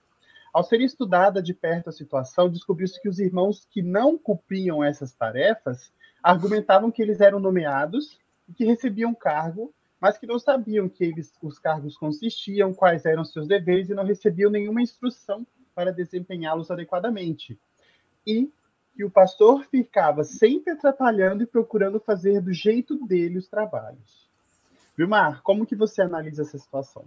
Ao 0.52 0.64
ser 0.64 0.80
estudada 0.80 1.40
de 1.40 1.54
perto 1.54 1.90
a 1.90 1.92
situação, 1.92 2.50
descobriu-se 2.50 3.00
que 3.00 3.08
os 3.08 3.20
irmãos 3.20 3.68
que 3.70 3.82
não 3.82 4.18
cumpriam 4.18 4.82
essas 4.82 5.12
tarefas 5.12 5.92
argumentavam 6.20 6.90
que 6.90 7.02
eles 7.02 7.20
eram 7.20 7.38
nomeados 7.38 8.18
e 8.48 8.52
que 8.52 8.64
recebiam 8.64 9.14
cargo, 9.14 9.72
mas 10.00 10.18
que 10.18 10.26
não 10.26 10.40
sabiam 10.40 10.88
que 10.88 11.04
eles, 11.04 11.32
os 11.40 11.60
cargos 11.60 11.96
consistiam, 11.96 12.74
quais 12.74 13.04
eram 13.06 13.24
seus 13.24 13.46
deveres 13.46 13.90
e 13.90 13.94
não 13.94 14.04
recebiam 14.04 14.50
nenhuma 14.50 14.82
instrução 14.82 15.46
para 15.72 15.92
desempenhá-los 15.92 16.68
adequadamente. 16.68 17.56
E 18.26 18.50
que 18.98 19.04
o 19.04 19.10
pastor 19.10 19.64
ficava 19.70 20.24
sempre 20.24 20.72
atrapalhando 20.72 21.44
e 21.44 21.46
procurando 21.46 22.00
fazer 22.00 22.40
do 22.40 22.52
jeito 22.52 22.96
dele 23.06 23.38
os 23.38 23.46
trabalhos. 23.46 24.26
Vilmar, 24.96 25.40
como 25.44 25.64
que 25.64 25.76
você 25.76 26.02
analisa 26.02 26.42
essa 26.42 26.58
situação? 26.58 27.04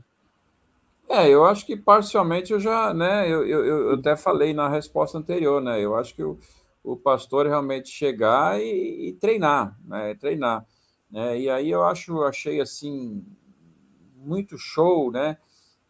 É, 1.09 1.27
eu 1.27 1.43
acho 1.43 1.65
que 1.65 1.75
parcialmente 1.75 2.53
eu 2.53 2.61
já, 2.61 2.93
né, 2.93 3.29
eu, 3.29 3.45
eu, 3.45 3.65
eu 3.65 3.93
até 3.95 4.15
falei 4.15 4.53
na 4.53 4.69
resposta 4.69 5.17
anterior, 5.17 5.61
né, 5.61 5.81
eu 5.81 5.93
acho 5.93 6.15
que 6.15 6.23
o, 6.23 6.39
o 6.81 6.95
pastor 6.95 7.45
realmente 7.45 7.89
chegar 7.89 8.57
e, 8.57 9.09
e 9.09 9.13
treinar, 9.19 9.77
né, 9.83 10.15
treinar, 10.15 10.65
né, 11.11 11.37
e 11.37 11.49
aí 11.49 11.69
eu 11.69 11.83
acho, 11.83 12.23
achei 12.23 12.61
assim, 12.61 13.21
muito 14.15 14.57
show, 14.57 15.11
né, 15.11 15.37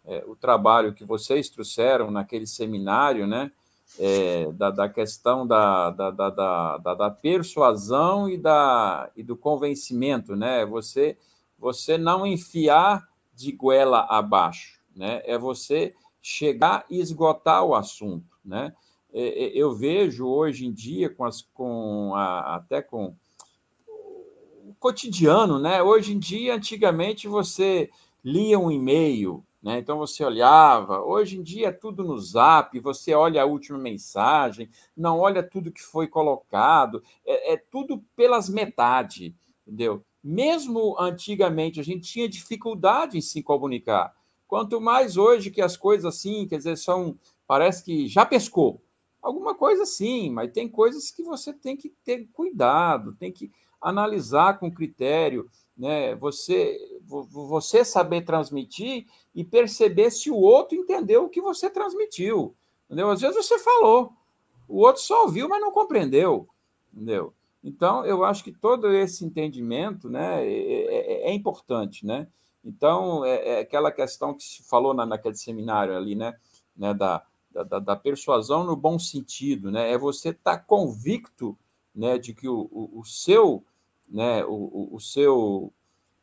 é, 0.04 0.24
o 0.26 0.36
trabalho 0.36 0.96
que 0.96 1.06
vocês 1.06 1.48
trouxeram 1.48 2.10
naquele 2.10 2.48
seminário, 2.48 3.28
né, 3.28 3.52
é, 4.00 4.52
da, 4.54 4.72
da, 4.72 4.90
questão 4.90 5.46
da, 5.46 5.90
da, 5.92 6.12
da, 6.12 6.78
da, 6.78 7.12
persuasão 7.12 8.30
e, 8.30 8.38
da, 8.38 9.12
e 9.16 9.24
do 9.24 9.36
convencimento, 9.36 10.36
né? 10.36 10.66
Você, 10.66 11.18
você 11.60 11.98
não 11.98 12.26
enfiar 12.26 13.08
de 13.34 13.52
goela 13.52 14.06
abaixo, 14.10 14.80
né? 14.96 15.22
É 15.26 15.38
você 15.38 15.94
chegar 16.22 16.86
e 16.90 17.00
esgotar 17.00 17.64
o 17.66 17.76
assunto, 17.76 18.38
né? 18.44 18.72
É, 19.14 19.46
é, 19.46 19.58
eu 19.58 19.74
vejo 19.74 20.26
hoje 20.26 20.66
em 20.66 20.72
dia 20.72 21.10
com 21.10 21.26
as 21.26 21.42
com 21.42 22.14
a, 22.16 22.56
até 22.56 22.82
com 22.82 23.14
o 24.66 24.74
cotidiano, 24.80 25.60
né? 25.60 25.84
Hoje 25.84 26.14
em 26.14 26.20
dia, 26.20 26.56
antigamente 26.56 27.28
você 27.28 27.90
lia 28.24 28.58
um 28.58 28.72
e-mail, 28.72 29.44
né? 29.62 29.78
Então 29.78 29.98
você 29.98 30.24
olhava. 30.24 31.02
Hoje 31.02 31.38
em 31.38 31.44
dia 31.44 31.68
é 31.68 31.72
tudo 31.72 32.04
no 32.04 32.20
Zap. 32.20 32.78
Você 32.80 33.14
olha 33.14 33.42
a 33.44 33.46
última 33.46 33.78
mensagem, 33.78 34.70
não 34.96 35.20
olha 35.20 35.44
tudo 35.44 35.72
que 35.72 35.82
foi 35.82 36.08
colocado. 36.08 37.04
É, 37.26 37.54
é 37.54 37.58
tudo 37.58 38.04
pelas 38.16 38.50
metades, 38.50 39.34
entendeu? 39.66 40.04
Mesmo 40.24 40.96
antigamente 41.00 41.80
a 41.80 41.84
gente 41.84 42.12
tinha 42.12 42.30
dificuldade 42.30 43.18
em 43.18 43.22
se 43.22 43.42
comunicar. 43.44 44.14
Quanto 44.48 44.82
mais 44.82 45.16
hoje 45.16 45.52
que 45.52 45.62
as 45.62 45.78
coisas 45.78 46.06
assim, 46.06 46.48
quer 46.48 46.58
dizer, 46.58 46.78
são 46.78 47.18
parece 47.48 47.84
que 47.84 48.08
já 48.08 48.26
pescou. 48.26 48.82
Alguma 49.22 49.54
coisa 49.56 49.86
sim, 49.86 50.32
mas 50.32 50.52
tem 50.52 50.68
coisas 50.68 51.12
que 51.12 51.24
você 51.24 51.54
tem 51.54 51.78
que 51.78 51.94
ter 52.04 52.28
cuidado, 52.34 53.14
tem 53.16 53.32
que 53.32 53.52
analisar 53.80 54.60
com 54.60 54.72
critério, 54.72 55.50
né? 55.78 56.16
Você 56.16 56.78
você 57.08 57.84
saber 57.84 58.22
transmitir 58.22 59.06
e 59.34 59.44
perceber 59.44 60.12
se 60.12 60.30
o 60.30 60.36
outro 60.36 60.78
entendeu 60.78 61.26
o 61.26 61.30
que 61.30 61.42
você 61.42 61.70
transmitiu, 61.70 62.56
entendeu? 62.86 63.10
Às 63.10 63.22
vezes 63.22 63.36
você 63.36 63.58
falou, 63.58 64.14
o 64.68 64.80
outro 64.80 65.02
só 65.02 65.24
ouviu, 65.24 65.48
mas 65.48 65.62
não 65.62 65.72
compreendeu, 65.72 66.48
entendeu? 66.94 67.34
Então, 67.64 68.04
eu 68.06 68.24
acho 68.24 68.44
que 68.44 68.52
todo 68.52 68.92
esse 68.94 69.24
entendimento 69.24 70.10
né, 70.10 70.44
é, 70.46 71.28
é, 71.28 71.30
é 71.30 71.34
importante. 71.34 72.06
Né? 72.06 72.28
Então, 72.64 73.24
é, 73.24 73.50
é, 73.50 73.60
aquela 73.60 73.92
questão 73.92 74.34
que 74.34 74.44
se 74.44 74.64
falou 74.64 74.94
na, 74.94 75.06
naquele 75.06 75.36
seminário 75.36 75.96
ali, 75.96 76.16
né, 76.16 76.36
né 76.76 76.94
da, 76.94 77.24
da, 77.52 77.80
da, 77.80 77.96
persuasão 77.96 78.64
no 78.64 78.76
bom 78.76 78.98
sentido, 78.98 79.72
né? 79.72 79.92
é 79.92 79.98
você 79.98 80.30
estar 80.30 80.58
tá 80.58 80.64
convicto 80.64 81.58
né, 81.94 82.18
de 82.18 82.34
que 82.34 82.48
o, 82.48 82.68
o, 82.72 83.00
o 83.00 83.06
seu, 83.06 83.64
né, 84.10 84.44
o, 84.46 84.90
o, 84.96 85.00
seu, 85.00 85.72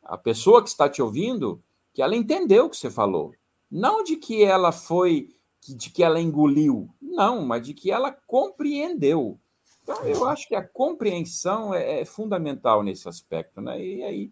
a 0.03 0.17
pessoa 0.17 0.61
que 0.61 0.69
está 0.69 0.89
te 0.89 1.01
ouvindo, 1.01 1.61
que 1.99 2.03
ela 2.03 2.15
entendeu 2.15 2.63
o 2.63 2.69
que 2.69 2.77
você 2.77 2.89
falou. 2.89 3.33
Não 3.69 4.01
de 4.05 4.15
que 4.15 4.41
ela 4.41 4.71
foi, 4.71 5.27
de 5.67 5.89
que 5.89 6.01
ela 6.01 6.17
engoliu, 6.17 6.89
não, 7.01 7.45
mas 7.45 7.65
de 7.65 7.73
que 7.73 7.91
ela 7.91 8.09
compreendeu. 8.25 9.37
Então, 9.83 10.05
eu 10.05 10.25
acho 10.25 10.47
que 10.47 10.55
a 10.55 10.65
compreensão 10.65 11.75
é, 11.75 11.99
é 11.99 12.05
fundamental 12.05 12.83
nesse 12.83 13.09
aspecto, 13.09 13.59
né? 13.59 13.83
E 13.83 14.01
aí, 14.01 14.31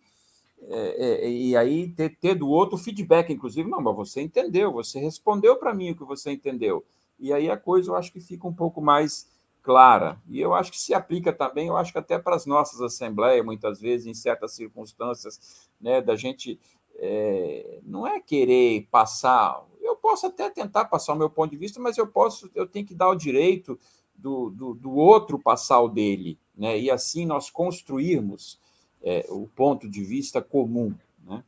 é, 0.61 1.26
é, 1.26 1.30
e 1.30 1.57
aí 1.57 1.89
ter, 1.89 2.15
ter, 2.15 2.36
do 2.36 2.47
outro 2.47 2.78
feedback, 2.78 3.34
inclusive, 3.34 3.70
não, 3.70 3.82
mas 3.82 3.97
você 3.97 4.22
entendeu, 4.22 4.72
você 4.72 4.97
respondeu 4.97 5.57
para 5.57 5.74
mim 5.74 5.91
o 5.91 5.97
que 5.97 6.05
você 6.05 6.32
entendeu. 6.32 6.86
E 7.20 7.34
aí 7.34 7.51
a 7.51 7.57
coisa 7.57 7.91
eu 7.91 7.97
acho 7.97 8.13
que 8.13 8.22
fica 8.22 8.47
um 8.47 8.53
pouco 8.53 8.82
mais 8.82 9.28
clara. 9.61 10.18
E 10.30 10.39
eu 10.39 10.53
acho 10.53 10.72
que 10.72 10.80
se 10.80 10.93
aplica 10.93 11.34
também, 11.34 11.68
eu 11.68 11.76
acho 11.76 11.91
que 11.91 11.99
até 11.99 12.18
para 12.18 12.38
as 12.38 12.45
nossas 12.45 12.80
assembleias, 12.80 13.43
muitas 13.43 13.82
vezes, 13.82 14.07
em 14.07 14.13
certas 14.13 14.55
circunstâncias, 14.55 15.68
né, 15.82 16.01
da 16.01 16.15
gente 16.15 16.57
é, 16.97 17.79
não 17.83 18.05
é 18.07 18.19
querer 18.19 18.87
passar. 18.91 19.63
Eu 19.81 19.95
posso 19.95 20.27
até 20.27 20.49
tentar 20.49 20.85
passar 20.85 21.13
o 21.13 21.17
meu 21.17 21.29
ponto 21.29 21.51
de 21.51 21.57
vista, 21.57 21.79
mas 21.79 21.97
eu 21.97 22.07
posso, 22.07 22.49
eu 22.55 22.67
tenho 22.67 22.85
que 22.85 22.95
dar 22.95 23.09
o 23.09 23.15
direito 23.15 23.79
do, 24.15 24.49
do, 24.49 24.73
do 24.73 24.95
outro 24.95 25.39
passar 25.39 25.79
o 25.81 25.87
dele, 25.87 26.39
né? 26.57 26.77
e 26.77 26.89
assim 26.89 27.25
nós 27.25 27.49
construirmos 27.49 28.59
é, 29.03 29.25
o 29.29 29.47
ponto 29.47 29.87
de 29.87 30.03
vista 30.03 30.41
comum. 30.41 30.93
Né? 31.23 31.43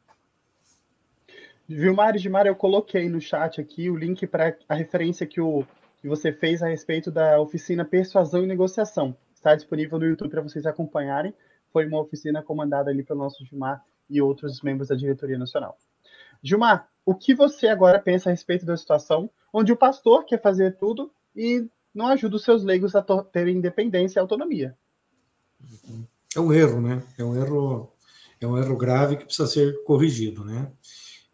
Vilmar 1.68 2.16
e 2.16 2.20
Gimar, 2.20 2.46
eu 2.46 2.56
coloquei 2.56 3.10
no 3.10 3.20
chat 3.20 3.60
aqui 3.60 3.90
o 3.90 3.96
link 3.96 4.28
para 4.28 4.56
a 4.68 4.76
referência 4.76 5.26
que, 5.26 5.42
o, 5.42 5.66
que 6.00 6.08
você 6.08 6.32
fez 6.32 6.62
a 6.62 6.68
respeito 6.68 7.10
da 7.10 7.40
oficina 7.42 7.84
Persuasão 7.84 8.44
e 8.44 8.48
Negociação. 8.48 9.16
Está 9.34 9.56
disponível 9.56 9.98
no 9.98 10.06
YouTube 10.06 10.30
para 10.30 10.42
vocês 10.42 10.66
acompanharem. 10.66 11.34
Foi 11.72 11.88
uma 11.88 12.00
oficina 12.00 12.44
comandada 12.44 12.92
ali 12.92 13.04
pelo 13.04 13.20
nosso 13.20 13.44
Gilmar 13.46 13.84
e 14.10 14.22
outros 14.22 14.62
membros 14.62 14.90
da 14.90 14.96
diretoria 14.96 15.38
nacional. 15.38 15.78
Gilmar, 16.42 16.88
o 17.06 17.14
que 17.14 17.36
você 17.36 17.68
agora 17.68 18.00
pensa 18.00 18.30
a 18.30 18.32
respeito 18.32 18.66
da 18.66 18.78
situação 18.78 19.30
onde 19.54 19.72
o 19.72 19.78
pastor 19.78 20.26
quer 20.26 20.42
fazer 20.42 20.78
tudo 20.78 21.12
e 21.36 21.66
não 21.94 22.08
ajuda 22.08 22.36
os 22.36 22.44
seus 22.44 22.64
leigos 22.64 22.96
a 22.96 23.02
terem 23.02 23.58
independência 23.58 24.20
e 24.20 24.22
autonomia. 24.22 24.76
É 26.36 26.40
um 26.40 26.54
erro, 26.54 26.82
né? 26.82 27.04
É 27.18 27.24
um 27.24 27.36
erro, 27.36 27.92
é 28.40 28.48
um 28.48 28.58
erro 28.58 28.78
grave 28.78 29.18
que 29.18 29.26
precisa 29.26 29.48
ser 29.48 29.84
corrigido, 29.84 30.46
né? 30.46 30.72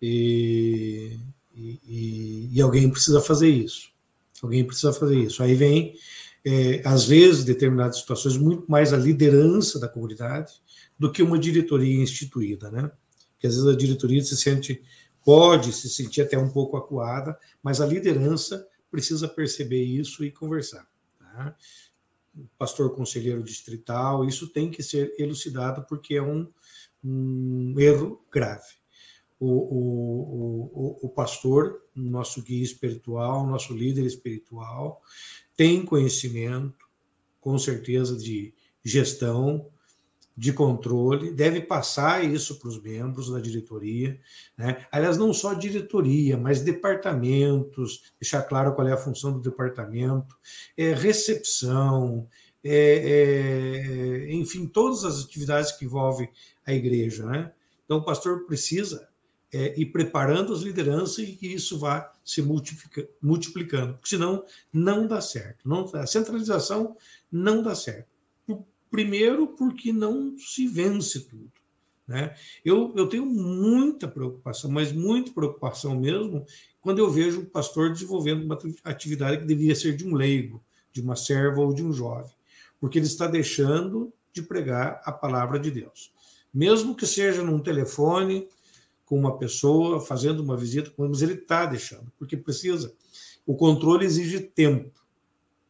E, 0.02 1.18
e, 1.54 2.50
e 2.54 2.62
alguém 2.62 2.90
precisa 2.90 3.22
fazer 3.22 3.50
isso. 3.50 3.90
Alguém 4.42 4.64
precisa 4.66 4.94
fazer 4.94 5.18
isso. 5.18 5.44
Aí 5.44 5.56
vem, 5.56 5.96
é, 6.46 6.82
às 6.86 7.06
vezes, 7.06 7.44
determinadas 7.44 7.98
situações, 7.98 8.38
muito 8.38 8.70
mais 8.70 8.94
a 8.94 8.98
liderança 8.98 9.80
da 9.80 9.88
comunidade 9.88 10.54
do 10.98 11.12
que 11.12 11.22
uma 11.22 11.38
diretoria 11.38 12.02
instituída, 12.02 12.72
né? 12.72 12.92
Porque 13.34 13.48
às 13.48 13.56
vezes 13.56 13.68
a 13.68 13.76
diretoria 13.76 14.24
se 14.24 14.36
sente, 14.38 14.82
pode 15.24 15.74
se 15.74 15.90
sentir 15.90 16.22
até 16.22 16.38
um 16.38 16.50
pouco 16.50 16.78
acuada, 16.78 17.38
mas 17.62 17.82
a 17.82 17.86
liderança 17.86 18.66
precisa 18.90 19.28
perceber 19.28 19.84
isso 19.84 20.24
e 20.24 20.32
conversar. 20.32 20.88
Tá? 21.20 21.56
Pastor 22.58 22.96
conselheiro 22.96 23.44
distrital, 23.44 24.26
isso 24.26 24.48
tem 24.48 24.72
que 24.72 24.82
ser 24.82 25.14
elucidado 25.20 25.86
porque 25.88 26.16
é 26.16 26.22
um, 26.22 26.48
um 27.04 27.76
erro 27.78 28.22
grave. 28.32 28.74
O, 29.38 29.48
o, 29.48 30.72
o, 30.74 31.00
o 31.08 31.10
pastor, 31.10 31.82
nosso 31.94 32.42
guia 32.42 32.64
espiritual, 32.64 33.46
nosso 33.46 33.74
líder 33.74 34.06
espiritual, 34.06 35.02
tem 35.58 35.86
conhecimento, 35.86 36.86
com 37.42 37.60
certeza, 37.60 38.18
de 38.18 38.54
gestão, 38.84 39.66
de 40.38 40.52
controle, 40.52 41.32
deve 41.32 41.62
passar 41.62 42.24
isso 42.24 42.60
para 42.60 42.68
os 42.68 42.82
membros 42.82 43.32
da 43.32 43.40
diretoria. 43.40 44.20
Né? 44.58 44.86
Aliás, 44.92 45.18
não 45.18 45.34
só 45.34 45.54
diretoria, 45.54 46.38
mas 46.38 46.62
departamentos, 46.62 48.04
deixar 48.20 48.42
claro 48.44 48.76
qual 48.76 48.88
é 48.88 48.92
a 48.92 48.98
função 48.98 49.32
do 49.32 49.40
departamento, 49.40 50.36
é, 50.78 50.94
recepção, 50.94 52.28
é, 52.64 54.26
é, 54.28 54.34
enfim, 54.34 54.68
todas 54.68 55.06
as 55.06 55.24
atividades 55.24 55.72
que 55.72 55.86
envolvem 55.86 56.30
a 56.66 56.74
igreja. 56.74 57.26
Né? 57.26 57.52
Então, 57.86 57.98
o 57.98 58.04
pastor 58.04 58.46
precisa 58.46 59.08
é, 59.54 59.80
ir 59.80 59.86
preparando 59.86 60.52
as 60.52 60.62
lideranças 60.62 61.20
e 61.20 61.32
que 61.32 61.48
isso 61.48 61.80
vá 61.80 62.12
se 62.26 62.42
multiplicando, 62.42 63.94
porque 63.94 64.10
senão 64.10 64.44
não 64.74 65.08
dá 65.08 65.22
certo. 65.22 65.60
Não, 65.64 65.90
a 65.94 66.06
centralização 66.06 66.98
não 67.32 67.64
dá 67.64 67.74
certo 67.74 68.15
Primeiro, 68.96 69.48
porque 69.48 69.92
não 69.92 70.38
se 70.38 70.66
vence 70.70 71.20
tudo. 71.28 71.52
Né? 72.08 72.34
Eu, 72.64 72.94
eu 72.96 73.10
tenho 73.10 73.26
muita 73.26 74.08
preocupação, 74.08 74.72
mas 74.72 74.94
muita 74.94 75.34
preocupação 75.34 76.00
mesmo, 76.00 76.46
quando 76.80 77.00
eu 77.00 77.12
vejo 77.12 77.42
um 77.42 77.46
pastor 77.46 77.92
desenvolvendo 77.92 78.46
uma 78.46 78.58
atividade 78.86 79.40
que 79.40 79.46
deveria 79.46 79.76
ser 79.76 79.98
de 79.98 80.08
um 80.08 80.16
leigo, 80.16 80.64
de 80.94 81.02
uma 81.02 81.18
serva 81.18 81.60
ou 81.60 81.74
de 81.74 81.84
um 81.84 81.92
jovem, 81.92 82.32
porque 82.80 82.98
ele 82.98 83.06
está 83.06 83.28
deixando 83.28 84.14
de 84.32 84.42
pregar 84.42 85.02
a 85.04 85.12
palavra 85.12 85.60
de 85.60 85.70
Deus. 85.70 86.14
Mesmo 86.54 86.96
que 86.96 87.06
seja 87.06 87.44
num 87.44 87.60
telefone, 87.60 88.48
com 89.06 89.20
uma 89.20 89.38
pessoa, 89.38 90.00
fazendo 90.00 90.40
uma 90.40 90.56
visita, 90.56 90.90
mas 90.98 91.22
ele 91.22 91.34
está 91.34 91.66
deixando, 91.66 92.10
porque 92.18 92.38
precisa. 92.38 92.94
O 93.46 93.58
controle 93.58 94.06
exige 94.06 94.40
tempo. 94.40 94.90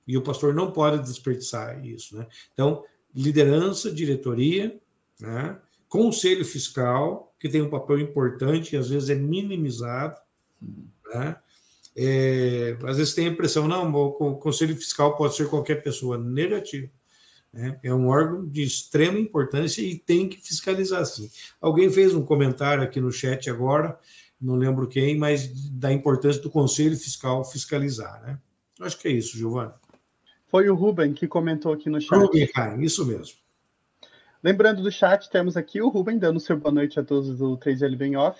E 0.07 0.15
o 0.15 0.21
pastor 0.21 0.53
não 0.53 0.69
pode 0.69 1.01
desperdiçar 1.01 1.83
isso. 1.83 2.15
Né? 2.15 2.27
Então, 2.53 2.83
liderança, 3.15 3.91
diretoria, 3.91 4.77
né? 5.19 5.57
conselho 5.87 6.43
fiscal, 6.43 7.33
que 7.39 7.47
tem 7.47 7.61
um 7.61 7.69
papel 7.69 7.99
importante 7.99 8.73
e 8.73 8.77
às 8.77 8.89
vezes 8.89 9.09
é 9.09 9.15
minimizado. 9.15 10.17
Né? 11.13 11.35
É, 11.95 12.77
às 12.83 12.97
vezes 12.97 13.13
tem 13.13 13.27
a 13.27 13.31
impressão, 13.31 13.67
não, 13.67 13.89
o 13.93 14.35
conselho 14.35 14.75
fiscal 14.75 15.15
pode 15.15 15.35
ser 15.35 15.47
qualquer 15.47 15.81
pessoa. 15.81 16.17
Negativo. 16.17 16.89
Né? 17.53 17.79
É 17.81 17.93
um 17.93 18.07
órgão 18.07 18.45
de 18.45 18.63
extrema 18.63 19.17
importância 19.17 19.81
e 19.81 19.97
tem 19.97 20.27
que 20.27 20.41
fiscalizar 20.41 21.05
sim. 21.05 21.31
Alguém 21.61 21.89
fez 21.89 22.13
um 22.13 22.25
comentário 22.25 22.83
aqui 22.83 22.99
no 22.99 23.11
chat 23.11 23.49
agora, 23.49 23.97
não 24.41 24.55
lembro 24.55 24.87
quem, 24.87 25.17
mas 25.17 25.47
da 25.71 25.93
importância 25.93 26.41
do 26.41 26.49
conselho 26.49 26.97
fiscal 26.97 27.45
fiscalizar. 27.45 28.21
Né? 28.23 28.37
Acho 28.81 28.99
que 28.99 29.07
é 29.07 29.11
isso, 29.11 29.37
Giovana. 29.37 29.73
Foi 30.55 30.69
o 30.69 30.73
Ruben 30.73 31.13
que 31.13 31.27
comentou 31.27 31.73
aqui 31.73 31.89
no 31.89 31.99
chat. 31.99 32.17
Ruben, 32.17 32.49
isso 32.79 33.05
mesmo. 33.05 33.35
Lembrando 34.41 34.81
do 34.81 34.89
chat, 34.89 35.29
temos 35.29 35.57
aqui 35.57 35.81
o 35.81 35.89
Ruben 35.89 36.17
dando 36.17 36.39
seu 36.39 36.55
boa 36.55 36.73
noite 36.73 36.97
a 36.97 37.03
todos 37.03 37.37
do 37.37 37.57
3L 37.57 37.97
Bem 37.97 38.15
Off. 38.15 38.39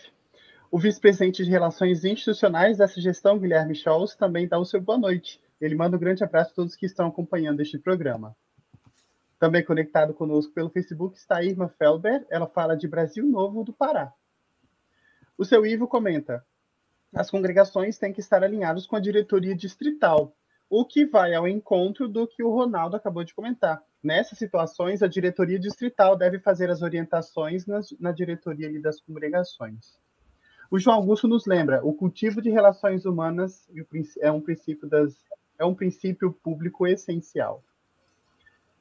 O 0.72 0.80
vice-presidente 0.80 1.44
de 1.44 1.52
Relações 1.52 2.06
Institucionais 2.06 2.78
dessa 2.78 3.02
gestão, 3.02 3.38
Guilherme 3.38 3.76
Scholz, 3.76 4.16
também 4.16 4.48
dá 4.48 4.58
o 4.58 4.64
seu 4.64 4.80
boa 4.80 4.98
noite. 4.98 5.42
Ele 5.60 5.76
manda 5.76 5.98
um 5.98 6.00
grande 6.00 6.24
abraço 6.24 6.52
a 6.52 6.56
todos 6.56 6.78
que 6.78 6.86
estão 6.86 7.08
acompanhando 7.08 7.60
este 7.60 7.78
programa. 7.78 8.34
Também 9.38 9.62
conectado 9.62 10.14
conosco 10.14 10.54
pelo 10.54 10.70
Facebook 10.70 11.18
está 11.18 11.40
a 11.40 11.44
Irma 11.44 11.68
Felber. 11.68 12.26
Ela 12.30 12.48
fala 12.48 12.78
de 12.78 12.88
Brasil 12.88 13.26
Novo 13.26 13.62
do 13.66 13.74
Pará. 13.74 14.14
O 15.38 15.44
seu 15.44 15.66
Ivo 15.66 15.86
comenta: 15.86 16.46
as 17.14 17.30
congregações 17.30 17.98
têm 17.98 18.14
que 18.14 18.22
estar 18.22 18.42
alinhadas 18.42 18.88
com 18.88 18.96
a 18.96 19.02
diretoria 19.02 19.54
distrital, 19.54 20.34
o 20.70 20.86
que 20.86 21.06
vai 21.06 21.34
ao 21.34 21.48
encontro 21.48 22.08
do 22.08 22.28
que 22.28 22.44
o 22.44 22.50
Ronaldo 22.50 22.96
acabou 22.96 23.24
de 23.24 23.34
comentar. 23.34 23.82
Nessas 24.04 24.38
situações, 24.38 25.02
a 25.02 25.08
diretoria 25.08 25.60
distrital 25.60 26.16
deve 26.16 26.40
fazer 26.40 26.70
as 26.70 26.82
orientações 26.82 27.66
nas, 27.66 27.92
na 28.00 28.12
diretoria 28.12 28.82
das 28.82 29.02
congregações. 29.02 29.98
O 30.70 30.80
João 30.80 30.98
Augusto 30.98 31.28
nos 31.28 31.46
lembra: 31.46 31.86
o 31.86 31.94
cultivo 31.94 32.42
de 32.42 32.50
relações 32.50 33.06
humanas 33.06 33.68
é 34.20 34.32
um 34.32 34.42
princípio 34.42 34.88
das 34.88 35.16
é 35.58 35.66
um 35.66 35.74
princípio 35.74 36.34
público 36.34 36.86
essencial. 36.86 37.64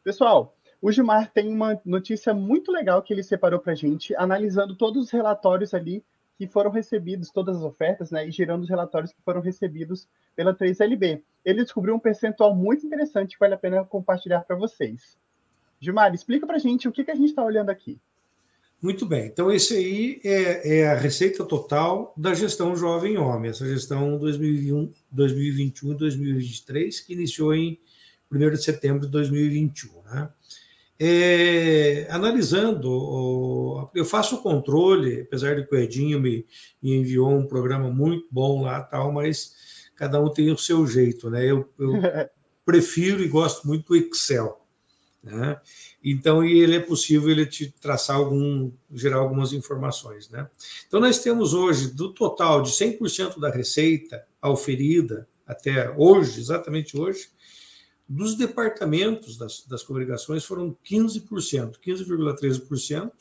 Pessoal, 0.02 0.54
o 0.82 0.90
Gilmar 0.90 1.30
tem 1.30 1.48
uma 1.48 1.80
notícia 1.84 2.34
muito 2.34 2.72
legal 2.72 3.02
que 3.02 3.12
ele 3.12 3.22
separou 3.22 3.60
para 3.60 3.72
a 3.72 3.76
gente, 3.76 4.14
analisando 4.16 4.74
todos 4.74 5.04
os 5.04 5.10
relatórios 5.10 5.72
ali 5.72 6.04
que 6.36 6.46
foram 6.46 6.70
recebidos, 6.70 7.30
todas 7.30 7.56
as 7.56 7.62
ofertas, 7.62 8.10
né, 8.10 8.26
e 8.26 8.30
gerando 8.30 8.62
os 8.62 8.68
relatórios 8.68 9.12
que 9.12 9.22
foram 9.22 9.40
recebidos 9.40 10.08
pela 10.34 10.54
3LB. 10.54 11.22
Ele 11.44 11.62
descobriu 11.62 11.94
um 11.94 11.98
percentual 11.98 12.54
muito 12.54 12.86
interessante 12.86 13.34
que 13.34 13.40
vale 13.40 13.54
a 13.54 13.58
pena 13.58 13.84
compartilhar 13.84 14.40
para 14.40 14.56
vocês. 14.56 15.16
Gilmar, 15.80 16.14
explica 16.14 16.46
para 16.46 16.56
a 16.56 16.60
gente 16.60 16.88
o 16.88 16.92
que, 16.92 17.04
que 17.04 17.10
a 17.10 17.14
gente 17.14 17.28
está 17.28 17.44
olhando 17.44 17.70
aqui. 17.70 17.98
Muito 18.82 19.06
bem, 19.06 19.26
então 19.26 19.50
esse 19.50 19.74
aí 19.74 20.20
é, 20.22 20.80
é, 20.80 20.88
a 20.88 20.94
receita 20.94 21.42
total 21.44 22.12
da 22.16 22.34
gestão 22.34 22.76
Jovem 22.76 23.16
Homem, 23.16 23.50
essa 23.50 23.66
gestão 23.66 24.18
2021 24.18 25.92
e 25.92 25.94
2023, 25.94 27.00
que 27.00 27.14
iniciou 27.14 27.54
em 27.54 27.78
1 28.30 28.50
de 28.50 28.62
setembro 28.62 29.06
de 29.06 29.08
2021. 29.08 30.02
Né? 30.02 30.28
É, 30.98 32.06
analisando, 32.08 33.90
eu 33.94 34.04
faço 34.04 34.36
o 34.36 34.42
controle, 34.42 35.22
apesar 35.22 35.56
de 35.56 35.66
que 35.66 35.74
o 35.74 35.78
Edinho 35.78 36.20
me, 36.20 36.46
me, 36.80 36.94
enviou 36.94 37.30
um 37.30 37.46
programa 37.46 37.90
muito 37.90 38.28
bom 38.30 38.62
lá, 38.62 38.80
tal, 38.80 39.12
mas 39.12 39.54
cada 39.96 40.20
um 40.20 40.28
tem 40.28 40.52
o 40.52 40.58
seu 40.58 40.86
jeito, 40.86 41.28
né? 41.28 41.44
Eu, 41.44 41.68
eu 41.78 41.92
prefiro 42.64 43.22
e 43.22 43.28
gosto 43.28 43.66
muito 43.66 43.88
do 43.88 43.96
Excel. 43.96 44.60
Né? 45.22 45.58
Então, 46.02 46.44
e 46.44 46.60
ele 46.60 46.76
é 46.76 46.80
possível 46.80 47.30
ele 47.30 47.46
te 47.46 47.70
traçar 47.80 48.16
algum, 48.16 48.70
gerar 48.92 49.16
algumas 49.16 49.54
informações, 49.54 50.28
né? 50.28 50.46
Então, 50.86 51.00
nós 51.00 51.18
temos 51.18 51.54
hoje, 51.54 51.88
do 51.88 52.12
total 52.12 52.60
de 52.60 52.70
100% 52.70 53.40
da 53.40 53.50
receita 53.50 54.22
auferida 54.40 55.26
até 55.46 55.90
hoje, 55.96 56.40
exatamente 56.40 56.98
hoje, 56.98 57.28
dos 58.08 58.34
departamentos 58.34 59.36
das, 59.36 59.64
das 59.66 59.82
congregações 59.82 60.44
foram 60.44 60.76
15%, 60.84 61.76
15,13%. 61.84 63.12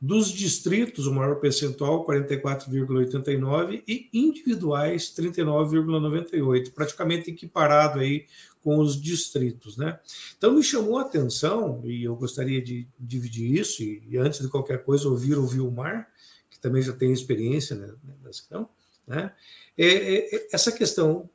Dos 0.00 0.28
distritos, 0.28 1.06
o 1.06 1.14
maior 1.14 1.36
percentual, 1.36 2.06
44,89%, 2.06 3.82
e 3.88 4.08
individuais, 4.12 5.14
39,98%, 5.16 6.72
praticamente 6.72 7.30
equiparado 7.30 8.00
aí 8.00 8.26
com 8.62 8.78
os 8.78 9.00
distritos. 9.00 9.76
Né? 9.78 9.98
Então, 10.36 10.52
me 10.52 10.62
chamou 10.62 10.98
a 10.98 11.02
atenção, 11.02 11.80
e 11.84 12.04
eu 12.04 12.14
gostaria 12.16 12.60
de 12.60 12.86
dividir 12.98 13.58
isso, 13.58 13.82
e, 13.82 14.02
e 14.08 14.18
antes 14.18 14.40
de 14.40 14.48
qualquer 14.48 14.84
coisa, 14.84 15.08
ouvir 15.08 15.38
o 15.38 15.46
Vilmar, 15.46 16.08
que 16.50 16.58
também 16.58 16.82
já 16.82 16.92
tem 16.92 17.12
experiência 17.12 17.76
né, 17.76 17.94
nessa 18.22 18.42
questão, 18.42 18.68
né? 19.06 19.32
É, 19.76 19.86
é, 19.86 20.36
é, 20.36 20.48
essa 20.52 20.70
questão 20.70 21.28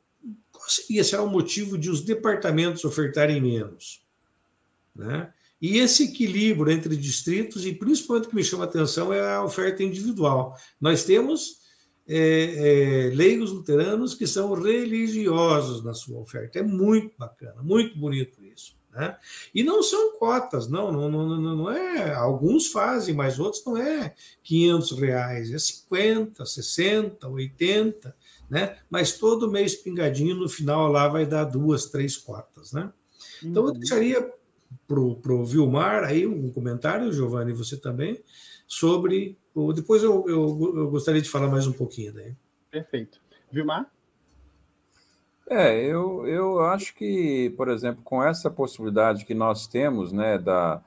seria 0.72 1.04
será 1.04 1.22
o 1.22 1.28
motivo 1.28 1.76
de 1.76 1.90
os 1.90 2.00
departamentos 2.00 2.84
ofertarem 2.84 3.40
menos? 3.40 4.00
Né? 4.94 5.32
E 5.60 5.78
esse 5.78 6.04
equilíbrio 6.04 6.72
entre 6.72 6.96
distritos, 6.96 7.66
e 7.66 7.74
principalmente 7.74 8.26
o 8.26 8.30
que 8.30 8.36
me 8.36 8.44
chama 8.44 8.64
a 8.64 8.66
atenção 8.66 9.12
é 9.12 9.34
a 9.34 9.44
oferta 9.44 9.82
individual. 9.82 10.56
Nós 10.80 11.04
temos 11.04 11.60
é, 12.08 13.08
é, 13.10 13.14
leigos 13.14 13.52
luteranos 13.52 14.14
que 14.14 14.26
são 14.26 14.54
religiosos 14.54 15.84
na 15.84 15.92
sua 15.92 16.18
oferta. 16.18 16.58
É 16.58 16.62
muito 16.62 17.14
bacana, 17.18 17.62
muito 17.62 17.98
bonito 17.98 18.42
isso. 18.42 18.74
Né? 18.90 19.16
E 19.54 19.62
não 19.62 19.82
são 19.82 20.18
cotas, 20.18 20.66
não, 20.66 20.90
não, 20.90 21.10
não, 21.10 21.56
não 21.56 21.70
é. 21.70 22.14
Alguns 22.14 22.68
fazem, 22.68 23.14
mas 23.14 23.38
outros 23.38 23.64
não 23.64 23.76
é 23.76 24.14
500 24.42 24.98
reais, 24.98 25.52
é 25.52 25.58
50, 25.58 26.44
60, 26.44 27.28
80 27.28 28.16
né? 28.50 28.76
Mas 28.90 29.12
todo 29.12 29.50
mês 29.50 29.76
pingadinho, 29.76 30.34
no 30.34 30.48
final 30.48 30.90
lá 30.90 31.06
vai 31.06 31.24
dar 31.24 31.44
duas, 31.44 31.86
três 31.86 32.16
cotas, 32.16 32.72
né? 32.72 32.92
Então 33.42 33.62
eu 33.62 33.72
uhum. 33.72 33.78
deixaria 33.78 34.28
para 34.86 35.00
o 35.00 35.44
Vilmar 35.44 36.04
aí 36.04 36.26
um 36.26 36.50
comentário, 36.50 37.12
Giovanni, 37.12 37.52
você 37.52 37.76
também, 37.76 38.20
sobre. 38.66 39.38
Depois 39.74 40.02
eu, 40.02 40.28
eu, 40.28 40.74
eu, 40.76 40.90
gostaria 40.90 41.22
de 41.22 41.28
falar 41.28 41.48
mais 41.48 41.66
um 41.66 41.72
pouquinho 41.72 42.12
daí. 42.12 42.34
Perfeito. 42.70 43.20
Vilmar? 43.50 43.90
É, 45.48 45.84
eu, 45.84 46.26
eu 46.28 46.60
acho 46.60 46.94
que, 46.94 47.52
por 47.56 47.68
exemplo, 47.68 48.02
com 48.04 48.22
essa 48.22 48.48
possibilidade 48.48 49.24
que 49.24 49.34
nós 49.34 49.66
temos, 49.66 50.12
né, 50.12 50.38
da, 50.38 50.80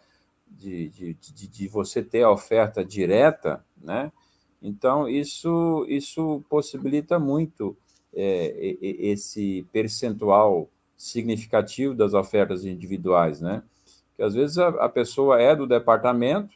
de, 0.47 0.88
de, 0.89 1.14
de, 1.14 1.47
de 1.47 1.68
você 1.68 2.01
ter 2.01 2.24
a 2.24 2.32
oferta 2.32 2.84
direta, 2.86 3.64
né, 3.82 4.09
então, 4.64 5.09
isso, 5.09 5.86
isso 5.89 6.41
possibilita 6.49 7.20
muito 7.20 7.76
é, 8.14 8.78
esse 8.82 9.68
percentual 9.74 10.70
significativo 10.95 11.93
das 11.93 12.14
ofertas 12.14 12.64
individuais, 12.64 13.41
né? 13.41 13.61
Que 14.16 14.24
às 14.24 14.34
vezes 14.34 14.57
a, 14.57 14.70
a 14.70 14.88
pessoa 14.88 15.41
é 15.41 15.53
do 15.53 15.68
departamento, 15.68 16.53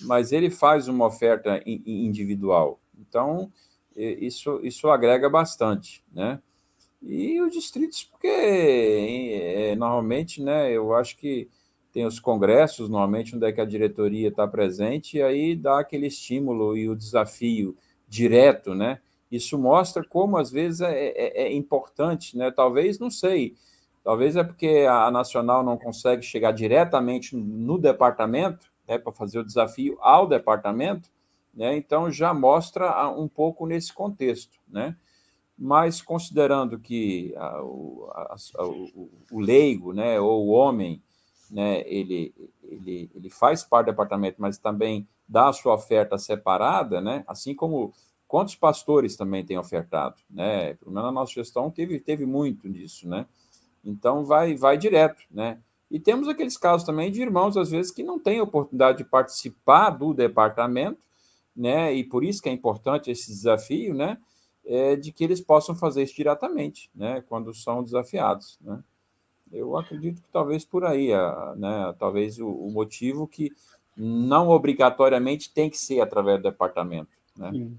mas 0.00 0.32
ele 0.32 0.50
faz 0.50 0.88
uma 0.88 1.06
oferta 1.06 1.62
individual. 1.66 2.80
Então, 2.98 3.52
isso, 3.94 4.58
isso 4.62 4.88
agrega 4.88 5.28
bastante, 5.28 6.02
né? 6.10 6.40
E 7.02 7.40
os 7.42 7.52
distritos, 7.52 8.04
porque 8.04 8.28
é, 8.28 9.74
normalmente, 9.76 10.40
né, 10.40 10.70
eu 10.70 10.94
acho 10.94 11.16
que 11.18 11.48
tem 11.92 12.06
os 12.06 12.18
congressos, 12.18 12.88
normalmente, 12.88 13.36
onde 13.36 13.46
é 13.46 13.52
que 13.52 13.60
a 13.60 13.66
diretoria 13.66 14.28
está 14.28 14.48
presente, 14.48 15.18
e 15.18 15.22
aí 15.22 15.54
dá 15.54 15.78
aquele 15.78 16.06
estímulo 16.06 16.76
e 16.76 16.88
o 16.88 16.96
desafio 16.96 17.76
direto, 18.08 18.74
né? 18.74 19.00
Isso 19.30 19.58
mostra 19.58 20.02
como, 20.02 20.38
às 20.38 20.50
vezes, 20.50 20.80
é, 20.80 21.08
é, 21.08 21.42
é 21.44 21.52
importante, 21.52 22.36
né? 22.36 22.50
Talvez, 22.50 22.98
não 22.98 23.10
sei, 23.10 23.54
talvez 24.02 24.36
é 24.36 24.42
porque 24.42 24.86
a 24.88 25.10
Nacional 25.10 25.62
não 25.62 25.76
consegue 25.76 26.22
chegar 26.22 26.52
diretamente 26.52 27.36
no 27.36 27.78
departamento, 27.78 28.72
né, 28.88 28.98
para 28.98 29.12
fazer 29.12 29.38
o 29.38 29.44
desafio 29.44 29.96
ao 30.00 30.26
departamento, 30.26 31.10
né? 31.54 31.76
Então, 31.76 32.10
já 32.10 32.32
mostra 32.32 33.08
um 33.10 33.28
pouco 33.28 33.66
nesse 33.66 33.92
contexto, 33.92 34.58
né? 34.66 34.96
Mas, 35.58 36.00
considerando 36.00 36.78
que 36.78 37.34
a, 37.36 37.46
a, 37.46 38.36
a, 38.58 38.66
o, 38.66 39.10
o 39.30 39.40
leigo, 39.40 39.92
né, 39.92 40.18
ou 40.18 40.46
o 40.46 40.50
homem, 40.50 41.00
né, 41.52 41.82
ele, 41.86 42.34
ele, 42.62 43.10
ele 43.14 43.28
faz 43.28 43.62
parte 43.62 43.86
do 43.86 43.90
departamento, 43.90 44.36
mas 44.40 44.56
também 44.56 45.06
dá 45.28 45.48
a 45.48 45.52
sua 45.52 45.74
oferta 45.74 46.16
separada, 46.16 46.98
né, 47.00 47.22
assim 47.28 47.54
como 47.54 47.92
quantos 48.26 48.54
pastores 48.54 49.16
também 49.16 49.44
têm 49.44 49.58
ofertado, 49.58 50.16
né, 50.30 50.72
pelo 50.74 50.90
menos 50.90 51.04
na 51.04 51.12
nossa 51.12 51.32
gestão 51.34 51.70
teve, 51.70 52.00
teve 52.00 52.24
muito 52.24 52.70
disso, 52.70 53.06
né, 53.06 53.26
então 53.84 54.24
vai, 54.24 54.54
vai 54.54 54.78
direto, 54.78 55.22
né, 55.30 55.60
e 55.90 56.00
temos 56.00 56.26
aqueles 56.26 56.56
casos 56.56 56.86
também 56.86 57.12
de 57.12 57.20
irmãos, 57.20 57.54
às 57.58 57.70
vezes, 57.70 57.92
que 57.92 58.02
não 58.02 58.18
têm 58.18 58.40
oportunidade 58.40 58.98
de 58.98 59.04
participar 59.04 59.90
do 59.90 60.14
departamento, 60.14 61.04
né, 61.54 61.92
e 61.92 62.02
por 62.02 62.24
isso 62.24 62.40
que 62.40 62.48
é 62.48 62.52
importante 62.52 63.10
esse 63.10 63.30
desafio, 63.30 63.92
né, 63.92 64.16
é 64.64 64.96
de 64.96 65.12
que 65.12 65.22
eles 65.22 65.40
possam 65.40 65.74
fazer 65.74 66.02
isso 66.02 66.16
diretamente, 66.16 66.90
né, 66.94 67.20
quando 67.28 67.52
são 67.52 67.82
desafiados, 67.82 68.58
né. 68.62 68.82
Eu 69.52 69.76
acredito 69.76 70.22
que 70.22 70.28
talvez 70.32 70.64
por 70.64 70.84
aí, 70.84 71.10
né? 71.56 71.94
Talvez 71.98 72.38
o, 72.38 72.48
o 72.48 72.70
motivo 72.70 73.28
que 73.28 73.52
não 73.96 74.48
obrigatoriamente 74.48 75.52
tem 75.52 75.68
que 75.68 75.76
ser 75.76 76.00
através 76.00 76.38
do 76.38 76.44
departamento, 76.44 77.10
né? 77.36 77.50
Sim. 77.50 77.78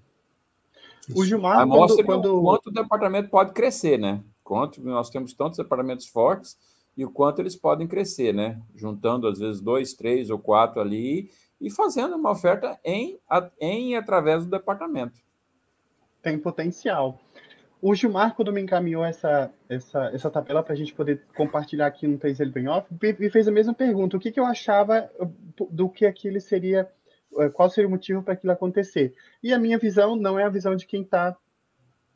O 1.14 1.26
Gilmar, 1.26 1.68
mostra 1.68 2.04
quando, 2.06 2.22
quando... 2.24 2.40
o 2.40 2.44
quanto 2.44 2.68
o 2.68 2.72
departamento 2.72 3.30
pode 3.30 3.52
crescer, 3.52 3.98
né? 3.98 4.24
Quanto 4.44 4.82
nós 4.82 5.10
temos 5.10 5.34
tantos 5.34 5.58
departamentos 5.58 6.08
fortes 6.08 6.58
e 6.96 7.04
o 7.04 7.10
quanto 7.10 7.40
eles 7.40 7.56
podem 7.56 7.88
crescer, 7.88 8.34
né? 8.34 8.62
Juntando 8.76 9.28
às 9.28 9.40
vezes 9.40 9.60
dois, 9.60 9.94
três 9.94 10.30
ou 10.30 10.40
quatro 10.40 10.80
ali 10.80 11.30
e 11.60 11.70
fazendo 11.70 12.16
uma 12.16 12.32
oferta 12.32 12.80
em, 12.84 13.18
em 13.60 13.96
através 13.96 14.46
do 14.46 14.52
departamento. 14.52 15.20
Tem 16.22 16.38
potencial. 16.40 17.20
O 17.86 17.94
Gilmar, 17.94 18.34
quando 18.34 18.54
me 18.54 18.62
encaminhou 18.62 19.04
essa, 19.04 19.52
essa, 19.68 20.06
essa 20.14 20.32
tabela 20.32 20.64
para 20.64 20.72
a 20.72 20.76
gente 20.76 20.94
poder 20.94 21.22
compartilhar 21.36 21.86
aqui 21.86 22.08
no 22.08 22.18
3 22.18 22.50
Bem 22.50 22.70
Off, 22.70 22.88
me 23.20 23.30
fez 23.30 23.46
a 23.46 23.52
mesma 23.52 23.74
pergunta: 23.74 24.16
o 24.16 24.20
que, 24.22 24.32
que 24.32 24.40
eu 24.40 24.46
achava 24.46 25.12
do 25.70 25.90
que 25.90 26.06
aquilo 26.06 26.40
seria, 26.40 26.90
eh, 27.38 27.50
qual 27.50 27.70
seria 27.70 27.90
o 27.90 27.92
motivo 27.92 28.24
para 28.24 28.36
aquilo 28.36 28.54
acontecer? 28.54 29.14
E 29.44 29.52
a 29.52 29.60
minha 29.60 29.78
visão 29.78 30.16
não 30.16 30.40
é 30.40 30.46
a 30.46 30.50
visão 30.50 30.78
de 30.78 30.86
quem 30.86 31.02
está 31.02 31.36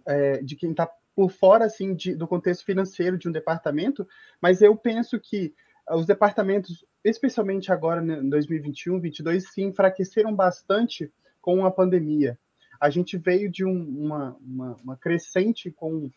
é, 0.05 0.41
de 0.41 0.55
quem 0.55 0.71
está 0.71 0.89
por 1.13 1.29
fora 1.29 1.65
assim 1.65 1.93
de, 1.93 2.15
do 2.15 2.29
contexto 2.29 2.63
financeiro 2.63 3.17
de 3.17 3.27
um 3.27 3.31
departamento, 3.33 4.07
mas 4.41 4.61
eu 4.61 4.73
penso 4.73 5.19
que 5.19 5.53
os 5.91 6.05
departamentos, 6.05 6.85
especialmente 7.03 7.73
agora 7.73 7.99
né, 7.99 8.19
em 8.19 8.29
2021, 8.29 9.01
2022, 9.01 9.51
se 9.51 9.61
enfraqueceram 9.63 10.33
bastante 10.33 11.11
com 11.41 11.65
a 11.65 11.71
pandemia 11.71 12.39
A 12.79 12.89
gente 12.89 13.17
veio 13.17 13.49
de 13.49 13.65
um, 13.65 14.05
uma, 14.05 14.37
uma, 14.41 14.75
uma 14.83 14.97
crescente 14.97 15.71
com, 15.71 16.09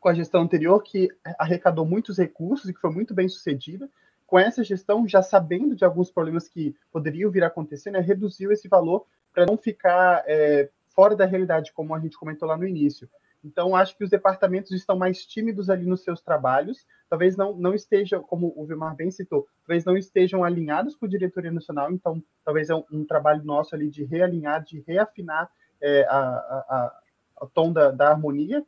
com 0.00 0.08
a 0.08 0.14
gestão 0.14 0.42
anterior 0.42 0.82
que 0.82 1.08
arrecadou 1.38 1.86
muitos 1.86 2.18
recursos 2.18 2.68
e 2.68 2.74
que 2.74 2.80
foi 2.80 2.90
muito 2.90 3.14
bem 3.14 3.28
sucedida. 3.28 3.88
Com 4.26 4.38
essa 4.38 4.64
gestão, 4.64 5.06
já 5.06 5.22
sabendo 5.22 5.76
de 5.76 5.84
alguns 5.84 6.10
problemas 6.10 6.48
que 6.48 6.74
poderiam 6.90 7.30
vir 7.30 7.44
a 7.44 7.48
acontecer, 7.48 7.90
né, 7.90 8.00
reduziu 8.00 8.50
esse 8.50 8.68
valor 8.68 9.06
para 9.32 9.46
não 9.46 9.56
ficar 9.56 10.24
é, 10.26 10.68
fora 10.94 11.14
da 11.14 11.26
realidade, 11.26 11.72
como 11.72 11.94
a 11.94 12.00
gente 12.00 12.16
comentou 12.16 12.48
lá 12.48 12.56
no 12.56 12.66
início. 12.66 13.08
Então, 13.44 13.76
acho 13.76 13.96
que 13.96 14.02
os 14.02 14.08
departamentos 14.08 14.70
estão 14.72 14.96
mais 14.96 15.26
tímidos 15.26 15.68
ali 15.68 15.84
nos 15.84 16.02
seus 16.02 16.22
trabalhos, 16.22 16.86
talvez 17.10 17.36
não, 17.36 17.54
não 17.54 17.74
estejam, 17.74 18.22
como 18.22 18.54
o 18.56 18.64
Vilmar 18.64 18.96
bem 18.96 19.10
citou, 19.10 19.46
talvez 19.66 19.84
não 19.84 19.98
estejam 19.98 20.42
alinhados 20.42 20.96
com 20.96 21.04
a 21.04 21.08
diretoria 21.08 21.52
nacional, 21.52 21.92
então 21.92 22.22
talvez 22.42 22.70
é 22.70 22.74
um, 22.74 22.84
um 22.90 23.04
trabalho 23.04 23.44
nosso 23.44 23.74
ali 23.74 23.90
de 23.90 24.02
realinhar, 24.02 24.64
de 24.64 24.80
reafinar 24.80 25.50
é, 25.80 26.04
a, 26.04 26.18
a, 26.18 27.00
a, 27.42 27.46
tom 27.46 27.72
da, 27.72 27.90
da, 27.90 28.10
harmonia, 28.10 28.64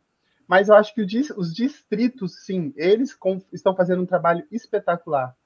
mas 0.47 0.69
eu 0.69 0.75
acho 0.75 0.95
que 0.95 1.03
os 1.03 1.55
distritos, 1.55 2.45
sim, 2.45 2.73
eles 2.77 3.17
estão 3.53 3.75
fazendo 3.75 4.03
um 4.03 4.07
trabalho 4.07 4.47
espetacular. 4.51 5.37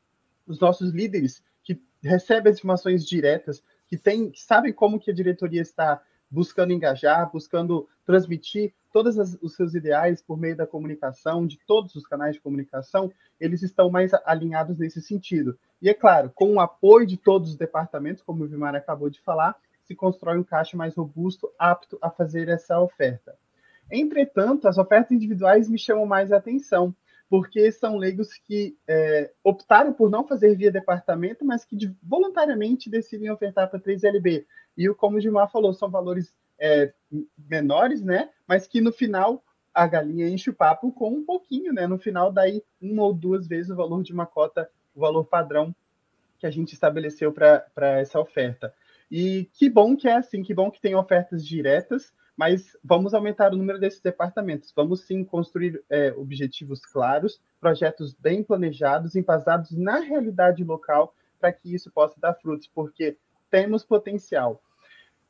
Os 0.47 0.61
nossos 0.61 0.91
líderes, 0.91 1.43
que 1.63 1.81
recebem 2.03 2.53
as 2.53 2.59
informações 2.59 3.07
diretas, 3.07 3.63
que, 3.87 3.97
tem, 3.97 4.31
que 4.31 4.43
sabem 4.43 4.73
como 4.73 5.01
que 5.01 5.11
a 5.11 5.15
diretoria 5.15 5.63
está 5.63 6.03
buscando 6.31 6.73
engajar, 6.73 7.31
buscando 7.33 7.89
transmitir 8.05 8.73
todos 8.93 9.17
os 9.41 9.55
seus 9.55 9.75
ideais 9.75 10.23
por 10.23 10.39
meio 10.39 10.57
da 10.57 10.67
comunicação, 10.67 11.47
de 11.47 11.59
todos 11.67 11.95
os 11.95 12.07
canais 12.07 12.35
de 12.35 12.41
comunicação, 12.41 13.13
eles 13.39 13.63
estão 13.63 13.91
mais 13.91 14.13
alinhados 14.25 14.79
nesse 14.79 15.01
sentido. 15.01 15.59
E 15.81 15.89
é 15.89 15.95
claro, 15.95 16.31
com 16.35 16.55
o 16.55 16.61
apoio 16.61 17.07
de 17.07 17.17
todos 17.17 17.51
os 17.51 17.57
departamentos, 17.57 18.23
como 18.23 18.45
o 18.45 18.49
Vimar 18.49 18.75
acabou 18.75 19.09
de 19.09 19.21
falar, 19.21 19.57
se 19.91 19.97
constrói 19.97 20.39
um 20.39 20.45
caixa 20.45 20.77
mais 20.77 20.95
robusto, 20.95 21.53
apto 21.59 21.99
a 22.01 22.09
fazer 22.09 22.49
essa 22.49 22.79
oferta. 22.79 23.37
Entretanto, 23.91 24.69
as 24.69 24.79
ofertas 24.79 25.11
individuais 25.11 25.69
me 25.69 25.77
chamam 25.77 26.07
mais 26.07 26.31
atenção, 26.31 26.95
porque 27.29 27.73
são 27.73 27.97
leigos 27.97 28.35
que 28.35 28.79
é, 28.87 29.33
optaram 29.43 29.93
por 29.93 30.09
não 30.09 30.25
fazer 30.25 30.55
via 30.55 30.71
departamento, 30.71 31.45
mas 31.45 31.65
que 31.65 31.75
de, 31.75 31.93
voluntariamente 32.01 32.89
decidem 32.89 33.33
ofertar 33.33 33.69
para 33.69 33.81
3LB. 33.81 34.47
E 34.79 34.89
como 34.95 35.17
o 35.17 35.21
Gilmar 35.21 35.51
falou, 35.51 35.75
são 35.75 35.91
valores 35.91 36.33
é, 36.57 36.93
menores, 37.49 38.01
né? 38.01 38.31
Mas 38.47 38.69
que 38.69 38.81
no 38.81 38.93
final 38.93 39.43
a 39.75 39.89
galinha 39.89 40.29
enche 40.29 40.51
o 40.51 40.55
papo 40.55 40.93
com 40.93 41.11
um 41.11 41.25
pouquinho, 41.25 41.73
né? 41.73 41.85
No 41.89 41.99
final, 41.99 42.31
daí 42.31 42.63
uma 42.81 43.03
ou 43.03 43.13
duas 43.13 43.49
vezes 43.49 43.73
o 43.73 43.77
valor 43.77 44.05
de 44.05 44.13
uma 44.13 44.25
cota, 44.25 44.71
o 44.95 45.01
valor 45.01 45.25
padrão 45.25 45.75
que 46.39 46.47
a 46.47 46.51
gente 46.51 46.75
estabeleceu 46.75 47.33
para 47.33 47.99
essa 47.99 48.21
oferta. 48.21 48.73
E 49.11 49.51
que 49.55 49.69
bom 49.69 49.97
que 49.97 50.09
é 50.09 50.17
assim, 50.17 50.43
que 50.43 50.55
bom 50.55 50.71
que 50.71 50.81
tem 50.81 50.95
ofertas 50.95 51.45
diretas, 51.45 52.13
mas 52.37 52.77
vamos 52.83 53.13
aumentar 53.13 53.53
o 53.53 53.57
número 53.57 53.79
desses 53.79 54.01
departamentos. 54.01 54.73
Vamos 54.75 55.03
sim 55.03 55.25
construir 55.25 55.83
é, 55.91 56.13
objetivos 56.13 56.81
claros, 56.81 57.41
projetos 57.61 58.15
bem 58.15 58.43
planejados, 58.43 59.17
embasados 59.17 59.73
na 59.73 59.99
realidade 59.99 60.63
local, 60.65 61.15
para 61.41 61.53
que 61.53 61.75
isso 61.75 61.91
possa 61.91 62.21
dar 62.21 62.35
frutos, 62.35 62.71
porque 62.73 63.17
temos 63.51 63.85
potencial. 63.85 64.63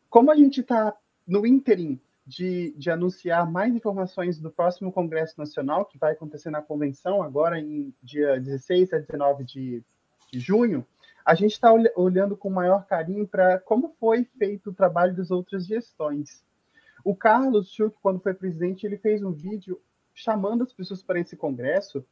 Como 0.08 0.30
a 0.30 0.36
gente 0.36 0.60
está 0.60 0.94
no 1.26 1.46
ínterim 1.46 1.98
de, 2.26 2.72
de, 2.76 2.90
anunciar 2.90 3.50
mais 3.50 3.74
informações 3.74 4.38
do 4.38 4.50
próximo 4.50 4.92
Congresso 4.92 5.34
Nacional, 5.38 5.86
que 5.86 5.98
vai 5.98 6.12
acontecer 6.12 6.50
na 6.50 6.62
convenção, 6.62 7.22
agora 7.22 7.58
em 7.58 7.94
dia 8.02 8.38
16 8.38 8.92
a 8.92 8.98
19 8.98 9.44
de, 9.44 9.82
de 10.32 10.38
junho, 10.38 10.86
a 11.24 11.34
gente 11.34 11.52
está 11.52 11.72
olhando 11.96 12.36
com 12.36 12.50
maior 12.50 12.86
carinho 12.86 13.26
para 13.26 13.58
como 13.58 13.94
foi 13.98 14.24
feito 14.38 14.70
o 14.70 14.74
trabalho 14.74 15.14
das 15.14 15.30
outras 15.30 15.66
gestões. 15.66 16.42
O 17.04 17.14
Carlos 17.14 17.70
Schuch, 17.70 17.96
quando 18.02 18.20
foi 18.20 18.34
presidente, 18.34 18.86
ele 18.86 18.98
fez 18.98 19.22
um 19.22 19.32
vídeo 19.32 19.80
chamando 20.14 20.62
as 20.62 20.72
pessoas 20.72 21.02
para 21.02 21.20
esse 21.20 21.36
congresso, 21.36 22.04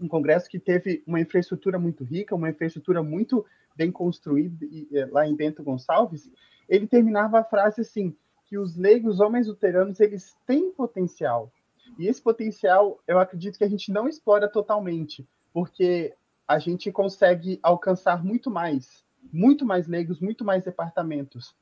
um 0.00 0.08
congresso 0.08 0.48
que 0.48 0.58
teve 0.58 1.02
uma 1.06 1.20
infraestrutura 1.20 1.78
muito 1.78 2.04
rica, 2.04 2.34
uma 2.34 2.50
infraestrutura 2.50 3.02
muito 3.02 3.44
bem 3.74 3.90
construída 3.90 4.66
lá 5.10 5.26
em 5.26 5.34
Bento 5.34 5.62
Gonçalves. 5.62 6.30
Ele 6.68 6.86
terminava 6.86 7.38
a 7.38 7.44
frase 7.44 7.80
assim: 7.80 8.16
que 8.46 8.58
os 8.58 8.76
leigos 8.76 9.20
homens 9.20 9.46
luteranos 9.46 10.00
eles 10.00 10.36
têm 10.46 10.72
potencial. 10.72 11.52
E 11.98 12.08
esse 12.08 12.20
potencial, 12.20 13.00
eu 13.06 13.18
acredito 13.18 13.58
que 13.58 13.64
a 13.64 13.68
gente 13.68 13.92
não 13.92 14.08
explora 14.08 14.48
totalmente, 14.48 15.26
porque 15.52 16.14
a 16.46 16.58
gente 16.58 16.92
consegue 16.92 17.58
alcançar 17.62 18.24
muito 18.24 18.50
mais, 18.50 19.04
muito 19.32 19.64
mais 19.64 19.86
leigos, 19.86 20.20
muito 20.20 20.44
mais 20.44 20.64
departamentos. 20.64 21.54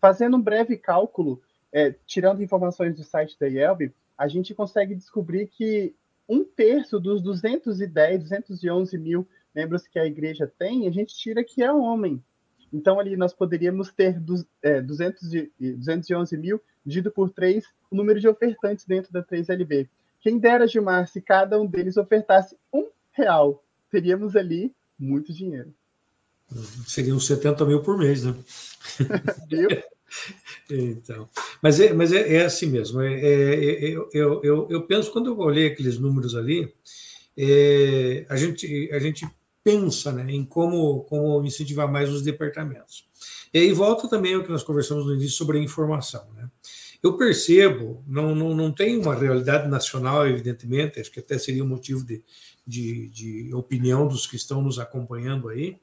Fazendo 0.00 0.36
um 0.36 0.42
breve 0.42 0.76
cálculo, 0.76 1.42
é, 1.72 1.92
tirando 2.06 2.42
informações 2.42 2.96
do 2.96 3.02
site 3.02 3.38
da 3.38 3.48
IELB, 3.48 3.92
a 4.16 4.28
gente 4.28 4.54
consegue 4.54 4.94
descobrir 4.94 5.48
que 5.48 5.94
um 6.28 6.44
terço 6.44 7.00
dos 7.00 7.22
210, 7.22 8.22
211 8.22 8.98
mil 8.98 9.26
membros 9.54 9.86
que 9.86 9.98
a 9.98 10.04
igreja 10.04 10.50
tem, 10.58 10.86
a 10.86 10.90
gente 10.90 11.16
tira 11.16 11.42
que 11.42 11.62
é 11.62 11.72
homem. 11.72 12.22
Então, 12.72 13.00
ali 13.00 13.16
nós 13.16 13.32
poderíamos 13.32 13.90
ter 13.92 14.20
dos, 14.20 14.44
é, 14.62 14.80
200 14.80 15.30
de, 15.30 15.50
211 15.58 16.36
mil 16.36 16.60
dividido 16.84 17.10
por 17.10 17.30
3 17.30 17.64
o 17.90 17.96
número 17.96 18.20
de 18.20 18.28
ofertantes 18.28 18.84
dentro 18.84 19.12
da 19.12 19.22
3LB. 19.22 19.88
Quem 20.20 20.38
dera, 20.38 20.66
Gilmar, 20.66 21.06
se 21.06 21.20
cada 21.20 21.60
um 21.60 21.66
deles 21.66 21.96
ofertasse 21.96 22.56
um 22.72 22.88
real, 23.12 23.62
teríamos 23.90 24.36
ali 24.36 24.72
muito 24.98 25.32
dinheiro. 25.32 25.72
Seriam 26.86 27.20
70 27.20 27.64
mil 27.64 27.82
por 27.82 27.98
mês, 27.98 28.24
né? 28.24 28.34
Então, 30.70 31.28
mas 31.62 31.80
é, 31.80 31.92
mas 31.92 32.12
é, 32.12 32.36
é 32.36 32.44
assim 32.44 32.66
mesmo. 32.66 33.00
É, 33.00 33.14
é, 33.14 33.84
é 33.84 33.90
eu, 33.90 34.40
eu, 34.42 34.66
eu, 34.70 34.82
penso, 34.82 35.10
quando 35.12 35.26
eu 35.26 35.38
olhei 35.38 35.66
aqueles 35.66 35.98
números 35.98 36.34
ali, 36.34 36.72
é, 37.36 38.24
a, 38.28 38.36
gente, 38.36 38.90
a 38.92 38.98
gente 38.98 39.26
pensa 39.62 40.12
né, 40.12 40.30
em 40.30 40.44
como, 40.44 41.04
como 41.04 41.44
incentivar 41.44 41.90
mais 41.90 42.10
os 42.10 42.22
departamentos. 42.22 43.04
E 43.52 43.58
aí 43.58 43.72
volta 43.72 44.08
também 44.08 44.36
o 44.36 44.42
que 44.42 44.50
nós 44.50 44.62
conversamos 44.62 45.06
no 45.06 45.14
início 45.14 45.36
sobre 45.36 45.58
a 45.58 45.62
informação. 45.62 46.26
Né? 46.34 46.48
Eu 47.02 47.16
percebo, 47.16 48.02
não, 48.06 48.34
não, 48.34 48.54
não 48.54 48.72
tem 48.72 48.98
uma 48.98 49.14
realidade 49.14 49.68
nacional, 49.68 50.26
evidentemente, 50.26 51.00
acho 51.00 51.10
que 51.10 51.20
até 51.20 51.38
seria 51.38 51.64
um 51.64 51.68
motivo 51.68 52.04
de, 52.04 52.22
de, 52.68 53.08
de 53.08 53.54
opinião 53.54 54.06
dos 54.06 54.26
que 54.26 54.36
estão 54.36 54.60
nos 54.60 54.78
acompanhando 54.78 55.48
aí, 55.48 55.78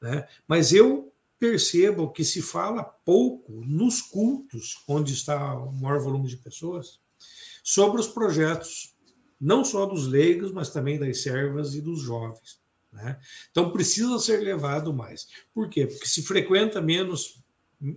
né? 0.00 0.28
mas 0.46 0.72
eu 0.72 1.12
percebo 1.36 2.12
que 2.12 2.24
se 2.24 2.40
fala 2.40 2.84
pouco 2.84 3.64
nos 3.66 4.00
cultos, 4.00 4.80
onde 4.86 5.12
está 5.12 5.58
o 5.58 5.72
maior 5.72 6.00
volume 6.00 6.28
de 6.28 6.36
pessoas, 6.36 7.00
sobre 7.64 8.00
os 8.00 8.06
projetos, 8.06 8.94
não 9.40 9.64
só 9.64 9.84
dos 9.84 10.06
leigos, 10.06 10.52
mas 10.52 10.70
também 10.70 10.96
das 10.96 11.22
servas 11.22 11.74
e 11.74 11.80
dos 11.80 12.02
jovens. 12.02 12.58
Né? 12.92 13.18
Então 13.50 13.72
precisa 13.72 14.16
ser 14.20 14.38
levado 14.38 14.92
mais. 14.94 15.26
Por 15.52 15.68
quê? 15.68 15.88
Porque 15.88 16.06
se 16.06 16.22
frequenta 16.22 16.80
menos, 16.80 17.40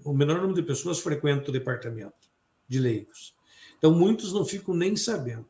o 0.03 0.13
menor 0.13 0.37
número 0.41 0.55
de 0.55 0.67
pessoas 0.67 0.99
frequenta 0.99 1.49
o 1.49 1.53
departamento 1.53 2.27
de 2.67 2.79
leigos. 2.79 3.35
Então 3.77 3.93
muitos 3.93 4.33
não 4.33 4.43
ficam 4.43 4.73
nem 4.73 4.95
sabendo. 4.95 5.45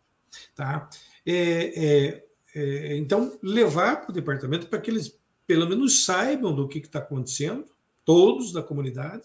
Tá? 0.55 0.89
É, 1.25 1.33
é, 1.33 2.25
é, 2.55 2.97
então, 2.97 3.37
levar 3.41 4.01
para 4.01 4.11
o 4.11 4.13
departamento 4.13 4.67
para 4.67 4.79
que 4.79 4.89
eles 4.89 5.15
pelo 5.47 5.67
menos 5.67 6.05
saibam 6.05 6.55
do 6.55 6.67
que 6.67 6.79
está 6.79 6.99
acontecendo, 6.99 7.65
todos 8.05 8.53
da 8.53 8.63
comunidade, 8.63 9.23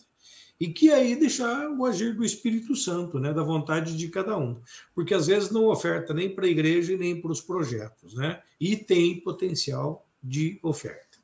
e 0.58 0.68
que 0.68 0.90
aí 0.90 1.14
deixar 1.14 1.68
o 1.70 1.84
agir 1.84 2.14
do 2.14 2.24
Espírito 2.24 2.74
Santo, 2.74 3.18
né, 3.18 3.32
da 3.32 3.42
vontade 3.42 3.96
de 3.96 4.08
cada 4.08 4.36
um, 4.36 4.60
porque 4.94 5.14
às 5.14 5.26
vezes 5.26 5.50
não 5.50 5.66
oferta 5.66 6.14
nem 6.14 6.28
para 6.28 6.46
a 6.46 6.48
igreja 6.48 6.96
nem 6.96 7.20
para 7.20 7.30
os 7.30 7.40
projetos, 7.40 8.14
né, 8.14 8.40
e 8.58 8.76
tem 8.76 9.20
potencial 9.20 10.06
de 10.22 10.58
oferta. 10.62 11.18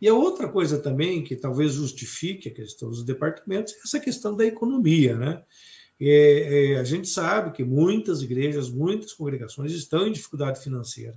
E 0.00 0.08
a 0.08 0.14
outra 0.14 0.48
coisa 0.48 0.78
também 0.78 1.24
que 1.24 1.36
talvez 1.36 1.72
justifique 1.72 2.48
a 2.48 2.54
questão 2.54 2.90
dos 2.90 3.02
departamentos 3.02 3.72
é 3.72 3.78
essa 3.84 4.00
questão 4.00 4.36
da 4.36 4.44
economia, 4.44 5.16
né? 5.16 5.42
É, 5.98 6.72
é, 6.72 6.76
a 6.78 6.84
gente 6.84 7.08
sabe 7.08 7.52
que 7.52 7.64
muitas 7.64 8.20
igrejas, 8.20 8.68
muitas 8.68 9.14
congregações 9.14 9.72
estão 9.72 10.06
em 10.06 10.12
dificuldade 10.12 10.60
financeira. 10.60 11.16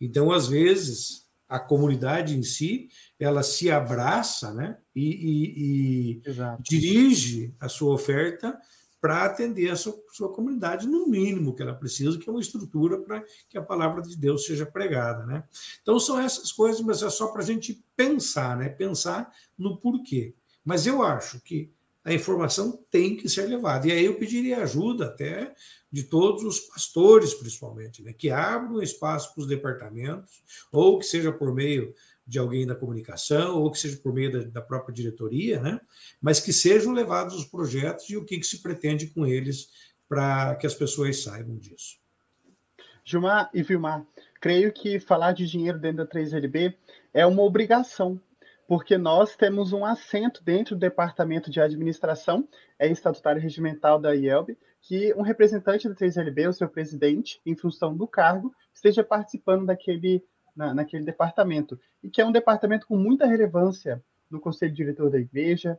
Então, 0.00 0.32
às 0.32 0.48
vezes, 0.48 1.26
a 1.48 1.58
comunidade 1.58 2.36
em 2.36 2.42
si 2.42 2.88
ela 3.18 3.42
se 3.42 3.70
abraça, 3.70 4.54
né? 4.54 4.78
E, 4.94 5.02
e, 5.04 6.10
e 6.16 6.22
dirige 6.60 7.54
a 7.60 7.68
sua 7.68 7.92
oferta 7.92 8.58
para 9.00 9.24
atender 9.24 9.70
a 9.70 9.76
sua, 9.76 9.98
sua, 10.12 10.32
comunidade 10.32 10.86
no 10.86 11.06
mínimo 11.06 11.54
que 11.54 11.62
ela 11.62 11.74
precisa, 11.74 12.18
que 12.18 12.28
é 12.28 12.32
uma 12.32 12.40
estrutura 12.40 12.98
para 12.98 13.24
que 13.48 13.56
a 13.56 13.62
palavra 13.62 14.02
de 14.02 14.16
Deus 14.16 14.44
seja 14.44 14.66
pregada, 14.66 15.24
né? 15.26 15.42
Então 15.82 15.98
são 15.98 16.20
essas 16.20 16.52
coisas, 16.52 16.80
mas 16.82 17.02
é 17.02 17.10
só 17.10 17.28
para 17.28 17.42
a 17.42 17.44
gente 17.44 17.82
pensar, 17.96 18.56
né? 18.56 18.68
Pensar 18.68 19.32
no 19.58 19.76
porquê. 19.78 20.34
Mas 20.64 20.86
eu 20.86 21.02
acho 21.02 21.40
que 21.40 21.72
a 22.04 22.12
informação 22.12 22.84
tem 22.90 23.16
que 23.16 23.28
ser 23.28 23.46
levada. 23.46 23.86
E 23.86 23.92
aí 23.92 24.04
eu 24.04 24.14
pediria 24.14 24.62
ajuda 24.62 25.06
até 25.06 25.54
de 25.92 26.04
todos 26.04 26.44
os 26.44 26.60
pastores, 26.60 27.34
principalmente, 27.34 28.02
né? 28.02 28.12
que 28.12 28.30
abram 28.30 28.82
espaço 28.82 29.34
para 29.34 29.42
os 29.42 29.46
departamentos, 29.46 30.42
ou 30.72 30.98
que 30.98 31.04
seja 31.04 31.32
por 31.32 31.54
meio 31.54 31.94
de 32.26 32.38
alguém 32.38 32.66
da 32.66 32.76
comunicação, 32.76 33.58
ou 33.58 33.70
que 33.70 33.78
seja 33.78 33.96
por 33.96 34.14
meio 34.14 34.32
da, 34.32 34.50
da 34.50 34.62
própria 34.62 34.94
diretoria, 34.94 35.60
né? 35.60 35.80
mas 36.20 36.40
que 36.40 36.52
sejam 36.52 36.92
levados 36.92 37.34
os 37.34 37.44
projetos 37.44 38.08
e 38.08 38.16
o 38.16 38.24
que, 38.24 38.38
que 38.38 38.46
se 38.46 38.62
pretende 38.62 39.08
com 39.08 39.26
eles 39.26 39.68
para 40.08 40.54
que 40.56 40.66
as 40.66 40.74
pessoas 40.74 41.22
saibam 41.22 41.56
disso. 41.58 41.98
Gilmar 43.04 43.50
e 43.52 43.62
Vilmar, 43.62 44.06
creio 44.40 44.72
que 44.72 45.00
falar 45.00 45.32
de 45.32 45.46
dinheiro 45.46 45.78
dentro 45.78 45.98
da 45.98 46.06
3LB 46.06 46.74
é 47.12 47.26
uma 47.26 47.42
obrigação, 47.42 48.20
porque 48.70 48.96
nós 48.96 49.34
temos 49.34 49.72
um 49.72 49.84
assento 49.84 50.44
dentro 50.44 50.76
do 50.76 50.78
departamento 50.78 51.50
de 51.50 51.60
administração, 51.60 52.48
é 52.78 52.86
estatutário 52.86 53.42
regimental 53.42 53.98
da 53.98 54.14
IELB, 54.14 54.56
que 54.80 55.12
um 55.14 55.22
representante 55.22 55.88
da 55.88 55.94
3LB, 55.96 56.48
o 56.48 56.52
seu 56.52 56.68
presidente, 56.68 57.40
em 57.44 57.56
função 57.56 57.96
do 57.96 58.06
cargo, 58.06 58.54
esteja 58.72 59.02
participando 59.02 59.66
daquele 59.66 60.24
na, 60.54 60.72
naquele 60.72 61.04
departamento, 61.04 61.80
e 62.00 62.08
que 62.08 62.20
é 62.20 62.24
um 62.24 62.30
departamento 62.30 62.86
com 62.86 62.96
muita 62.96 63.26
relevância 63.26 64.00
no 64.30 64.38
conselho 64.38 64.72
diretor 64.72 65.10
da 65.10 65.18
igreja, 65.18 65.76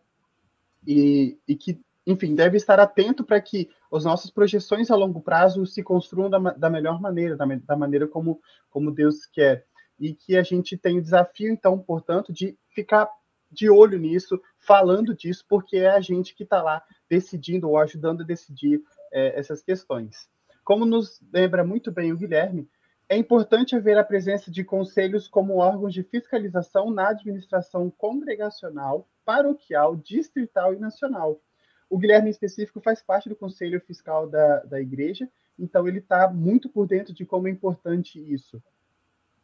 e, 0.85 1.39
e 1.47 1.55
que, 1.55 1.79
enfim, 2.05 2.35
deve 2.35 2.57
estar 2.57 2.77
atento 2.77 3.23
para 3.23 3.39
que 3.39 3.69
as 3.89 4.03
nossas 4.03 4.29
projeções 4.29 4.91
a 4.91 4.97
longo 4.97 5.21
prazo 5.21 5.65
se 5.65 5.81
construam 5.81 6.29
da, 6.29 6.39
da 6.39 6.69
melhor 6.69 6.99
maneira, 6.99 7.37
da, 7.37 7.45
da 7.45 7.77
maneira 7.77 8.05
como, 8.05 8.41
como 8.69 8.91
Deus 8.91 9.25
quer. 9.27 9.65
E 9.97 10.13
que 10.13 10.35
a 10.35 10.43
gente 10.43 10.75
tem 10.75 10.97
o 10.97 11.01
desafio, 11.01 11.49
então, 11.49 11.79
portanto, 11.79 12.33
de 12.33 12.57
ficar 12.73 13.09
de 13.51 13.69
olho 13.69 13.97
nisso, 13.97 14.41
falando 14.57 15.13
disso, 15.13 15.45
porque 15.47 15.77
é 15.77 15.89
a 15.89 15.99
gente 15.99 16.33
que 16.33 16.43
está 16.43 16.61
lá 16.61 16.81
decidindo 17.09 17.69
ou 17.69 17.77
ajudando 17.77 18.21
a 18.21 18.25
decidir 18.25 18.81
é, 19.11 19.37
essas 19.37 19.61
questões. 19.61 20.29
Como 20.63 20.85
nos 20.85 21.21
lembra 21.33 21.63
muito 21.63 21.91
bem 21.91 22.13
o 22.13 22.17
Guilherme, 22.17 22.69
é 23.09 23.17
importante 23.17 23.75
haver 23.75 23.97
a 23.97 24.05
presença 24.05 24.49
de 24.49 24.63
conselhos 24.63 25.27
como 25.27 25.57
órgãos 25.57 25.93
de 25.93 26.01
fiscalização 26.01 26.89
na 26.89 27.09
administração 27.09 27.89
congregacional, 27.89 29.05
paroquial, 29.25 29.97
distrital 29.97 30.73
e 30.73 30.79
nacional. 30.79 31.41
O 31.89 31.97
Guilherme, 31.97 32.29
em 32.29 32.31
específico, 32.31 32.79
faz 32.79 33.01
parte 33.01 33.27
do 33.27 33.35
conselho 33.35 33.81
fiscal 33.81 34.29
da, 34.29 34.59
da 34.59 34.79
igreja, 34.79 35.29
então 35.59 35.85
ele 35.89 35.99
está 35.99 36.31
muito 36.31 36.69
por 36.69 36.87
dentro 36.87 37.13
de 37.13 37.25
como 37.25 37.49
é 37.49 37.51
importante 37.51 38.17
isso. 38.33 38.63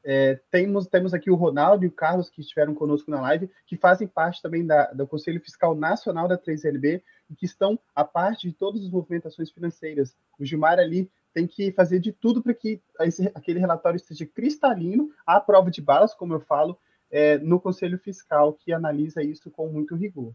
É, 0.09 0.39
temos, 0.49 0.87
temos 0.87 1.13
aqui 1.13 1.29
o 1.29 1.35
Ronaldo 1.35 1.83
e 1.83 1.87
o 1.89 1.91
Carlos, 1.91 2.29
que 2.29 2.39
estiveram 2.39 2.73
conosco 2.73 3.11
na 3.11 3.19
live, 3.19 3.51
que 3.65 3.75
fazem 3.75 4.07
parte 4.07 4.41
também 4.41 4.65
da, 4.65 4.85
do 4.93 5.05
Conselho 5.05 5.41
Fiscal 5.41 5.75
Nacional 5.75 6.29
da 6.29 6.37
3LB 6.37 7.03
e 7.29 7.35
que 7.35 7.45
estão 7.45 7.77
a 7.93 8.05
parte 8.05 8.47
de 8.47 8.53
todas 8.53 8.81
as 8.81 8.89
movimentações 8.89 9.51
financeiras. 9.51 10.15
O 10.39 10.45
Gilmar 10.45 10.79
ali 10.79 11.11
tem 11.33 11.45
que 11.45 11.73
fazer 11.73 11.99
de 11.99 12.13
tudo 12.13 12.41
para 12.41 12.53
que 12.53 12.81
esse, 13.01 13.29
aquele 13.35 13.59
relatório 13.59 13.97
esteja 13.97 14.25
cristalino, 14.25 15.11
à 15.25 15.41
prova 15.41 15.69
de 15.69 15.81
balas, 15.81 16.13
como 16.13 16.33
eu 16.33 16.39
falo, 16.39 16.79
é, 17.11 17.37
no 17.39 17.59
Conselho 17.59 17.99
Fiscal, 17.99 18.53
que 18.53 18.71
analisa 18.71 19.21
isso 19.21 19.51
com 19.51 19.67
muito 19.67 19.93
rigor. 19.93 20.31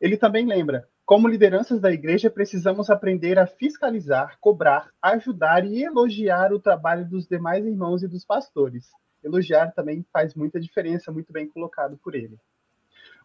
Ele 0.00 0.16
também 0.16 0.46
lembra: 0.46 0.88
como 1.06 1.28
lideranças 1.28 1.80
da 1.80 1.92
igreja, 1.92 2.30
precisamos 2.30 2.88
aprender 2.88 3.38
a 3.38 3.46
fiscalizar, 3.46 4.38
cobrar, 4.40 4.90
ajudar 5.02 5.64
e 5.66 5.82
elogiar 5.84 6.52
o 6.52 6.58
trabalho 6.58 7.06
dos 7.06 7.26
demais 7.26 7.64
irmãos 7.66 8.02
e 8.02 8.08
dos 8.08 8.24
pastores. 8.24 8.90
Elogiar 9.22 9.72
também 9.72 10.04
faz 10.12 10.34
muita 10.34 10.58
diferença, 10.58 11.12
muito 11.12 11.32
bem 11.32 11.46
colocado 11.48 11.98
por 11.98 12.14
ele. 12.14 12.38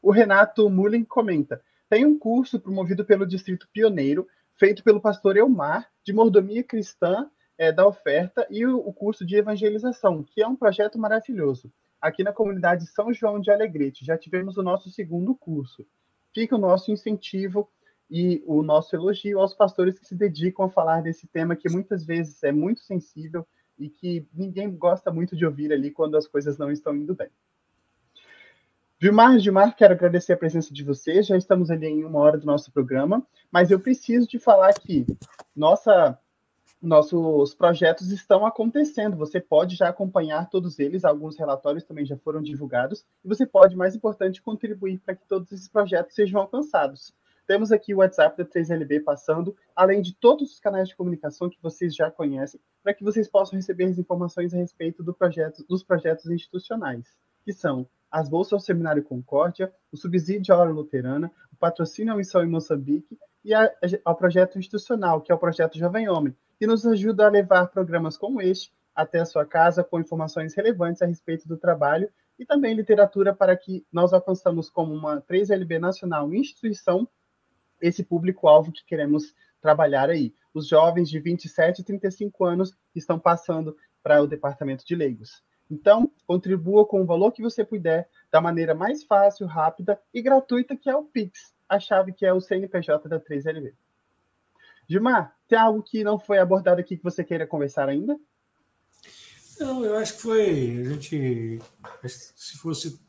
O 0.01 0.11
Renato 0.11 0.69
Mullen 0.69 1.05
comenta: 1.05 1.61
tem 1.89 2.05
um 2.05 2.19
curso 2.19 2.59
promovido 2.59 3.05
pelo 3.05 3.25
Distrito 3.25 3.67
Pioneiro 3.71 4.27
feito 4.57 4.83
pelo 4.83 4.99
pastor 4.99 5.37
Elmar, 5.37 5.89
de 6.03 6.11
mordomia 6.11 6.63
cristã 6.63 7.29
é, 7.57 7.71
da 7.71 7.87
oferta, 7.87 8.45
e 8.49 8.65
o, 8.65 8.77
o, 8.77 8.91
curso 8.91 9.25
de 9.25 9.37
evangelização, 9.37 10.21
que 10.21 10.41
é 10.41 10.47
um 10.47 10.55
projeto 10.55 10.99
maravilhoso. 10.99 11.71
Aqui 12.01 12.23
na 12.23 12.33
comunidade 12.33 12.85
São 12.87 13.13
João 13.13 13.39
de 13.39 13.49
Alegrete, 13.49 14.03
já 14.03 14.17
tivemos 14.17 14.57
o 14.57 14.63
nosso 14.63 14.89
segundo 14.89 15.33
curso. 15.33 15.85
Fica 16.33 16.55
o 16.55 16.59
nosso 16.59 16.91
incentivo 16.91 17.69
e 18.09 18.43
o 18.45 18.63
nosso 18.63 18.95
elogio 18.95 19.39
aos 19.39 19.53
pastores 19.53 19.99
que 19.99 20.05
se 20.05 20.15
dedicam 20.15 20.65
a 20.65 20.69
falar 20.69 21.01
desse 21.01 21.27
tema 21.27 21.55
que 21.55 21.69
muitas 21.69 22.03
vezes 22.03 22.43
é 22.43 22.51
muito 22.51 22.81
sensível 22.81 23.45
e 23.77 23.89
que 23.89 24.27
ninguém 24.33 24.75
gosta 24.75 25.11
muito 25.11 25.35
de 25.35 25.45
ouvir 25.45 25.71
ali 25.71 25.91
quando 25.91 26.17
as 26.17 26.27
coisas 26.27 26.57
não 26.57 26.71
estão 26.71 26.95
indo 26.95 27.15
bem. 27.15 27.29
Vilmar, 29.01 29.39
Gilmar, 29.39 29.75
quero 29.77 29.93
agradecer 29.93 30.33
a 30.33 30.37
presença 30.37 30.73
de 30.73 30.83
vocês. 30.83 31.25
Já 31.25 31.37
estamos 31.37 31.71
ali 31.71 31.87
em 31.87 32.03
uma 32.03 32.19
hora 32.19 32.37
do 32.37 32.45
nosso 32.45 32.69
programa, 32.69 33.25
mas 33.49 33.71
eu 33.71 33.79
preciso 33.79 34.27
de 34.27 34.37
falar 34.37 34.73
que 34.73 35.05
nossa, 35.55 36.19
nossos 36.81 37.53
projetos 37.53 38.11
estão 38.11 38.45
acontecendo. 38.45 39.17
Você 39.17 39.39
pode 39.39 39.75
já 39.75 39.89
acompanhar 39.89 40.49
todos 40.49 40.79
eles, 40.79 41.03
alguns 41.03 41.37
relatórios 41.37 41.83
também 41.83 42.05
já 42.05 42.17
foram 42.17 42.41
divulgados, 42.41 43.05
e 43.23 43.27
você 43.27 43.45
pode, 43.45 43.75
mais 43.75 43.95
importante, 43.95 44.41
contribuir 44.41 44.99
para 44.99 45.15
que 45.15 45.25
todos 45.27 45.51
esses 45.51 45.67
projetos 45.67 46.15
sejam 46.15 46.39
alcançados. 46.39 47.13
Temos 47.45 47.71
aqui 47.71 47.95
o 47.95 47.97
WhatsApp 47.97 48.37
da 48.37 48.45
3LB 48.45 49.03
passando, 49.03 49.55
além 49.75 50.01
de 50.01 50.13
todos 50.13 50.53
os 50.53 50.59
canais 50.59 50.87
de 50.87 50.95
comunicação 50.95 51.49
que 51.49 51.57
vocês 51.61 51.95
já 51.95 52.09
conhecem, 52.11 52.61
para 52.83 52.93
que 52.93 53.03
vocês 53.03 53.27
possam 53.27 53.57
receber 53.57 53.85
as 53.85 53.97
informações 53.97 54.53
a 54.53 54.57
respeito 54.57 55.03
do 55.03 55.13
projeto, 55.13 55.65
dos 55.67 55.83
projetos 55.83 56.29
institucionais, 56.29 57.17
que 57.43 57.51
são 57.51 57.87
as 58.11 58.29
bolsas 58.29 58.53
ao 58.53 58.59
Seminário 58.59 59.03
Concórdia, 59.03 59.73
o 59.91 59.97
subsídio 59.97 60.53
à 60.53 60.59
hora 60.59 60.69
luterana, 60.69 61.31
o 61.51 61.55
patrocínio 61.55 62.13
à 62.13 62.15
missão 62.15 62.43
em 62.43 62.47
Moçambique 62.47 63.17
e 63.43 63.53
a, 63.53 63.71
ao 64.05 64.15
projeto 64.15 64.59
institucional, 64.59 65.19
que 65.19 65.31
é 65.31 65.35
o 65.35 65.39
projeto 65.39 65.77
Jovem 65.77 66.07
Homem, 66.07 66.35
que 66.59 66.67
nos 66.67 66.85
ajuda 66.85 67.25
a 67.25 67.29
levar 67.29 67.67
programas 67.67 68.17
como 68.17 68.41
este 68.41 68.73
até 68.93 69.19
a 69.19 69.25
sua 69.25 69.45
casa 69.45 69.81
com 69.81 69.97
informações 69.97 70.53
relevantes 70.53 71.01
a 71.01 71.05
respeito 71.05 71.47
do 71.47 71.57
trabalho 71.57 72.11
e 72.37 72.45
também 72.45 72.73
literatura 72.73 73.33
para 73.33 73.55
que 73.55 73.85
nós 73.89 74.11
alcançamos 74.11 74.69
como 74.69 74.93
uma 74.93 75.21
3LB 75.21 75.79
nacional 75.79 76.33
instituição 76.33 77.07
esse 77.81 78.03
público-alvo 78.03 78.73
que 78.73 78.85
queremos 78.85 79.33
trabalhar 79.61 80.09
aí. 80.09 80.35
Os 80.53 80.67
jovens 80.67 81.09
de 81.09 81.17
27 81.17 81.79
e 81.79 81.83
35 81.85 82.43
anos 82.43 82.77
estão 82.93 83.17
passando 83.17 83.77
para 84.03 84.21
o 84.21 84.27
departamento 84.27 84.85
de 84.85 84.95
leigos. 84.95 85.41
Então, 85.71 86.11
contribua 86.27 86.85
com 86.85 87.01
o 87.01 87.05
valor 87.05 87.31
que 87.31 87.41
você 87.41 87.63
puder, 87.63 88.09
da 88.29 88.41
maneira 88.41 88.75
mais 88.75 89.03
fácil, 89.05 89.47
rápida 89.47 89.97
e 90.13 90.21
gratuita, 90.21 90.75
que 90.75 90.89
é 90.89 90.95
o 90.95 91.05
Pix, 91.05 91.53
a 91.69 91.79
chave 91.79 92.11
que 92.11 92.25
é 92.25 92.33
o 92.33 92.41
CNPJ 92.41 93.07
da 93.07 93.19
3LB. 93.19 93.73
Gilmar, 94.89 95.35
tem 95.47 95.57
algo 95.57 95.83
que 95.83 96.03
não 96.03 96.17
foi 96.17 96.39
abordado 96.39 96.81
aqui 96.81 96.97
que 96.97 97.03
você 97.03 97.23
queira 97.23 97.45
conversar 97.45 97.87
ainda? 97.87 98.17
Não, 99.59 99.85
eu 99.85 99.95
acho 99.97 100.15
que 100.15 100.21
foi. 100.21 100.81
A 100.81 100.89
gente, 100.89 101.61
se 102.07 102.57
fosse 102.57 102.99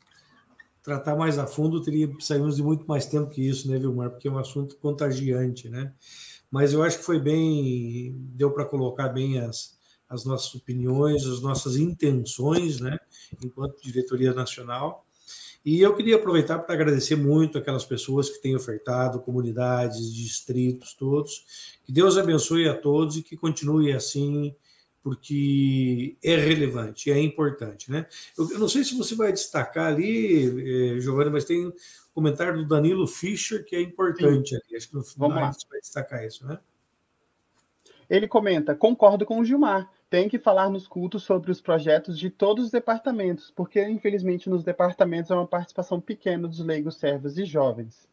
tratar 0.83 1.15
mais 1.15 1.39
a 1.39 1.47
fundo, 1.47 1.81
teria 1.81 2.07
saímos 2.19 2.57
de 2.57 2.63
muito 2.63 2.85
mais 2.85 3.05
tempo 3.05 3.31
que 3.31 3.47
isso, 3.47 3.69
né, 3.69 3.79
Vilmar? 3.79 4.11
Porque 4.11 4.27
é 4.27 4.31
um 4.31 4.37
assunto 4.37 4.75
contagiante, 4.77 5.69
né? 5.69 5.93
Mas 6.51 6.73
eu 6.73 6.83
acho 6.83 6.99
que 6.99 7.05
foi 7.05 7.19
bem, 7.19 8.13
deu 8.35 8.51
para 8.51 8.65
colocar 8.65 9.09
bem 9.09 9.39
as, 9.39 9.79
as 10.09 10.25
nossas 10.25 10.53
opiniões, 10.53 11.25
as 11.25 11.41
nossas 11.41 11.77
intenções, 11.77 12.81
né, 12.81 12.99
enquanto 13.41 13.81
diretoria 13.81 14.33
nacional. 14.33 15.05
E 15.63 15.79
eu 15.79 15.95
queria 15.95 16.15
aproveitar 16.15 16.57
para 16.59 16.73
agradecer 16.73 17.15
muito 17.15 17.57
aquelas 17.57 17.85
pessoas 17.85 18.29
que 18.29 18.41
têm 18.41 18.55
ofertado, 18.55 19.21
comunidades, 19.21 20.13
distritos, 20.13 20.93
todos. 20.93 21.77
Que 21.83 21.91
Deus 21.91 22.17
abençoe 22.17 22.67
a 22.67 22.75
todos 22.75 23.17
e 23.17 23.21
que 23.21 23.37
continue 23.37 23.93
assim, 23.93 24.55
porque 25.03 26.17
é 26.23 26.35
relevante, 26.35 27.11
é 27.11 27.19
importante, 27.19 27.91
né? 27.91 28.07
Eu, 28.35 28.51
eu 28.51 28.59
não 28.59 28.67
sei 28.67 28.83
se 28.83 28.97
você 28.97 29.13
vai 29.13 29.31
destacar 29.31 29.87
ali, 29.87 30.95
eh, 30.95 30.99
Giovanna, 30.99 31.29
mas 31.29 31.45
tem 31.45 31.67
um 31.67 31.73
comentário 32.13 32.57
do 32.57 32.67
Danilo 32.67 33.05
Fischer 33.05 33.63
que 33.63 33.75
é 33.75 33.81
importante 33.81 34.49
Sim. 34.49 34.55
ali. 34.55 34.77
Acho 34.77 34.89
que 34.89 34.95
no 34.95 35.03
final 35.03 35.29
você 35.29 35.67
vai 35.69 35.79
destacar 35.79 36.25
isso, 36.25 36.45
né? 36.45 36.57
Ele 38.09 38.27
comenta: 38.27 38.75
concordo 38.75 39.25
com 39.25 39.39
o 39.39 39.45
Gilmar 39.45 39.89
tem 40.11 40.27
que 40.27 40.37
falar 40.37 40.69
nos 40.69 40.89
cultos 40.89 41.23
sobre 41.23 41.51
os 41.51 41.61
projetos 41.61 42.19
de 42.19 42.29
todos 42.29 42.65
os 42.65 42.71
departamentos, 42.71 43.49
porque 43.49 43.81
infelizmente 43.87 44.49
nos 44.49 44.61
departamentos 44.61 45.31
é 45.31 45.33
uma 45.33 45.47
participação 45.47 46.01
pequena 46.01 46.49
dos 46.49 46.59
leigos, 46.59 46.97
servos 46.97 47.37
e 47.37 47.45
jovens. 47.45 48.09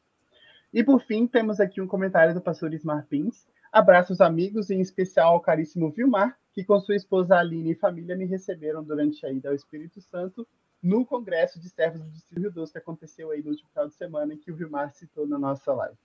E 0.72 0.84
por 0.84 1.00
fim, 1.02 1.26
temos 1.26 1.58
aqui 1.58 1.80
um 1.80 1.88
comentário 1.88 2.32
do 2.32 2.40
pastor 2.40 2.72
Ismar 2.72 3.04
Pins. 3.06 3.48
Abraços 3.72 4.20
amigos 4.20 4.70
e 4.70 4.76
em 4.76 4.80
especial 4.80 5.32
ao 5.32 5.40
caríssimo 5.40 5.90
Vilmar, 5.90 6.38
que 6.52 6.62
com 6.62 6.78
sua 6.78 6.94
esposa 6.94 7.36
Aline 7.36 7.72
e 7.72 7.74
família 7.74 8.14
me 8.14 8.26
receberam 8.26 8.84
durante 8.84 9.26
a 9.26 9.32
ida 9.32 9.48
ao 9.48 9.54
Espírito 9.56 10.00
Santo 10.00 10.46
no 10.80 11.04
Congresso 11.04 11.58
de 11.58 11.68
Servos 11.68 12.00
do 12.00 12.10
Distrito 12.10 12.40
Rio 12.42 12.52
Doce, 12.52 12.72
que 12.74 12.78
aconteceu 12.78 13.32
aí 13.32 13.42
no 13.42 13.50
último 13.50 13.68
final 13.70 13.88
de 13.88 13.94
semana, 13.94 14.36
que 14.36 14.52
o 14.52 14.54
Vilmar 14.54 14.92
citou 14.94 15.26
na 15.26 15.36
nossa 15.36 15.72
live. 15.72 15.98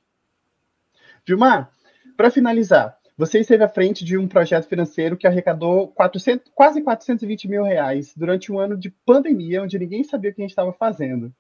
Vilmar, 1.24 1.72
para 2.18 2.32
finalizar, 2.32 2.98
você 3.18 3.39
esteve 3.39 3.64
à 3.64 3.70
frente 3.70 4.03
de 4.03 4.18
um 4.18 4.28
projeto 4.28 4.68
financeiro 4.68 5.16
que 5.16 5.28
arrecadou 5.28 5.88
400, 5.89 6.51
quase 6.53 6.82
420 6.82 7.47
mil 7.47 7.64
reais 7.64 8.14
durante 8.16 8.51
um 8.51 8.59
ano 8.59 8.76
de 8.76 8.89
pandemia, 8.89 9.61
onde 9.61 9.78
ninguém 9.78 10.03
sabia 10.03 10.32
o 10.32 10.34
que 10.34 10.41
a 10.41 10.43
gente 10.43 10.51
estava 10.51 10.74
fazendo. 10.74 11.34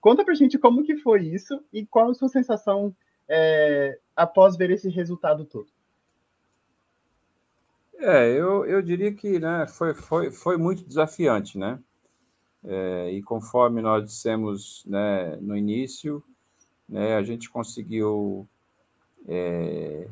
Conta 0.00 0.24
para 0.24 0.32
a 0.32 0.36
gente 0.36 0.58
como 0.58 0.84
que 0.84 0.96
foi 0.96 1.22
isso 1.22 1.60
e 1.72 1.84
qual 1.84 2.10
a 2.10 2.14
sua 2.14 2.28
sensação 2.28 2.94
é, 3.28 3.98
após 4.14 4.56
ver 4.56 4.70
esse 4.70 4.88
resultado 4.88 5.44
todo. 5.44 5.68
É, 7.98 8.28
eu, 8.30 8.64
eu 8.64 8.80
diria 8.80 9.12
que 9.12 9.40
né, 9.40 9.66
foi, 9.66 9.92
foi, 9.92 10.30
foi 10.30 10.56
muito 10.56 10.84
desafiante, 10.84 11.58
né? 11.58 11.80
É, 12.64 13.10
e 13.10 13.22
conforme 13.22 13.82
nós 13.82 14.04
dissemos 14.04 14.84
né, 14.86 15.36
no 15.40 15.56
início, 15.56 16.22
né, 16.88 17.16
a 17.16 17.22
gente 17.22 17.50
conseguiu 17.50 18.48
é, 19.26 20.06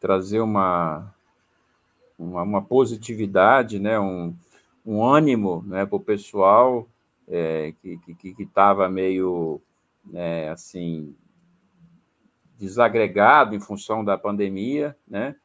trazer 0.00 0.40
uma, 0.40 1.14
uma, 2.18 2.42
uma, 2.42 2.62
positividade, 2.62 3.78
né, 3.78 3.98
um, 3.98 4.34
um 4.84 5.04
ânimo 5.04 5.64
né, 5.66 5.84
para 5.84 5.96
o 5.96 6.00
pessoal 6.00 6.88
é, 7.26 7.72
que 7.82 8.34
estava 8.38 8.88
meio 8.88 9.60
né, 10.04 10.48
assim 10.50 11.14
desagregado 12.58 13.54
em 13.54 13.60
função 13.60 14.04
da 14.04 14.18
pandemia, 14.18 14.96
né? 15.06 15.36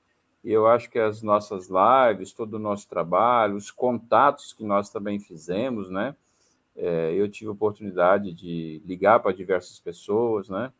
E 0.43 0.51
eu 0.51 0.68
acho 0.68 0.89
que 0.89 0.99
as 0.99 1.22
nossas 1.22 1.70
lives, 1.70 2.34
todo 2.34 2.56
o 2.56 2.60
nosso 2.60 2.89
trabalho, 2.89 3.56
os 3.56 3.72
contatos 3.72 4.51
que 4.51 4.64
nós 4.64 4.89
também 4.89 5.20
fizemos, 5.20 5.89
né? 5.89 6.16
É, 6.76 7.14
eu 7.14 7.30
tive 7.30 7.51
oportunidade 7.51 8.34
de 8.34 8.82
ligar 8.84 9.20
para 9.20 9.32
diversas 9.32 9.80
pessoas, 9.80 10.49
né? 10.49 10.74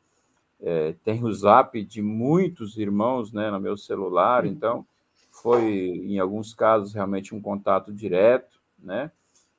É, 0.62 0.94
tem 1.04 1.24
o 1.24 1.32
zap 1.32 1.82
de 1.84 2.02
muitos 2.02 2.78
irmãos, 2.78 3.32
né, 3.32 3.52
no 3.52 3.60
meu 3.60 3.76
celular, 3.76 4.46
então 4.46 4.86
foi, 5.30 5.64
em 5.64 6.20
alguns 6.20 6.54
casos, 6.54 6.94
realmente 6.94 7.36
um 7.36 7.42
contato 7.42 7.92
direto, 7.92 8.60
né? 8.80 9.12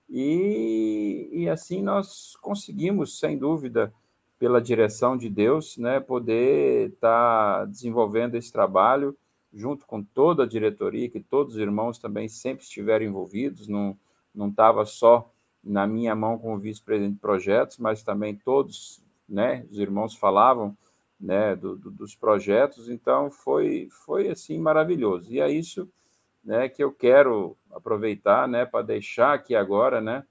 E, 0.08 1.28
e 1.32 1.48
assim 1.48 1.82
nós 1.82 2.36
conseguimos, 2.40 3.18
sem 3.18 3.36
dúvida, 3.36 3.92
pela 4.38 4.60
direção 4.60 5.16
de 5.16 5.28
Deus, 5.28 5.76
né, 5.76 6.00
poder 6.00 6.90
estar 6.90 7.60
tá 7.60 7.64
desenvolvendo 7.64 8.34
esse 8.34 8.52
trabalho 8.52 9.16
junto 9.52 9.86
com 9.86 10.02
toda 10.02 10.42
a 10.42 10.46
diretoria, 10.46 11.08
que 11.08 11.20
todos 11.20 11.54
os 11.54 11.60
irmãos 11.60 11.98
também 11.98 12.28
sempre 12.28 12.64
estiveram 12.64 13.04
envolvidos, 13.04 13.68
não 13.68 13.96
não 14.34 14.48
estava 14.48 14.84
só 14.84 15.30
na 15.62 15.86
minha 15.86 16.14
mão 16.14 16.36
como 16.38 16.58
vice-presidente 16.58 17.14
de 17.14 17.20
projetos, 17.20 17.78
mas 17.78 18.02
também 18.02 18.34
todos, 18.34 19.00
né, 19.28 19.64
os 19.70 19.78
irmãos 19.78 20.14
falavam, 20.14 20.76
né, 21.24 21.56
do, 21.56 21.76
do, 21.76 21.90
dos 21.90 22.14
projetos, 22.14 22.88
então 22.90 23.30
foi 23.30 23.88
foi 24.04 24.28
assim 24.28 24.58
maravilhoso. 24.58 25.32
E 25.32 25.40
é 25.40 25.50
isso, 25.50 25.88
né, 26.44 26.68
que 26.68 26.84
eu 26.84 26.92
quero 26.92 27.56
aproveitar, 27.72 28.46
né, 28.46 28.66
para 28.66 28.84
deixar 28.84 29.32
aqui 29.32 29.54
agora, 29.56 30.00
né, 30.00 30.24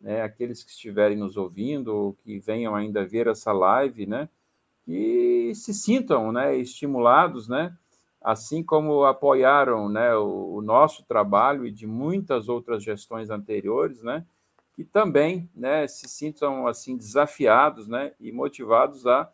né, 0.00 0.22
aqueles 0.22 0.62
que 0.62 0.70
estiverem 0.70 1.16
nos 1.16 1.36
ouvindo 1.36 1.88
ou 1.88 2.12
que 2.12 2.38
venham 2.38 2.76
ainda 2.76 3.04
ver 3.04 3.26
essa 3.26 3.52
live, 3.52 4.06
né, 4.06 4.28
que 4.84 5.52
se 5.56 5.74
sintam, 5.74 6.30
né, 6.30 6.56
estimulados, 6.56 7.48
né, 7.48 7.76
assim 8.22 8.62
como 8.62 9.04
apoiaram, 9.04 9.88
né, 9.88 10.14
o, 10.14 10.54
o 10.54 10.62
nosso 10.62 11.04
trabalho 11.04 11.66
e 11.66 11.72
de 11.72 11.86
muitas 11.86 12.48
outras 12.48 12.84
gestões 12.84 13.28
anteriores, 13.28 14.04
né, 14.04 14.24
que 14.74 14.84
também, 14.84 15.50
né, 15.52 15.88
se 15.88 16.08
sintam 16.08 16.68
assim 16.68 16.96
desafiados, 16.96 17.88
né, 17.88 18.12
e 18.20 18.30
motivados 18.30 19.04
a 19.04 19.28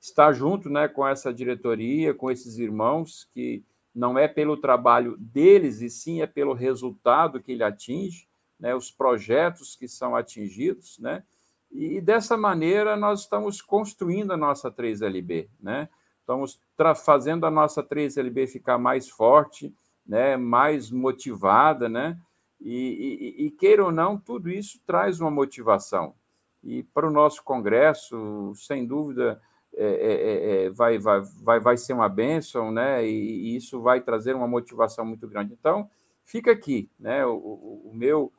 estar 0.00 0.32
junto, 0.32 0.70
né, 0.70 0.88
com 0.88 1.06
essa 1.06 1.32
diretoria, 1.32 2.14
com 2.14 2.30
esses 2.30 2.58
irmãos 2.58 3.28
que 3.32 3.62
não 3.94 4.18
é 4.18 4.26
pelo 4.26 4.56
trabalho 4.56 5.16
deles 5.18 5.82
e 5.82 5.90
sim 5.90 6.22
é 6.22 6.26
pelo 6.26 6.54
resultado 6.54 7.40
que 7.40 7.52
ele 7.52 7.62
atinge, 7.62 8.26
né, 8.58 8.74
os 8.74 8.90
projetos 8.90 9.76
que 9.76 9.86
são 9.86 10.16
atingidos, 10.16 10.98
né? 10.98 11.22
E 11.70 12.00
dessa 12.00 12.36
maneira 12.36 12.96
nós 12.96 13.20
estamos 13.20 13.62
construindo 13.62 14.32
a 14.32 14.36
nossa 14.36 14.70
3LB, 14.70 15.48
né? 15.60 15.88
Estamos 16.18 16.60
fazendo 17.04 17.46
a 17.46 17.50
nossa 17.50 17.82
3LB 17.82 18.48
ficar 18.48 18.76
mais 18.76 19.08
forte, 19.08 19.72
né? 20.04 20.36
Mais 20.36 20.90
motivada, 20.90 21.88
né? 21.88 22.18
E, 22.60 23.36
e, 23.38 23.46
e 23.46 23.50
queira 23.52 23.84
ou 23.84 23.92
não, 23.92 24.18
tudo 24.18 24.50
isso 24.50 24.80
traz 24.84 25.20
uma 25.20 25.30
motivação. 25.30 26.14
E 26.62 26.82
para 26.82 27.06
o 27.06 27.10
nosso 27.10 27.42
congresso, 27.42 28.52
sem 28.56 28.84
dúvida, 28.84 29.40
é, 29.80 29.86
é, 29.86 30.12
é, 30.12 30.64
é 30.64 30.70
vai, 30.70 30.98
vai, 30.98 31.20
vai, 31.42 31.60
vai 31.60 31.76
ser 31.76 31.92
uma 31.92 32.08
bênção, 32.08 32.70
né? 32.70 33.06
E, 33.06 33.52
e, 33.52 33.56
isso 33.56 33.80
vai 33.80 34.00
trazer 34.00 34.34
uma 34.34 34.48
motivação 34.48 35.04
muito 35.04 35.26
grande. 35.26 35.54
Então, 35.58 35.88
fica 36.24 36.50
aqui, 36.50 36.90
né? 36.98 37.24
O, 37.26 37.34
o, 37.34 37.90
o 37.90 37.94
meu 37.94 38.32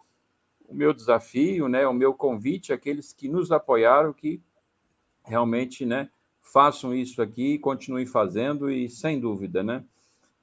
o 0.72 0.74
meu 0.74 0.94
desafio, 0.94 1.68
né, 1.68 1.86
o 1.86 1.94
meu 1.94 2.14
convite 2.14 2.72
àqueles 2.72 3.12
que 3.12 3.28
nos 3.28 3.52
apoiaram, 3.52 4.14
que 4.14 4.42
realmente, 5.24 5.86
né, 5.86 6.10
façam 6.42 6.96
isso 6.96 7.22
aqui, 7.22 7.60
continuem 7.60 8.06
fazendo 8.06 8.72
e 8.72 8.90
sem 8.90 9.20
dúvida, 9.20 9.62
né, 9.62 9.84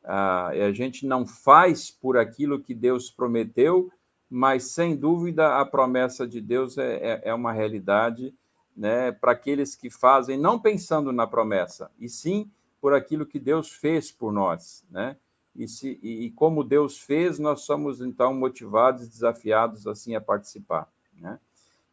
a, 0.05 0.49
a 0.49 0.72
gente 0.72 1.07
não 1.07 1.26
faz 1.26 1.90
por 1.90 2.18
aquilo 2.18 2.61
que 2.61 2.74
Deus 2.74 3.11
prometeu, 3.11 3.90
mas 4.30 4.64
sem 4.64 4.94
dúvida 4.94 5.57
a 5.57 5.64
promessa 5.64 6.28
de 6.28 6.40
Deus 6.40 6.76
é, 6.76 6.96
é, 6.96 7.22
é 7.30 7.34
uma 7.34 7.53
realidade, 7.53 8.34
né, 8.78 9.12
para 9.12 9.32
aqueles 9.32 9.74
que 9.74 9.90
fazem 9.90 10.38
não 10.38 10.58
pensando 10.58 11.12
na 11.12 11.26
promessa, 11.26 11.90
e 11.98 12.08
sim 12.08 12.50
por 12.80 12.94
aquilo 12.94 13.26
que 13.26 13.38
Deus 13.38 13.72
fez 13.72 14.12
por 14.12 14.32
nós, 14.32 14.84
né? 14.88 15.16
e, 15.58 15.66
se, 15.66 15.98
e, 16.00 16.30
como 16.30 16.62
Deus 16.62 17.00
fez, 17.00 17.40
nós 17.40 17.62
somos 17.62 18.00
então 18.00 18.32
motivados 18.32 19.04
e 19.04 19.10
desafiados 19.10 19.88
assim 19.88 20.14
a 20.14 20.20
participar. 20.20 20.88
Né? 21.12 21.36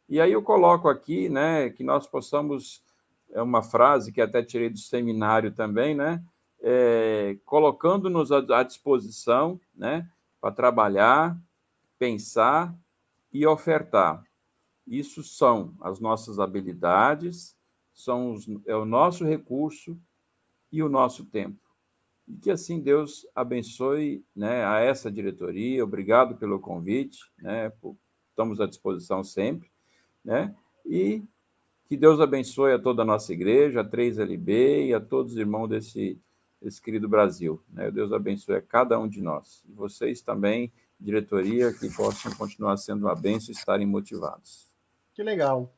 E 0.08 0.22
aí 0.22 0.32
eu 0.32 0.44
coloco 0.44 0.88
aqui 0.88 1.28
né, 1.30 1.72
que 1.72 1.84
nós 1.84 2.06
possamos, 2.06 2.84
é 3.32 3.42
uma 3.42 3.64
frase 3.64 4.12
que 4.12 4.22
até 4.22 4.44
tirei 4.44 4.70
do 4.70 4.78
seminário 4.78 5.52
também, 5.52 5.96
né? 5.96 6.24
É, 6.68 7.38
colocando-nos 7.46 8.32
à, 8.32 8.38
à 8.38 8.64
disposição 8.64 9.60
né, 9.76 10.08
para 10.42 10.52
trabalhar, 10.52 11.38
pensar 12.00 12.74
e 13.32 13.46
ofertar. 13.46 14.24
Isso 14.88 15.24
são 15.24 15.74
as 15.82 16.00
nossas 16.00 16.40
habilidades, 16.40 17.56
são 17.94 18.34
os, 18.34 18.48
é 18.66 18.76
o 18.76 18.86
nosso 18.86 19.24
recurso 19.24 19.98
e 20.72 20.84
o 20.84 20.90
nosso 20.90 21.26
tempo. 21.26 21.60
E 22.28 22.36
que 22.36 22.52
assim 22.52 22.80
Deus 22.80 23.26
abençoe 23.34 24.24
né, 24.36 24.66
a 24.66 24.80
essa 24.80 25.12
diretoria. 25.12 25.84
Obrigado 25.84 26.36
pelo 26.36 26.60
convite, 26.60 27.20
né, 27.38 27.72
estamos 28.30 28.60
à 28.60 28.66
disposição 28.66 29.24
sempre. 29.24 29.70
Né, 30.24 30.54
e 30.86 31.24
que 31.88 31.96
Deus 31.96 32.20
abençoe 32.20 32.74
a 32.74 32.80
toda 32.80 33.04
a 33.04 33.06
nossa 33.06 33.32
igreja, 33.32 33.82
a 33.82 33.86
3LB 33.86 34.88
e 34.88 34.94
a 34.94 35.00
todos 35.00 35.34
os 35.34 35.38
irmãos 35.38 35.68
desse, 35.68 36.20
desse 36.62 36.82
querido 36.82 37.08
Brasil. 37.08 37.62
Né? 37.72 37.92
Deus 37.92 38.12
abençoe 38.12 38.56
a 38.56 38.62
cada 38.62 39.00
um 39.00 39.08
de 39.08 39.22
nós. 39.22 39.64
E 39.70 39.72
vocês 39.72 40.22
também, 40.22 40.72
diretoria, 41.00 41.72
que 41.72 41.88
possam 41.96 42.34
continuar 42.36 42.78
sendo 42.78 43.06
uma 43.06 43.16
bênção 43.16 43.50
e 43.54 43.58
estarem 43.58 43.86
motivados. 43.86 44.75
Que 45.16 45.24
legal. 45.24 45.72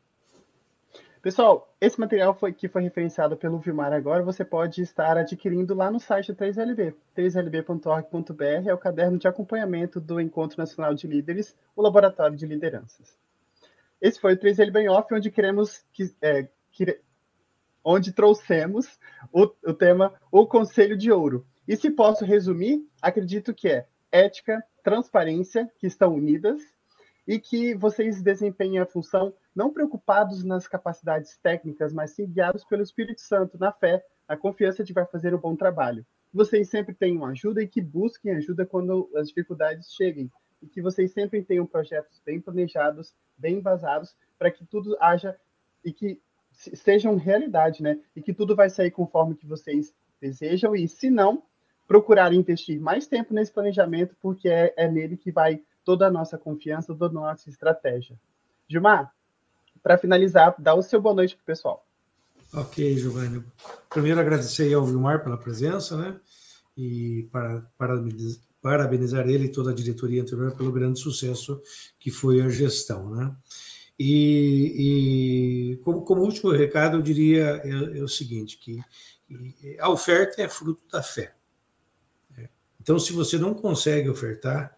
Pessoal, 1.22 1.72
esse 1.80 2.00
material 2.00 2.34
foi, 2.34 2.52
que 2.52 2.68
foi 2.68 2.82
referenciado 2.82 3.38
pelo 3.38 3.60
Vilmar 3.60 3.94
agora, 3.94 4.24
você 4.24 4.44
pode 4.44 4.82
estar 4.82 5.16
adquirindo 5.16 5.76
lá 5.76 5.92
no 5.92 6.00
site 6.00 6.34
3LB. 6.34 6.96
3lb.org.br 7.16 8.68
é 8.68 8.74
o 8.74 8.78
caderno 8.80 9.20
de 9.20 9.28
acompanhamento 9.28 10.02
do 10.02 10.20
Encontro 10.20 10.58
Nacional 10.58 10.96
de 10.96 11.06
Líderes, 11.06 11.56
o 11.76 11.84
Laboratório 11.84 12.36
de 12.36 12.48
Lideranças. 12.48 13.16
Esse 14.02 14.20
foi 14.20 14.34
o 14.34 14.38
3LB 14.38 14.78
em 14.78 14.90
Off, 14.90 15.14
onde 15.14 15.30
queremos 15.30 15.86
que, 15.94 16.12
é, 16.20 16.48
que 16.72 17.00
onde 17.84 18.12
trouxemos 18.12 19.00
o, 19.32 19.44
o 19.68 19.74
tema 19.74 20.14
O 20.32 20.48
Conselho 20.48 20.98
de 20.98 21.12
Ouro. 21.12 21.46
E 21.68 21.76
se 21.78 21.92
posso 21.92 22.26
resumir, 22.26 22.84
acredito 23.00 23.54
que 23.54 23.70
é 23.70 23.86
ética, 24.12 24.64
transparência, 24.82 25.70
que 25.78 25.86
estão 25.86 26.16
unidas, 26.16 26.60
e 27.28 27.40
que 27.40 27.76
vocês 27.76 28.22
desempenhem 28.22 28.80
a 28.80 28.86
função 28.86 29.34
não 29.54 29.74
preocupados 29.74 30.44
nas 30.44 30.68
capacidades 30.68 31.38
técnicas, 31.38 31.92
mas 31.92 32.12
sim 32.12 32.26
guiados 32.26 32.64
pelo 32.64 32.82
Espírito 32.82 33.22
Santo, 33.22 33.58
na 33.60 33.72
fé, 33.72 34.04
na 34.30 34.38
confiança 34.38 34.84
de 34.84 34.94
que 34.94 35.00
vai 35.00 35.06
fazer 35.06 35.36
um 35.36 35.40
bom 35.40 35.56
trabalho. 35.56 36.06
Vocês 36.34 36.70
sempre 36.70 36.96
tenham 36.96 37.26
ajuda 37.26 37.62
e 37.62 37.68
que 37.68 37.82
busquem 37.82 38.32
ajuda 38.34 38.66
quando 38.66 39.10
as 39.16 39.28
dificuldades 39.28 39.92
cheguem. 39.94 40.32
E 40.62 40.68
que 40.68 40.82
vocês 40.82 41.12
sempre 41.12 41.44
tenham 41.44 41.66
projetos 41.66 42.22
bem 42.26 42.40
planejados, 42.40 43.14
bem 43.38 43.56
embasados, 43.56 44.16
para 44.40 44.50
que 44.50 44.66
tudo 44.66 44.98
haja 45.00 45.36
e 45.84 45.92
que 45.92 46.22
sejam 46.52 47.16
realidade, 47.16 47.84
né? 47.84 48.00
E 48.16 48.22
que 48.22 48.34
tudo 48.34 48.56
vai 48.56 48.70
sair 48.70 48.92
conforme 48.92 49.36
que 49.36 49.46
vocês 49.46 49.94
desejam. 50.20 50.76
E 50.76 50.88
se 50.88 51.10
não, 51.10 51.44
procurar 51.88 52.34
investir 52.34 52.80
mais 52.80 53.08
tempo 53.08 53.34
nesse 53.34 53.52
planejamento, 53.52 54.16
porque 54.22 54.50
é, 54.50 54.74
é 54.76 54.90
nele 54.90 55.16
que 55.16 55.32
vai 55.32 55.62
toda 55.88 56.06
a 56.06 56.12
nossa 56.12 56.38
confiança, 56.38 56.94
toda 56.94 57.18
a 57.18 57.22
nossa 57.22 57.50
estratégia. 57.50 58.20
Gilmar, 58.68 59.10
para 59.82 59.98
finalizar, 59.98 60.54
dá 60.60 60.76
o 60.76 60.82
seu 60.82 61.02
boa 61.02 61.16
noite 61.16 61.34
para 61.34 61.44
o 61.44 61.46
pessoal. 61.46 61.88
Ok, 62.54 62.98
Giovanni. 62.98 63.42
Primeiro, 63.90 64.20
agradecer 64.20 64.74
ao 64.74 64.86
Vilmar 64.86 65.24
pela 65.24 65.38
presença, 65.38 65.96
né? 65.96 66.20
E 66.78 67.30
para, 67.32 67.62
para 67.78 68.04
parabenizar 68.62 69.30
ele 69.30 69.46
e 69.46 69.52
toda 69.52 69.72
a 69.72 69.74
diretoria 69.74 70.22
anterior 70.22 70.54
pelo 70.58 70.74
grande 70.74 71.00
sucesso 71.00 71.62
que 71.98 72.12
foi 72.12 72.42
a 72.42 72.50
gestão, 72.50 73.10
né? 73.10 73.34
E, 73.98 75.72
e 75.72 75.78
como, 75.86 76.02
como, 76.02 76.22
último 76.22 76.52
recado, 76.52 76.98
eu 76.98 77.02
diria 77.02 77.62
é, 77.64 77.98
é 77.98 78.04
o 78.04 78.10
seguinte, 78.10 78.58
que 78.58 78.84
a 79.80 79.90
oferta 79.90 80.42
é 80.42 80.50
fruto 80.50 80.82
da 80.92 81.02
fé. 81.02 81.34
Então, 82.82 83.00
se 83.00 83.14
você 83.14 83.38
não 83.38 83.54
consegue 83.54 84.10
ofertar, 84.10 84.77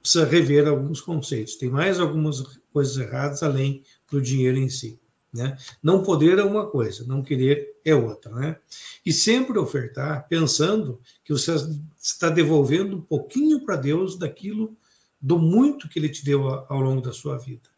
precisa 0.00 0.24
rever 0.24 0.66
alguns 0.66 1.00
conceitos. 1.00 1.56
Tem 1.56 1.68
mais 1.68 2.00
algumas 2.00 2.40
coisas 2.72 2.96
erradas 2.96 3.42
além 3.42 3.82
do 4.10 4.20
dinheiro 4.20 4.58
em 4.58 4.68
si. 4.68 4.98
Né? 5.32 5.58
Não 5.82 6.02
poder 6.02 6.38
é 6.38 6.44
uma 6.44 6.66
coisa, 6.66 7.04
não 7.04 7.22
querer 7.22 7.76
é 7.84 7.94
outra. 7.94 8.32
Né? 8.32 8.56
E 9.04 9.12
sempre 9.12 9.58
ofertar 9.58 10.26
pensando 10.28 11.00
que 11.24 11.32
você 11.32 11.54
está 12.00 12.30
devolvendo 12.30 12.96
um 12.96 13.00
pouquinho 13.00 13.64
para 13.64 13.76
Deus 13.76 14.18
daquilo, 14.18 14.76
do 15.20 15.38
muito 15.38 15.88
que 15.88 15.98
Ele 15.98 16.08
te 16.08 16.24
deu 16.24 16.48
ao 16.48 16.80
longo 16.80 17.02
da 17.02 17.12
sua 17.12 17.36
vida. 17.36 17.68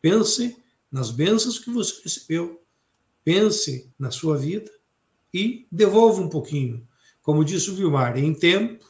Pense 0.00 0.56
nas 0.90 1.10
bênçãos 1.10 1.58
que 1.58 1.70
você 1.70 2.02
recebeu, 2.02 2.60
pense 3.24 3.88
na 3.98 4.10
sua 4.10 4.36
vida 4.36 4.70
e 5.32 5.66
devolva 5.72 6.20
um 6.20 6.28
pouquinho. 6.28 6.86
Como 7.22 7.44
disse 7.44 7.70
o 7.70 7.74
Vilmar, 7.74 8.18
em 8.18 8.34
tempo, 8.34 8.84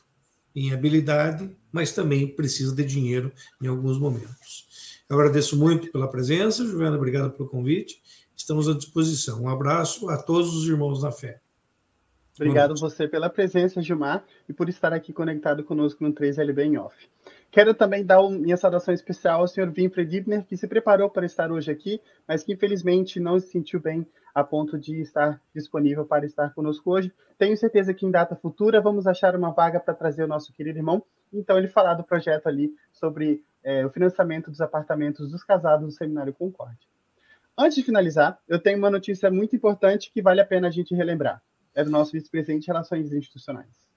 em 0.56 0.72
habilidade, 0.72 1.48
mas 1.72 1.92
também 1.92 2.28
precisa 2.28 2.74
de 2.74 2.84
dinheiro 2.84 3.32
em 3.60 3.66
alguns 3.66 3.98
momentos. 3.98 4.66
Eu 5.08 5.18
agradeço 5.18 5.56
muito 5.56 5.90
pela 5.90 6.08
presença, 6.08 6.64
Juliana, 6.64 6.96
obrigado 6.96 7.32
pelo 7.32 7.48
convite. 7.48 8.00
Estamos 8.36 8.68
à 8.68 8.74
disposição. 8.74 9.42
Um 9.42 9.48
abraço 9.48 10.08
a 10.08 10.16
todos 10.16 10.54
os 10.54 10.68
irmãos 10.68 11.02
na 11.02 11.10
fé. 11.10 11.40
Obrigado 12.34 12.74
você 12.76 13.06
pela 13.06 13.28
presença, 13.28 13.82
Gilmar, 13.82 14.24
e 14.48 14.52
por 14.52 14.68
estar 14.68 14.92
aqui 14.92 15.12
conectado 15.12 15.62
conosco 15.62 16.02
no 16.02 16.12
3LB 16.12 16.64
em 16.64 16.78
off. 16.78 16.96
Quero 17.52 17.74
também 17.74 18.02
dar 18.02 18.26
minha 18.30 18.56
saudação 18.56 18.94
especial 18.94 19.40
ao 19.40 19.46
senhor 19.46 19.70
Winfred 19.70 20.10
Dibner, 20.10 20.42
que 20.46 20.56
se 20.56 20.66
preparou 20.66 21.10
para 21.10 21.26
estar 21.26 21.52
hoje 21.52 21.70
aqui, 21.70 22.00
mas 22.26 22.42
que 22.42 22.54
infelizmente 22.54 23.20
não 23.20 23.38
se 23.38 23.48
sentiu 23.48 23.78
bem 23.78 24.06
a 24.34 24.42
ponto 24.42 24.78
de 24.78 25.02
estar 25.02 25.38
disponível 25.54 26.06
para 26.06 26.24
estar 26.24 26.54
conosco 26.54 26.90
hoje. 26.90 27.12
Tenho 27.36 27.54
certeza 27.54 27.92
que 27.92 28.06
em 28.06 28.10
data 28.10 28.34
futura 28.34 28.80
vamos 28.80 29.06
achar 29.06 29.36
uma 29.36 29.50
vaga 29.50 29.78
para 29.78 29.92
trazer 29.92 30.24
o 30.24 30.26
nosso 30.26 30.50
querido 30.54 30.78
irmão. 30.78 31.04
Então, 31.30 31.58
ele 31.58 31.68
falar 31.68 31.92
do 31.92 32.02
projeto 32.02 32.46
ali 32.46 32.72
sobre 32.90 33.44
é, 33.62 33.84
o 33.84 33.90
financiamento 33.90 34.50
dos 34.50 34.62
apartamentos 34.62 35.30
dos 35.30 35.44
casados 35.44 35.84
do 35.84 35.92
Seminário 35.92 36.32
Concórdia. 36.32 36.88
Antes 37.58 37.74
de 37.74 37.82
finalizar, 37.82 38.38
eu 38.48 38.58
tenho 38.58 38.78
uma 38.78 38.90
notícia 38.90 39.30
muito 39.30 39.54
importante 39.54 40.10
que 40.10 40.22
vale 40.22 40.40
a 40.40 40.46
pena 40.46 40.68
a 40.68 40.70
gente 40.70 40.94
relembrar. 40.94 41.42
É 41.74 41.84
do 41.84 41.90
nosso 41.90 42.12
vice-presidente 42.12 42.62
de 42.62 42.68
Relações 42.68 43.12
Institucionais. 43.12 43.91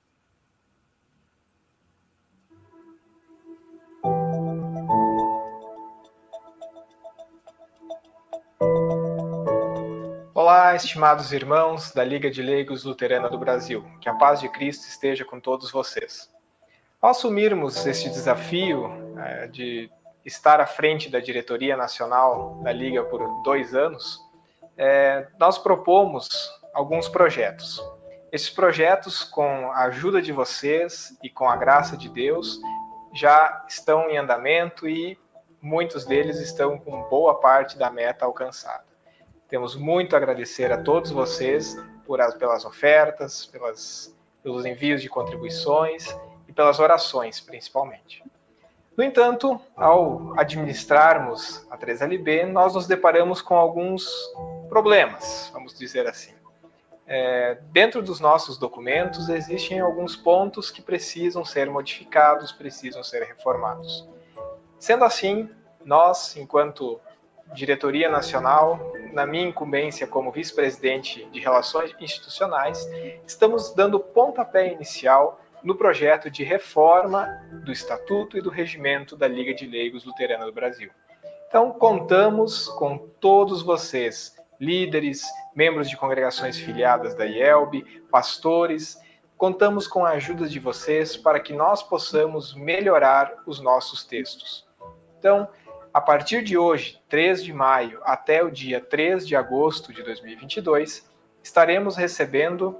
Olá, 10.48 10.76
estimados 10.76 11.34
irmãos 11.34 11.92
da 11.92 12.04
Liga 12.04 12.30
de 12.30 12.40
Leigos 12.40 12.84
Luterana 12.84 13.28
do 13.28 13.36
Brasil. 13.36 13.84
Que 14.00 14.08
a 14.08 14.14
paz 14.14 14.40
de 14.40 14.48
Cristo 14.48 14.88
esteja 14.88 15.26
com 15.26 15.40
todos 15.40 15.72
vocês. 15.72 16.32
Ao 17.02 17.10
assumirmos 17.10 17.84
este 17.88 18.10
desafio 18.10 18.92
é, 19.18 19.48
de 19.48 19.90
estar 20.24 20.62
à 20.62 20.68
frente 20.68 21.10
da 21.10 21.20
diretoria 21.20 21.76
nacional 21.76 22.62
da 22.64 22.72
Liga 22.72 23.04
por 23.04 23.42
dois 23.42 23.74
anos, 23.74 24.20
é, 24.78 25.28
nós 25.40 25.58
propomos 25.58 26.30
alguns 26.76 27.10
projetos. 27.10 27.84
Esses 28.32 28.52
projetos, 28.52 29.24
com 29.24 29.72
a 29.72 29.86
ajuda 29.86 30.22
de 30.22 30.32
vocês 30.32 31.18
e 31.24 31.30
com 31.30 31.50
a 31.50 31.56
graça 31.56 31.98
de 31.98 32.08
Deus, 32.08 32.60
já 33.16 33.66
estão 33.68 34.12
em 34.12 34.18
andamento 34.20 34.88
e 34.88 35.18
muitos 35.60 36.06
deles 36.06 36.38
estão 36.38 36.78
com 36.78 37.02
boa 37.10 37.40
parte 37.40 37.80
da 37.80 37.90
meta 37.90 38.26
alcançada. 38.26 38.95
Temos 39.48 39.76
muito 39.76 40.16
a 40.16 40.18
agradecer 40.18 40.72
a 40.72 40.78
todos 40.78 41.12
vocês 41.12 41.78
por 42.06 42.20
as, 42.20 42.34
pelas 42.34 42.66
ofertas, 42.66 43.46
pelas, 43.46 44.16
pelos 44.42 44.66
envios 44.66 45.02
de 45.02 45.10
contribuições 45.10 46.16
e 46.48 46.54
pelas 46.54 46.80
orações, 46.80 47.40
principalmente. 47.40 48.24
No 48.98 49.04
entanto, 49.04 49.60
ao 49.76 50.34
administrarmos 50.40 51.66
a 51.70 51.78
3LB, 51.78 52.46
nós 52.48 52.74
nos 52.74 52.88
deparamos 52.88 53.42
com 53.42 53.56
alguns 53.56 54.08
problemas, 54.70 55.50
vamos 55.54 55.78
dizer 55.78 56.08
assim. 56.08 56.34
É, 57.08 57.60
dentro 57.72 58.02
dos 58.02 58.20
nossos 58.20 58.58
documentos 58.58 59.30
existem 59.30 59.80
alguns 59.80 60.16
pontos 60.16 60.72
que 60.72 60.82
precisam 60.82 61.46
ser 61.46 61.70
modificados, 61.70 62.52
precisam 62.52 63.04
ser 63.04 63.24
reformados. 63.24 64.08
Sendo 64.80 65.04
assim, 65.04 65.50
nós, 65.84 66.36
enquanto 66.36 67.00
diretoria 67.54 68.10
nacional, 68.10 68.94
na 69.14 69.26
minha 69.26 69.48
incumbência 69.48 70.08
como 70.08 70.32
vice-presidente 70.32 71.26
de 71.32 71.40
Relações 71.40 71.96
Institucionais, 72.00 72.86
estamos 73.26 73.74
dando 73.74 74.00
pontapé 74.00 74.74
inicial 74.74 75.40
no 75.64 75.76
projeto 75.76 76.30
de 76.30 76.44
reforma 76.44 77.28
do 77.64 77.72
Estatuto 77.72 78.38
e 78.38 78.42
do 78.42 78.50
Regimento 78.50 79.16
da 79.16 79.28
Liga 79.28 79.54
de 79.54 79.66
Leigos 79.66 80.06
Luterana 80.06 80.46
do 80.46 80.52
Brasil. 80.52 80.92
Então, 81.48 81.72
contamos 81.72 82.68
com 82.68 82.98
todos 82.98 83.62
vocês, 83.62 84.36
líderes, 84.60 85.24
membros 85.56 85.90
de 85.90 85.98
congregações 85.98 86.58
filiadas 86.58 87.16
da 87.16 87.26
IELB, 87.26 87.84
pastores, 88.12 89.00
contamos 89.38 89.88
com 89.88 90.06
a 90.06 90.12
ajuda 90.12 90.48
de 90.48 90.60
vocês 90.60 91.18
para 91.18 91.40
que 91.40 91.54
nós 91.54 91.82
possamos 91.82 92.54
melhorar 92.54 93.34
os 93.46 93.60
nossos 93.60 94.04
textos. 94.04 94.66
Então, 95.18 95.48
a 95.96 96.02
partir 96.02 96.44
de 96.44 96.58
hoje, 96.58 97.02
3 97.08 97.42
de 97.42 97.54
maio, 97.54 98.02
até 98.04 98.44
o 98.44 98.52
dia 98.52 98.82
3 98.82 99.26
de 99.26 99.34
agosto 99.34 99.94
de 99.94 100.04
2022, 100.04 101.10
estaremos 101.42 101.96
recebendo 101.96 102.78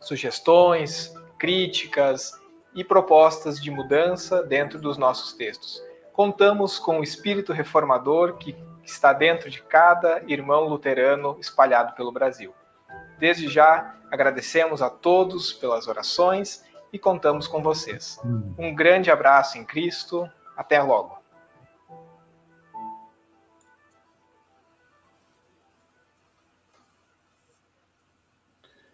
sugestões, 0.00 1.14
críticas 1.38 2.32
e 2.74 2.82
propostas 2.82 3.62
de 3.62 3.70
mudança 3.70 4.42
dentro 4.42 4.80
dos 4.80 4.98
nossos 4.98 5.34
textos. 5.34 5.80
Contamos 6.12 6.80
com 6.80 6.98
o 6.98 7.04
espírito 7.04 7.52
reformador 7.52 8.38
que 8.38 8.56
está 8.82 9.12
dentro 9.12 9.48
de 9.48 9.62
cada 9.62 10.24
irmão 10.26 10.64
luterano 10.64 11.36
espalhado 11.38 11.94
pelo 11.94 12.10
Brasil. 12.10 12.52
Desde 13.20 13.48
já, 13.48 13.94
agradecemos 14.10 14.82
a 14.82 14.90
todos 14.90 15.52
pelas 15.52 15.86
orações 15.86 16.64
e 16.92 16.98
contamos 16.98 17.46
com 17.46 17.62
vocês. 17.62 18.18
Hum. 18.24 18.52
Um 18.58 18.74
grande 18.74 19.12
abraço 19.12 19.58
em 19.58 19.64
Cristo. 19.64 20.28
Até 20.56 20.82
logo. 20.82 21.17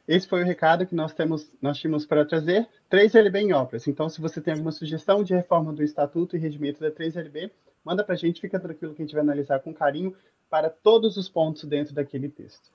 Esse 0.07 0.29
foi 0.29 0.43
o 0.43 0.45
recado 0.45 0.87
que 0.87 0.95
nós 0.95 1.15
temos, 1.15 1.51
nós 1.61 1.79
tínhamos 1.79 2.05
para 2.05 2.25
trazer. 2.25 2.69
3LB 2.91 3.37
em 3.37 3.53
obras. 3.53 3.87
Então, 3.89 4.09
se 4.09 4.21
você 4.21 4.41
tem 4.41 4.53
alguma 4.53 4.73
sugestão 4.73 5.23
de 5.23 5.35
reforma 5.35 5.73
do 5.73 5.83
Estatuto 5.83 6.37
e 6.37 6.39
Regimento 6.39 6.81
da 6.81 6.91
3LB, 6.91 7.51
manda 7.83 8.05
para 8.05 8.15
a 8.15 8.19
gente, 8.19 8.41
fica 8.41 8.61
tranquilo 8.61 8.95
que 8.95 9.03
a 9.03 9.05
gente 9.05 9.15
vai 9.15 9.23
analisar 9.23 9.61
com 9.61 9.73
carinho 9.73 10.15
para 10.51 10.69
todos 10.69 11.17
os 11.17 11.29
pontos 11.29 11.65
dentro 11.65 11.95
daquele 11.95 12.29
texto. 12.29 12.71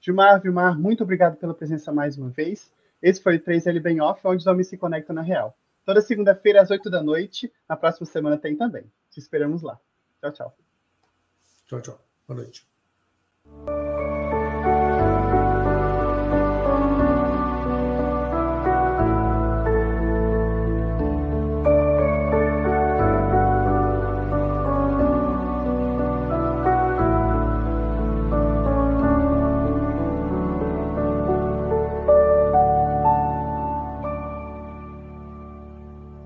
Gilmar, 0.00 0.40
Vilmar, 0.40 0.78
muito 0.78 1.02
obrigado 1.02 1.36
pela 1.36 1.54
presença 1.54 1.92
mais 1.92 2.16
uma 2.16 2.28
vez. 2.28 2.70
Esse 3.02 3.22
foi 3.22 3.36
o 3.36 3.40
3LB 3.40 3.92
em 3.92 4.00
Off, 4.00 4.20
onde 4.24 4.38
os 4.38 4.46
homens 4.46 4.68
se 4.68 4.76
conectam 4.76 5.14
na 5.14 5.22
real. 5.22 5.56
Toda 5.84 6.00
segunda-feira, 6.00 6.60
às 6.60 6.70
8 6.70 6.90
da 6.90 7.02
noite. 7.02 7.52
Na 7.68 7.76
próxima 7.76 8.06
semana 8.06 8.36
tem 8.36 8.54
também. 8.54 8.84
Te 9.10 9.18
esperamos 9.18 9.62
lá. 9.62 9.78
Tchau, 10.20 10.32
tchau. 10.32 10.56
Tchau, 11.66 11.80
tchau. 11.80 11.98
Boa 12.28 12.42
noite. 12.42 12.69